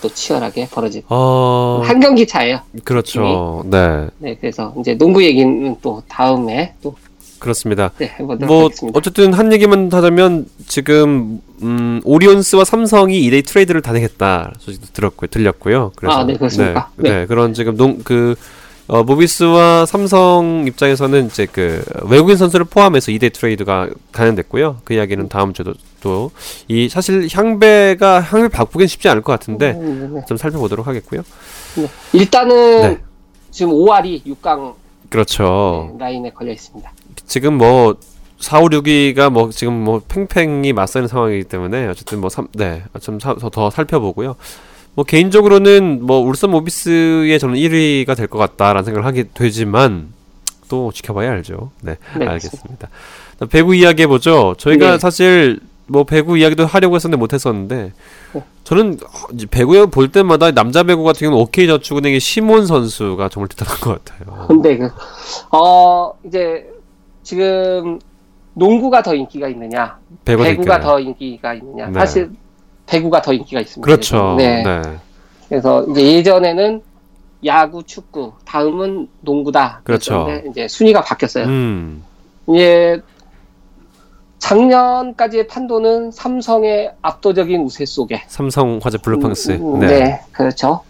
또 0.00 0.08
치열하게 0.08 0.68
벌어지고 0.70 1.06
어... 1.08 1.82
한 1.84 2.00
경기 2.00 2.26
차예요. 2.26 2.60
그렇죠. 2.84 3.64
네. 3.66 4.06
네, 4.18 4.36
그래서 4.40 4.74
이제 4.80 4.96
농구 4.96 5.24
얘기는 5.24 5.76
또 5.82 6.02
다음에 6.08 6.74
또 6.82 6.94
그렇습니다. 7.40 7.90
네, 7.98 8.14
뭐 8.20 8.64
하겠습니다. 8.64 8.96
어쨌든 8.96 9.32
한 9.32 9.52
얘기만 9.52 9.90
하자면 9.90 10.46
지금 10.66 11.40
음, 11.62 12.00
오리온스와 12.04 12.64
삼성이 12.64 13.28
2대 13.28 13.44
트레이드를 13.46 13.80
단행했다 13.80 14.52
소식도 14.58 14.88
들었고요, 14.92 15.28
들렸고요. 15.28 15.92
그래서 15.96 16.18
아, 16.18 16.24
네, 16.24 16.36
그렇습니까? 16.36 16.90
네, 16.96 17.10
네. 17.10 17.20
네 17.20 17.26
그런 17.26 17.54
지금 17.54 17.76
농그 17.76 18.36
어, 18.90 19.04
모비스와 19.04 19.86
삼성 19.86 20.64
입장에서는 20.66 21.26
이제 21.26 21.46
그 21.46 21.84
외국인 22.02 22.36
선수를 22.36 22.64
포함해서 22.64 23.12
2대 23.12 23.32
트레이드가 23.32 23.88
단행됐고요. 24.10 24.78
그 24.84 24.94
이야기는 24.94 25.28
다음 25.28 25.52
주도 25.52 25.74
또 26.00 26.30
이 26.68 26.88
사실 26.88 27.28
향배가 27.32 28.20
향을 28.20 28.48
바꾸긴 28.48 28.86
쉽지 28.86 29.08
않을 29.08 29.22
것 29.22 29.32
같은데 29.32 29.72
음, 29.72 30.12
네, 30.12 30.20
네. 30.20 30.26
좀 30.26 30.36
살펴보도록 30.36 30.86
하겠고요. 30.86 31.22
네. 31.76 31.88
일단은 32.12 32.82
네. 32.82 32.98
지금 33.50 33.72
5알이 33.72 34.24
6강 34.24 34.74
그렇죠. 35.08 35.96
라인에 35.98 36.30
걸려 36.30 36.52
있습니다. 36.52 36.92
지금 37.26 37.54
뭐 37.54 37.96
4, 38.38 38.60
5, 38.60 38.66
6위가 38.66 39.30
뭐 39.30 39.50
지금 39.50 39.74
뭐 39.74 40.00
팽팽히 40.06 40.72
맞서는 40.72 41.08
상황이기 41.08 41.44
때문에 41.44 41.88
어쨌든 41.88 42.20
뭐 42.20 42.30
3, 42.30 42.48
네, 42.54 42.82
좀더 43.00 43.70
살펴보고요. 43.70 44.36
뭐 44.94 45.04
개인적으로는 45.04 46.00
뭐 46.04 46.18
울산 46.20 46.50
모비스의 46.50 47.38
저는 47.38 47.54
1위가 47.56 48.16
될 48.16 48.26
것 48.28 48.38
같다라는 48.38 48.84
생각을 48.84 49.06
하게 49.06 49.24
되지만 49.34 50.12
또 50.68 50.92
지켜봐야 50.92 51.30
알죠. 51.30 51.70
네, 51.82 51.96
네 52.18 52.26
알겠습니다. 52.26 52.88
배구 53.50 53.74
이야기 53.74 54.02
해보죠. 54.02 54.54
저희가 54.58 54.92
네. 54.92 54.98
사실 54.98 55.60
뭐 55.86 56.04
배구 56.04 56.38
이야기도 56.38 56.66
하려고 56.66 56.94
했었는데 56.94 57.18
못했었는데 57.18 57.92
네. 58.34 58.42
저는 58.64 58.98
배구 59.50 59.88
볼 59.90 60.12
때마다 60.12 60.52
남자 60.52 60.82
배구 60.84 61.02
같은 61.02 61.20
경우는 61.26 61.42
OK 61.42 61.66
저축은행의 61.66 62.20
시몬 62.20 62.66
선수가 62.66 63.28
정말 63.30 63.48
대단한 63.48 63.76
것 63.80 64.04
같아요. 64.04 64.46
근데 64.46 64.76
그, 64.76 64.88
어 65.50 66.12
이제 66.24 66.68
지금 67.24 67.98
농구가 68.54 69.02
더 69.02 69.14
인기가 69.14 69.48
있느냐, 69.48 69.98
배구가 70.24 70.80
더 70.80 71.00
인기가 71.00 71.54
있느냐. 71.54 71.86
네. 71.86 71.92
사실 71.94 72.30
배구가 72.90 73.22
더 73.22 73.32
인기가 73.32 73.60
있습니다. 73.60 73.84
그렇죠. 73.84 74.34
네. 74.36 74.64
네. 74.64 74.82
그래서 75.48 75.86
이제 75.90 76.02
예전에는 76.02 76.82
야구, 77.46 77.84
축구, 77.84 78.32
다음은 78.44 79.08
농구다. 79.20 79.80
그렇죠. 79.84 80.28
이제 80.50 80.66
순위가 80.66 81.02
바뀌었어요. 81.02 81.44
음. 81.46 82.02
이제 82.48 83.00
작년까지의 84.40 85.46
판도는 85.46 86.10
삼성의 86.10 86.92
압도적인 87.00 87.60
우세 87.62 87.84
속에 87.84 88.22
삼성 88.26 88.80
화재 88.82 88.98
블루팡스. 88.98 89.52
음, 89.52 89.74
음, 89.74 89.80
네. 89.80 89.86
네. 89.86 90.20
그렇죠. 90.32 90.80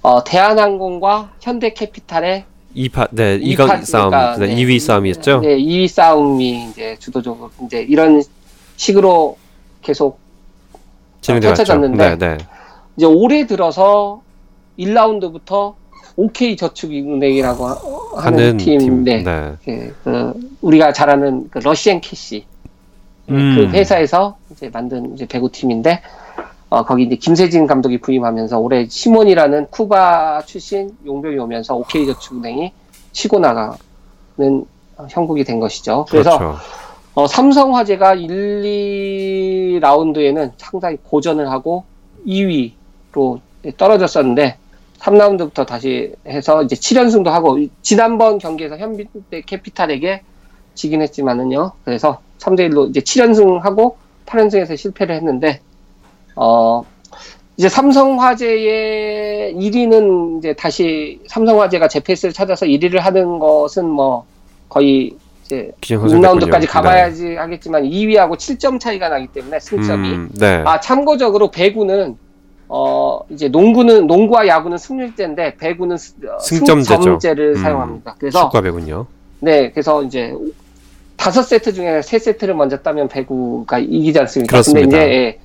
어, 0.00 0.24
대한항공과 0.24 1.32
현대캐피탈의 1.40 2.44
2파 2.74 3.08
네, 3.10 3.38
2강 3.38 3.84
싸움, 3.84 4.10
그러니까, 4.10 4.38
네, 4.38 4.54
2위 4.54 4.78
싸움이었죠. 4.78 5.40
네, 5.40 5.58
2위 5.58 5.88
싸움이 5.88 6.70
이제 6.70 6.96
주도적으로 7.00 7.50
이제 7.66 7.82
이런 7.82 8.22
식으로 8.76 9.36
계속 9.82 10.20
펼쳐졌는데 11.22 12.16
네, 12.16 12.18
네. 12.18 12.38
이제 12.96 13.06
올해 13.06 13.46
들어서 13.46 14.22
1라운드부터 14.78 15.74
OK 16.16 16.56
저축은행이라고 16.56 17.66
하는 18.16 18.56
팀, 18.56 18.78
팀 18.78 19.04
네. 19.04 19.22
네. 19.22 19.54
그, 19.64 19.96
그 20.04 20.56
우리가 20.60 20.92
잘 20.92 21.10
아는 21.10 21.48
그 21.50 21.58
러시앤캐시 21.58 22.44
음. 23.30 23.56
그 23.56 23.76
회사에서 23.76 24.36
이제 24.50 24.68
만든 24.72 25.14
이제 25.14 25.26
배구 25.26 25.50
팀인데 25.52 26.02
어, 26.68 26.84
거기 26.84 27.04
이제 27.04 27.16
김세진 27.16 27.66
감독이 27.66 27.98
부임하면서 27.98 28.58
올해 28.58 28.86
시몬이라는 28.88 29.68
쿠바 29.70 30.42
출신 30.46 30.96
용병이 31.04 31.36
오면서 31.38 31.74
OK 31.76 32.06
저축은행이 32.06 32.72
치고 33.12 33.40
나가는 33.40 33.76
형국이 35.08 35.44
된 35.44 35.58
것이죠. 35.58 36.06
그래서 36.08 36.38
그렇죠. 36.38 36.58
어, 37.20 37.26
삼성화재가 37.26 38.14
1, 38.14 39.78
2라운드에는 39.78 40.52
상당히 40.56 40.96
고전을 41.02 41.50
하고 41.50 41.84
2위로 42.26 43.40
떨어졌었는데 43.76 44.56
3라운드부터 44.98 45.66
다시 45.66 46.14
해서 46.26 46.62
이제 46.62 46.74
7연승도 46.76 47.26
하고 47.26 47.58
지난번 47.82 48.38
경기에서 48.38 48.78
현빈대 48.78 49.42
캐피탈에게 49.42 50.22
지긴 50.74 51.02
했지만은요. 51.02 51.72
그래서 51.84 52.20
3대 52.38 52.70
1로 52.70 52.88
이제 52.88 53.00
7연승하고 53.00 53.96
8연승에서 54.24 54.74
실패를 54.78 55.14
했는데 55.16 55.60
어, 56.36 56.84
이제 57.58 57.68
삼성화재의 57.68 59.56
1위는 59.56 60.38
이제 60.38 60.54
다시 60.54 61.20
삼성화재가 61.26 61.88
제페스를 61.88 62.32
찾아서 62.32 62.64
1위를 62.64 63.00
하는 63.00 63.38
것은 63.38 63.86
뭐 63.86 64.24
거의 64.70 65.12
이제 65.50 65.72
6라운드까지 65.80 66.68
가봐야지 66.68 67.24
네. 67.30 67.36
하겠지만 67.36 67.82
2위하고 67.82 68.36
7점 68.36 68.78
차이가 68.78 69.08
나기 69.08 69.26
때문에 69.26 69.58
승점이 69.58 70.08
음, 70.08 70.30
네. 70.34 70.62
아 70.64 70.78
참고적으로 70.78 71.50
배구는 71.50 72.16
어 72.68 73.20
이제 73.30 73.48
농구는 73.48 74.06
농구와 74.06 74.46
야구는 74.46 74.78
승률제인데 74.78 75.56
배구는 75.56 75.96
어, 75.96 76.38
승점제를 76.38 77.56
음, 77.56 77.62
사용합니다. 77.62 78.14
그래서 78.18 78.44
축구 78.44 78.62
배구요. 78.62 79.08
네, 79.40 79.70
그래서 79.72 80.04
이제 80.04 80.32
다섯 81.16 81.42
세트 81.42 81.72
중에 81.72 82.02
세 82.02 82.20
세트를 82.20 82.54
먼저 82.54 82.76
따면 82.76 83.08
배구가 83.08 83.80
이기지 83.80 84.20
않습니까? 84.20 84.52
그렇습니다. 84.52 84.88
근데 84.88 84.96
이제 84.96 85.14
예, 85.14 85.38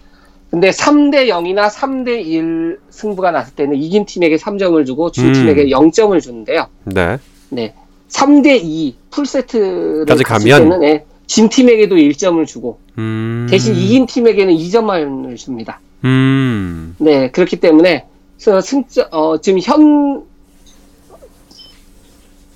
근데 0.51 0.69
3대 0.69 1.27
0이나 1.27 1.67
3대 1.67 2.23
1 2.23 2.79
승부가 2.91 3.31
났을 3.31 3.55
때는 3.55 3.75
이긴 3.75 4.05
팀에게 4.05 4.35
3점을 4.35 4.85
주고 4.85 5.11
진 5.11 5.33
팀에게 5.33 5.63
음. 5.63 5.69
0점을 5.69 6.21
주는데요. 6.21 6.67
네. 6.83 7.17
네. 7.49 7.73
3대 8.09 8.59
2 8.63 8.95
풀세트를 9.11 10.05
갔을 10.05 10.23
가면 10.23 10.63
때는 10.63 10.79
네, 10.81 11.05
진 11.27 11.49
팀에게도 11.49 11.95
1점을 11.95 12.45
주고 12.45 12.79
음. 12.97 13.47
대신 13.49 13.75
이긴 13.75 14.05
팀에게는 14.05 14.53
2점만을 14.53 15.37
줍니다. 15.37 15.79
음. 16.03 16.95
네, 16.99 17.31
그렇기 17.31 17.57
때문에 17.57 18.05
승점 18.37 19.07
어 19.11 19.37
지금 19.39 19.59
현 19.61 20.23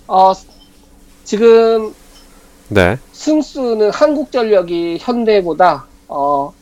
어, 0.07 0.33
지금 1.23 1.93
네. 2.69 2.97
승수는 3.11 3.91
한국전력이 3.91 4.97
현대보다 4.99 5.85
어 6.07 6.53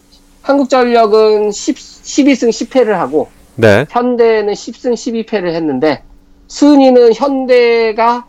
한국전력은 0.41 1.51
10, 1.51 1.75
12승 1.75 2.49
10패를 2.49 2.91
하고 2.91 3.29
네. 3.55 3.85
현대는 3.89 4.53
10승 4.53 4.93
12패를 4.93 5.53
했는데 5.53 6.03
순위는 6.47 7.13
현대가 7.13 8.25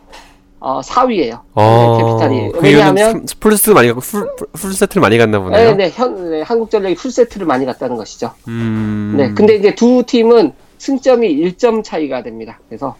어, 0.61 0.81
4위예요. 0.81 1.41
어, 1.55 1.97
캐피탈이. 1.99 2.53
그 2.53 2.61
왜냐하면 2.63 3.27
풀세트 3.41 3.71
많이 3.71 3.89
갔고 3.89 4.01
풀, 4.01 4.29
풀 4.53 4.73
세트를 4.73 5.01
많이 5.01 5.17
갔나 5.19 5.41
보네요. 5.41 5.71
네, 5.71 5.75
네, 5.75 5.91
현, 5.91 6.31
네, 6.31 6.43
한국전력이 6.43 6.95
풀 6.97 7.11
세트를 7.11 7.47
많이 7.47 7.65
갔다는 7.65 7.97
것이죠. 7.97 8.33
음... 8.49 9.15
네, 9.17 9.33
근데 9.35 9.55
이제 9.55 9.75
두 9.75 10.03
팀은 10.05 10.53
승점이 10.79 11.29
1점 11.37 11.85
차이가 11.85 12.23
됩니다. 12.23 12.59
그래서 12.69 12.97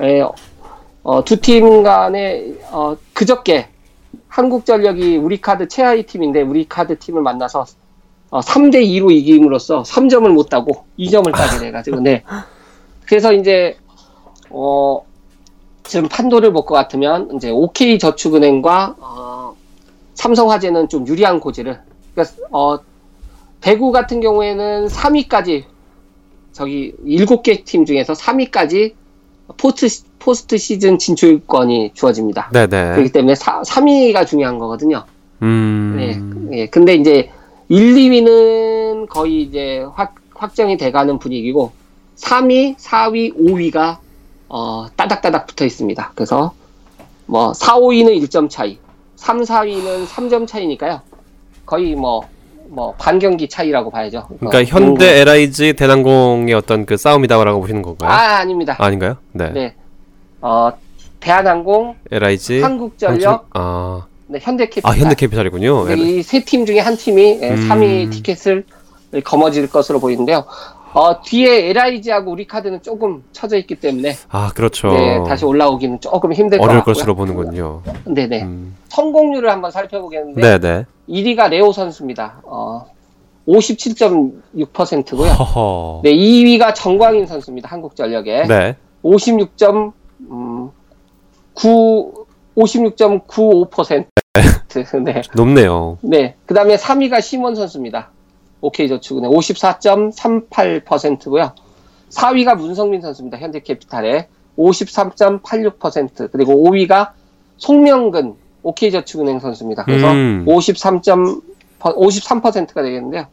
예, 0.00 0.24
어, 1.02 1.24
두 1.24 1.36
팀 1.40 1.82
간에 1.82 2.54
어, 2.70 2.96
그저께 3.12 3.68
한국전력이 4.28 5.16
우리 5.16 5.40
카드 5.40 5.68
최하위 5.68 6.04
팀인데 6.04 6.42
우리 6.42 6.68
카드 6.68 6.98
팀을 6.98 7.22
만나서 7.22 7.66
어, 8.30 8.40
3대 8.40 8.76
2로 8.86 9.10
이김으로써 9.12 9.82
3점을 9.82 10.28
못 10.28 10.48
따고 10.48 10.84
2점을 10.98 11.32
따게 11.32 11.58
돼가지고 11.58 12.00
네. 12.00 12.22
그래서 13.06 13.32
이제 13.32 13.76
어 14.50 15.02
지금 15.84 16.08
판도를 16.08 16.52
볼 16.52 16.64
것 16.64 16.74
같으면 16.74 17.30
이제 17.34 17.50
OK 17.50 17.98
저축은행과 17.98 18.96
어, 18.98 19.56
삼성화재는 20.14 20.88
좀 20.88 21.06
유리한 21.06 21.40
고지를 21.40 21.80
그러니까 22.14 22.36
어 22.50 22.78
배구 23.60 23.92
같은 23.92 24.20
경우에는 24.20 24.86
3위까지 24.86 25.64
저기 26.52 26.94
7개 27.04 27.64
팀 27.64 27.84
중에서 27.84 28.12
3위까지 28.12 28.92
포트 29.56 29.86
포스트 30.18 30.58
시즌 30.58 30.98
진출권이 30.98 31.92
주어집니다. 31.94 32.50
네네. 32.52 32.92
그렇기 32.92 33.10
때문에 33.12 33.34
4, 33.34 33.62
3위가 33.62 34.26
중요한 34.26 34.58
거거든요. 34.58 35.04
음. 35.42 35.94
네. 35.96 36.56
네. 36.56 36.66
근데 36.66 36.94
이제 36.94 37.30
1, 37.68 37.94
2위는 37.94 39.08
거의 39.08 39.42
이제 39.42 39.84
확, 39.94 40.14
확정이 40.34 40.76
돼가는 40.76 41.18
분위기고 41.18 41.72
3위, 42.16 42.76
4위, 42.76 43.34
5위가 43.38 43.96
어, 44.50 44.88
따닥따닥 44.96 45.46
붙어 45.46 45.64
있습니다. 45.64 46.12
그래서 46.14 46.52
뭐 47.26 47.54
4, 47.54 47.76
5위는 47.76 48.20
1점 48.22 48.50
차이, 48.50 48.78
3, 49.14 49.42
4위는 49.42 50.06
3점 50.06 50.46
차이니까요. 50.46 51.00
거의 51.64 51.94
뭐, 51.94 52.26
뭐 52.66 52.92
반경기 52.98 53.48
차이라고 53.48 53.90
봐야죠. 53.90 54.26
그러니까 54.40 54.64
현대 54.64 55.20
LIG 55.20 55.74
대난공의 55.74 56.52
어떤 56.54 56.84
그 56.84 56.96
싸움이다라고 56.96 57.60
보시는 57.60 57.82
건가요? 57.82 58.10
아, 58.10 58.38
아닙니다. 58.38 58.74
아, 58.78 58.90
닌가요 58.90 59.16
네. 59.32 59.50
네. 59.50 59.74
어, 60.40 60.72
대한항공, 61.20 61.94
LIG, 62.10 62.60
한국전력, 62.60 63.28
한국, 63.28 63.46
아. 63.52 64.06
네, 64.26 64.40
현대캐피탈. 64.42 64.90
아, 64.90 64.96
현대캐피탈이군요. 64.96 65.84
네, 65.86 65.94
이세 65.94 66.44
팀 66.44 66.66
중에 66.66 66.80
한 66.80 66.96
팀이 66.96 67.38
예, 67.40 67.50
음. 67.50 67.68
3위 67.68 68.10
티켓을 68.10 68.64
거머쥘 69.22 69.68
것으로 69.68 70.00
보이는데요. 70.00 70.44
어, 70.92 71.20
뒤에 71.22 71.70
LIG하고 71.70 72.32
우리 72.32 72.46
카드는 72.46 72.82
조금 72.82 73.22
쳐져 73.32 73.56
있기 73.58 73.76
때문에 73.76 74.16
아 74.28 74.50
그렇죠. 74.54 74.88
네, 74.92 75.22
다시 75.24 75.44
올라오기는 75.44 76.00
조금 76.00 76.32
힘들 76.32 76.58
것 76.58 76.64
어려울 76.64 76.78
같고요. 76.80 76.94
것으로 76.94 77.14
보는군요. 77.14 77.82
네네. 78.04 78.42
음. 78.42 78.76
성공률을 78.88 79.50
한번 79.50 79.70
살펴보겠는데 79.70 80.40
네 80.40 80.58
네. 80.58 80.86
1위가 81.08 81.48
레오 81.48 81.72
선수입니다. 81.72 82.40
어, 82.44 82.86
57.6%고요. 83.46 85.30
허허. 85.30 86.00
네, 86.04 86.12
2위가 86.12 86.74
정광인 86.74 87.26
선수입니다. 87.26 87.68
한국전력에 87.68 88.44
네. 88.46 88.76
56.9 89.04 89.92
56.95%. 92.56 94.06
네. 95.04 95.22
높네요. 95.34 95.98
네. 96.02 96.34
그 96.46 96.54
다음에 96.54 96.76
3위가 96.76 97.20
심원 97.20 97.54
선수입니다. 97.54 98.10
OK저축은행 98.60 99.30
54.38%고요. 99.30 101.54
4위가 102.10 102.56
문성민 102.56 103.00
선수입니다. 103.00 103.38
현대캐피탈의 103.38 104.28
53.86% 104.58 106.30
그리고 106.32 106.52
5위가 106.54 107.12
송명근 107.56 108.34
OK저축은행 108.62 109.40
선수입니다. 109.40 109.84
그래서 109.84 110.12
음. 110.12 110.44
53. 110.46 111.00
53%가 111.80 112.82
되겠는데요. 112.82 113.26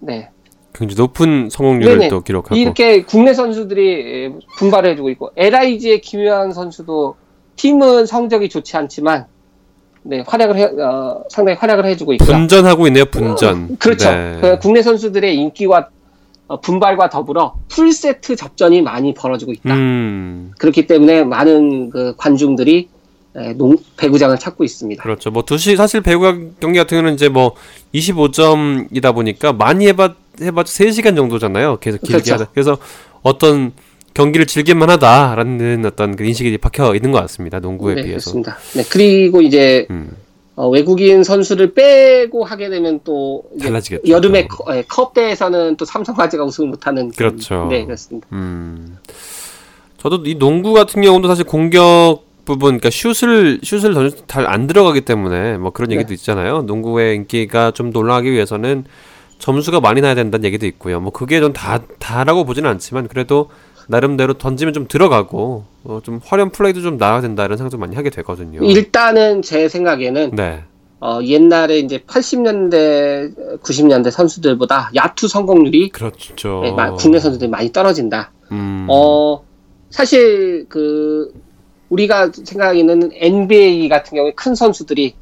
네. 0.00 0.30
굉장히 0.74 1.00
높은 1.00 1.48
성공률을 1.48 1.98
네네. 1.98 2.08
또 2.08 2.20
기록하고 2.20 2.56
이렇게 2.56 3.02
국내 3.02 3.32
선수들이 3.32 4.34
분발을 4.58 4.90
해주고 4.90 5.08
있고 5.10 5.30
LIG의 5.36 6.02
김유한 6.02 6.52
선수도 6.52 7.16
팀은 7.56 8.04
성적이 8.04 8.50
좋지 8.50 8.76
않지만 8.76 9.26
네 10.08 10.22
활약을 10.26 10.56
해, 10.56 10.64
어, 10.64 11.24
상당히 11.28 11.58
활약을 11.58 11.84
해주고 11.86 12.12
있고 12.14 12.24
분전하고 12.24 12.86
있네요 12.86 13.06
분전 13.06 13.68
어, 13.72 13.76
그렇죠 13.78 14.10
네. 14.10 14.38
그 14.40 14.58
국내 14.60 14.82
선수들의 14.82 15.34
인기와 15.34 15.88
어, 16.48 16.60
분발과 16.60 17.08
더불어 17.10 17.54
풀세트 17.68 18.36
접전이 18.36 18.82
많이 18.82 19.12
벌어지고 19.14 19.52
있다 19.52 19.74
음. 19.74 20.52
그렇기 20.58 20.86
때문에 20.86 21.24
많은 21.24 21.90
그 21.90 22.14
관중들이 22.16 22.88
네, 23.34 23.52
농, 23.52 23.76
배구장을 23.98 24.34
찾고 24.38 24.64
있습니다. 24.64 25.02
그렇죠. 25.02 25.30
뭐 25.30 25.42
두시 25.42 25.76
사실 25.76 26.00
배구 26.00 26.52
경기 26.58 26.78
같은 26.78 26.96
경우는 26.96 27.12
이제 27.12 27.28
뭐 27.28 27.54
25점이다 27.94 29.14
보니까 29.14 29.52
많이 29.52 29.86
해봤 29.88 30.16
해봤자 30.40 30.84
3시간 30.84 31.16
정도잖아요. 31.16 31.76
계속 31.76 32.00
길게 32.00 32.22
그렇죠. 32.22 32.32
하다. 32.32 32.46
그래서 32.54 32.78
어떤 33.20 33.72
경기를 34.16 34.46
즐길만 34.46 34.88
하다라는 34.88 35.84
어떤 35.84 36.16
그 36.16 36.24
인식이 36.24 36.56
박혀 36.58 36.94
있는 36.94 37.12
것 37.12 37.20
같습니다. 37.20 37.60
농구에 37.60 37.96
네, 37.96 38.02
비해서. 38.02 38.30
그렇습니다. 38.32 38.56
네, 38.74 38.82
그리고 38.90 39.42
이제 39.42 39.86
음. 39.90 40.10
어, 40.54 40.70
외국인 40.70 41.22
선수를 41.22 41.74
빼고 41.74 42.44
하게 42.44 42.70
되면 42.70 43.00
또 43.04 43.42
달라지겠죠. 43.60 44.08
여름에 44.10 44.46
컵, 44.46 44.70
네, 44.70 44.82
컵대에서는 44.88 45.76
또 45.76 45.84
삼성화재가 45.84 46.44
우승을 46.44 46.70
못하는 46.70 47.10
그렇죠. 47.10 47.66
네 47.70 47.84
그렇습니다. 47.84 48.26
음. 48.32 48.96
저도 49.98 50.22
이 50.24 50.38
농구 50.38 50.72
같은 50.72 51.02
경우도 51.02 51.28
사실 51.28 51.44
공격 51.44 52.22
부분, 52.46 52.78
그러니까 52.78 52.88
슛을 52.90 53.60
슛을 53.62 54.12
잘 54.28 54.46
안 54.46 54.66
들어가기 54.66 55.02
때문에 55.02 55.58
뭐 55.58 55.72
그런 55.72 55.90
얘기도 55.92 56.08
네. 56.08 56.14
있잖아요. 56.14 56.62
농구의 56.62 57.16
인기가 57.16 57.70
좀 57.72 57.94
올라가기 57.94 58.32
위해서는 58.32 58.84
점수가 59.40 59.80
많이 59.80 60.00
나야 60.00 60.14
된다는 60.14 60.44
얘기도 60.46 60.64
있고요. 60.66 61.00
뭐 61.00 61.12
그게 61.12 61.40
좀 61.40 61.52
다 61.52 61.80
다라고 61.98 62.44
보지는 62.46 62.70
않지만 62.70 63.08
그래도 63.08 63.50
나름대로 63.88 64.34
던지면 64.34 64.74
좀 64.74 64.86
들어가고 64.88 65.64
어, 65.84 66.00
좀 66.02 66.20
화려한 66.24 66.50
플레이도 66.50 66.82
좀 66.82 66.96
나와야 66.96 67.20
된다 67.20 67.44
이런 67.44 67.56
생각 67.56 67.70
좀 67.70 67.80
많이 67.80 67.94
하게 67.94 68.10
되거든요. 68.10 68.64
일단은 68.64 69.42
제 69.42 69.68
생각에는 69.68 70.32
네. 70.32 70.64
어, 71.00 71.20
옛날에 71.22 71.78
이제 71.78 71.98
80년대, 71.98 73.60
90년대 73.60 74.10
선수들보다 74.10 74.90
야투 74.94 75.28
성공률이 75.28 75.90
그렇죠. 75.90 76.62
네, 76.62 76.74
국내 76.98 77.18
선수들이 77.18 77.50
많이 77.50 77.70
떨어진다. 77.70 78.32
음. 78.50 78.86
어, 78.88 79.44
사실 79.90 80.66
그 80.68 81.32
우리가 81.90 82.32
생각하기는 82.32 83.10
NBA 83.12 83.88
같은 83.88 84.16
경우에 84.16 84.32
큰 84.34 84.54
선수들이 84.54 85.14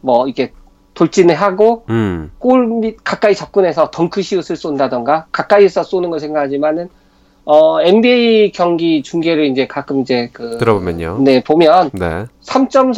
뭐 0.00 0.26
이렇게 0.26 0.52
돌진을 0.94 1.34
하고 1.34 1.84
음. 1.88 2.30
골밑 2.38 3.02
가까이 3.02 3.34
접근해서 3.34 3.90
덩크시옷을 3.90 4.56
쏜다던가 4.56 5.26
가까이서 5.32 5.84
쏘는 5.84 6.10
걸 6.10 6.20
생각하지만은 6.20 6.88
어 7.44 7.80
NBA 7.82 8.52
경기 8.52 9.02
중계를 9.02 9.46
이제 9.46 9.66
가끔 9.66 10.00
이제 10.02 10.30
그 10.32 10.58
들어보면요. 10.58 11.18
네 11.22 11.42
보면 11.42 11.90
네. 11.92 12.26
3점 12.44 12.94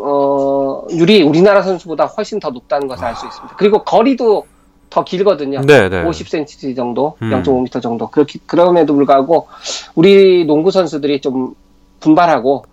성공률이 0.00 1.22
우리나라 1.22 1.62
선수보다 1.62 2.04
훨씬 2.06 2.38
더 2.38 2.50
높다는 2.50 2.88
것을 2.88 3.04
알수 3.04 3.26
있습니다. 3.26 3.56
그리고 3.56 3.82
거리도 3.84 4.44
더 4.90 5.04
길거든요. 5.04 5.60
네 5.62 5.88
네. 5.88 6.04
50cm 6.04 6.76
정도, 6.76 7.16
음. 7.22 7.30
0.5m 7.30 7.80
정도. 7.80 8.08
그렇게 8.08 8.38
그럼에도 8.44 8.94
불구하고 8.94 9.46
우리 9.94 10.44
농구 10.44 10.70
선수들이 10.70 11.20
좀 11.20 11.54
분발하고 12.00 12.64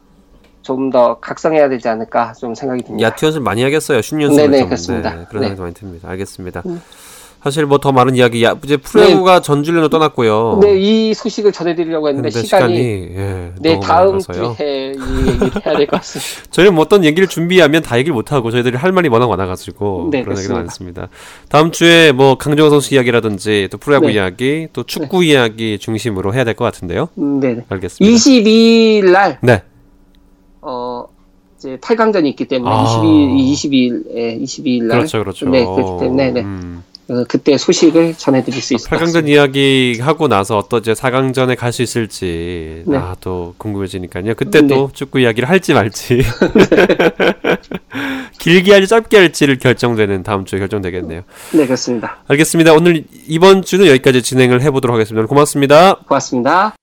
좀 0.64 0.90
더 0.92 1.18
각성해야 1.22 1.70
되지 1.70 1.88
않을까 1.88 2.34
좀 2.34 2.54
생각이 2.54 2.84
듭니다. 2.84 3.08
야투 3.08 3.28
연습 3.28 3.42
많이 3.42 3.64
하겠어요. 3.64 4.02
슛 4.02 4.22
연습. 4.22 4.36
네네 4.42 4.66
그렇습니다. 4.66 5.16
네, 5.16 5.26
그런 5.30 5.42
네. 5.44 5.48
생각이 5.48 5.62
많이 5.62 5.74
듭니다. 5.74 6.10
알겠습니다. 6.10 6.64
음. 6.66 6.82
사실 7.44 7.66
뭐 7.66 7.78
더 7.78 7.92
많은 7.92 8.16
이야기 8.16 8.44
야 8.44 8.58
이제 8.64 8.76
프로야구가 8.78 9.36
네. 9.36 9.42
전주련으 9.42 9.90
떠났고요. 9.90 10.60
네, 10.62 10.78
이 10.78 11.14
소식을 11.14 11.52
전해드리려고 11.54 12.10
했는데 12.10 12.30
시간이, 12.30 12.48
시간이 12.76 12.78
예, 13.16 13.52
네 13.62 13.80
다음 13.80 14.20
주에 14.20 14.90
얘기를 14.90 15.52
해야 15.66 15.78
될 15.78 15.86
것 15.88 15.98
같습니다. 15.98 16.44
저희는 16.52 16.74
뭐 16.74 16.84
어떤 16.84 17.06
얘기를 17.06 17.28
준비하면 17.28 17.84
다 17.84 17.98
얘기를 17.98 18.14
못 18.14 18.32
하고 18.32 18.52
저희들이 18.52 18.76
할 18.76 18.92
말이 18.92 19.08
워낙 19.08 19.28
많아가지고 19.30 20.10
네, 20.12 20.24
그런 20.24 20.38
얘기가 20.38 20.56
많습니다. 20.56 21.08
다음 21.48 21.72
주에 21.72 22.12
뭐 22.12 22.36
강정호 22.36 22.70
선수 22.70 22.96
이야기라든지 22.96 23.70
또 23.72 23.78
프로야구 23.78 24.08
네. 24.08 24.14
이야기 24.14 24.68
또 24.74 24.84
축구 24.84 25.22
네. 25.22 25.28
이야기 25.28 25.78
중심으로 25.80 26.34
해야 26.34 26.44
될 26.44 26.56
것 26.56 26.66
같은데요. 26.66 27.10
네, 27.16 27.64
알겠습니다. 27.70 28.16
22일 28.18 29.12
날 29.12 29.38
네. 29.42 29.62
어 30.62 31.06
이제 31.58 31.78
8강전이 31.78 32.26
있기 32.28 32.46
때문에 32.48 32.70
아. 32.72 32.84
22일 32.84 33.54
22일 33.54 34.44
22일 34.44 34.84
날 34.84 34.98
그렇죠, 35.00 35.20
그렇죠. 35.20 35.50
네, 35.50 35.64
그렇기 35.64 36.00
때문에 36.04 36.32
네. 36.32 36.42
음. 36.42 36.84
어, 37.10 37.24
그때 37.28 37.58
소식을 37.58 38.16
전해드릴 38.16 38.62
수 38.62 38.74
있을 38.74 38.90
것 38.90 39.00
같습니다. 39.00 39.22
8강전 39.22 39.30
이야기 39.30 39.98
하고 40.02 40.28
나서 40.28 40.58
어떤 40.58 40.82
이제 40.82 40.94
4강전에 40.94 41.56
갈 41.58 41.72
수 41.72 41.82
있을지 41.82 42.84
네. 42.86 42.98
아, 42.98 43.16
또 43.22 43.54
궁금해지니까요. 43.58 44.34
그때 44.36 44.62
네. 44.62 44.68
또 44.68 44.90
축구 44.94 45.20
이야기를 45.20 45.48
할지 45.48 45.74
말지 45.74 46.22
길게 48.40 48.72
할지 48.72 48.88
짧게 48.88 49.18
할지를 49.18 49.58
결정되는 49.58 50.24
다음 50.24 50.46
주에 50.46 50.60
결정되겠네요. 50.60 51.22
네 51.54 51.66
그렇습니다. 51.66 52.18
알겠습니다. 52.28 52.74
오늘 52.74 53.04
이번 53.28 53.64
주는 53.64 53.86
여기까지 53.88 54.22
진행을 54.22 54.62
해보도록 54.62 54.96
하겠습니다. 54.96 55.26
고맙습니다. 55.28 55.96
고맙습니다. 56.08 56.76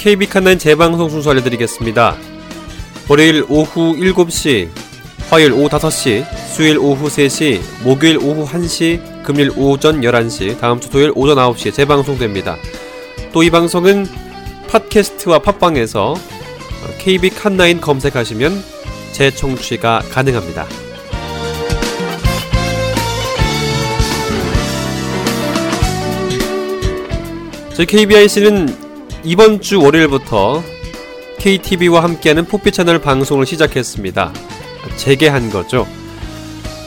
KB 0.00 0.26
칸난 0.28 0.58
재방송 0.58 1.10
순서 1.10 1.30
알려드리겠습니다. 1.32 2.16
월요일 3.06 3.44
오후 3.50 3.94
7시, 3.94 4.70
화요일 5.28 5.52
오후 5.52 5.68
5시, 5.68 6.24
수요일 6.54 6.78
오후 6.78 7.08
3시, 7.08 7.60
목요일 7.84 8.16
오후 8.16 8.46
1시, 8.46 9.22
금요일 9.22 9.50
오전 9.58 10.00
11시, 10.00 10.58
다음 10.58 10.80
주 10.80 10.88
토요일 10.88 11.12
오전 11.14 11.36
9시에 11.36 11.74
재방송됩니다. 11.74 12.56
또 13.34 13.42
이 13.42 13.50
방송은 13.50 14.06
팟캐스트와 14.68 15.40
팟빵에서 15.40 16.14
KB 16.98 17.28
칸나인 17.28 17.82
검색하시면 17.82 18.64
재청취가 19.12 20.04
가능합니다. 20.10 20.66
저희 27.74 27.84
KBIC는 27.84 28.89
이번 29.22 29.60
주 29.60 29.82
월요일부터 29.82 30.62
KTV와 31.38 32.02
함께하는 32.02 32.46
포피 32.46 32.72
채널 32.72 32.98
방송을 32.98 33.44
시작했습니다. 33.44 34.32
재개한 34.96 35.50
거죠. 35.50 35.86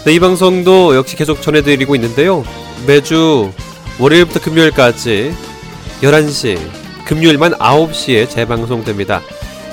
네, 0.05 0.13
이 0.13 0.19
방송도 0.19 0.95
역시 0.95 1.15
계속 1.15 1.43
전해드리고 1.43 1.95
있는데요. 1.95 2.43
매주 2.87 3.51
월요일부터 3.99 4.41
금요일까지 4.41 5.33
11시, 6.01 6.57
금요일만 7.05 7.53
9시에 7.53 8.27
재방송됩니다. 8.27 9.21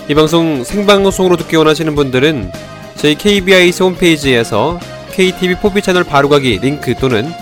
이 0.09 0.15
방송 0.15 0.63
생방송으로 0.63 1.39
듣기 1.39 1.57
원하시는 1.57 1.95
분들은 1.95 2.53
저희 2.97 3.15
KBIC 3.15 3.83
홈페이지에서 3.83 4.79
KTV 5.13 5.57
포피 5.57 5.81
채널 5.81 6.05
바로가기 6.05 6.59
링크 6.61 6.95
또는 6.95 7.33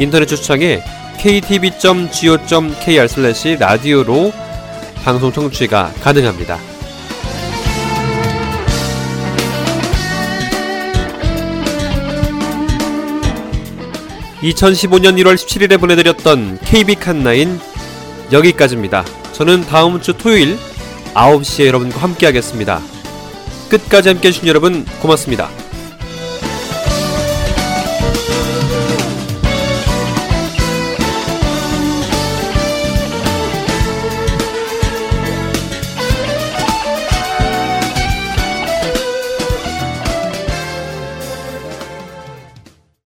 인터넷 0.00 0.26
추청에 0.26 0.82
ktv.go.kr 1.18 3.06
라디오로 3.58 4.32
방송 5.06 5.30
청취가 5.30 5.92
가능합니다. 6.02 6.58
2015년 14.42 15.14
1월 15.22 15.36
17일에 15.36 15.78
보내드렸던 15.78 16.58
KB 16.64 16.96
칸나인 16.96 17.60
여기까지입니다. 18.32 19.04
저는 19.32 19.64
다음 19.66 20.00
주 20.00 20.12
토요일 20.12 20.58
9시에 21.14 21.66
여러분과 21.66 22.00
함께 22.00 22.26
하겠습니다. 22.26 22.80
끝까지 23.70 24.08
함께 24.08 24.26
해 24.26 24.32
주신 24.32 24.48
여러분 24.48 24.84
고맙습니다. 25.00 25.65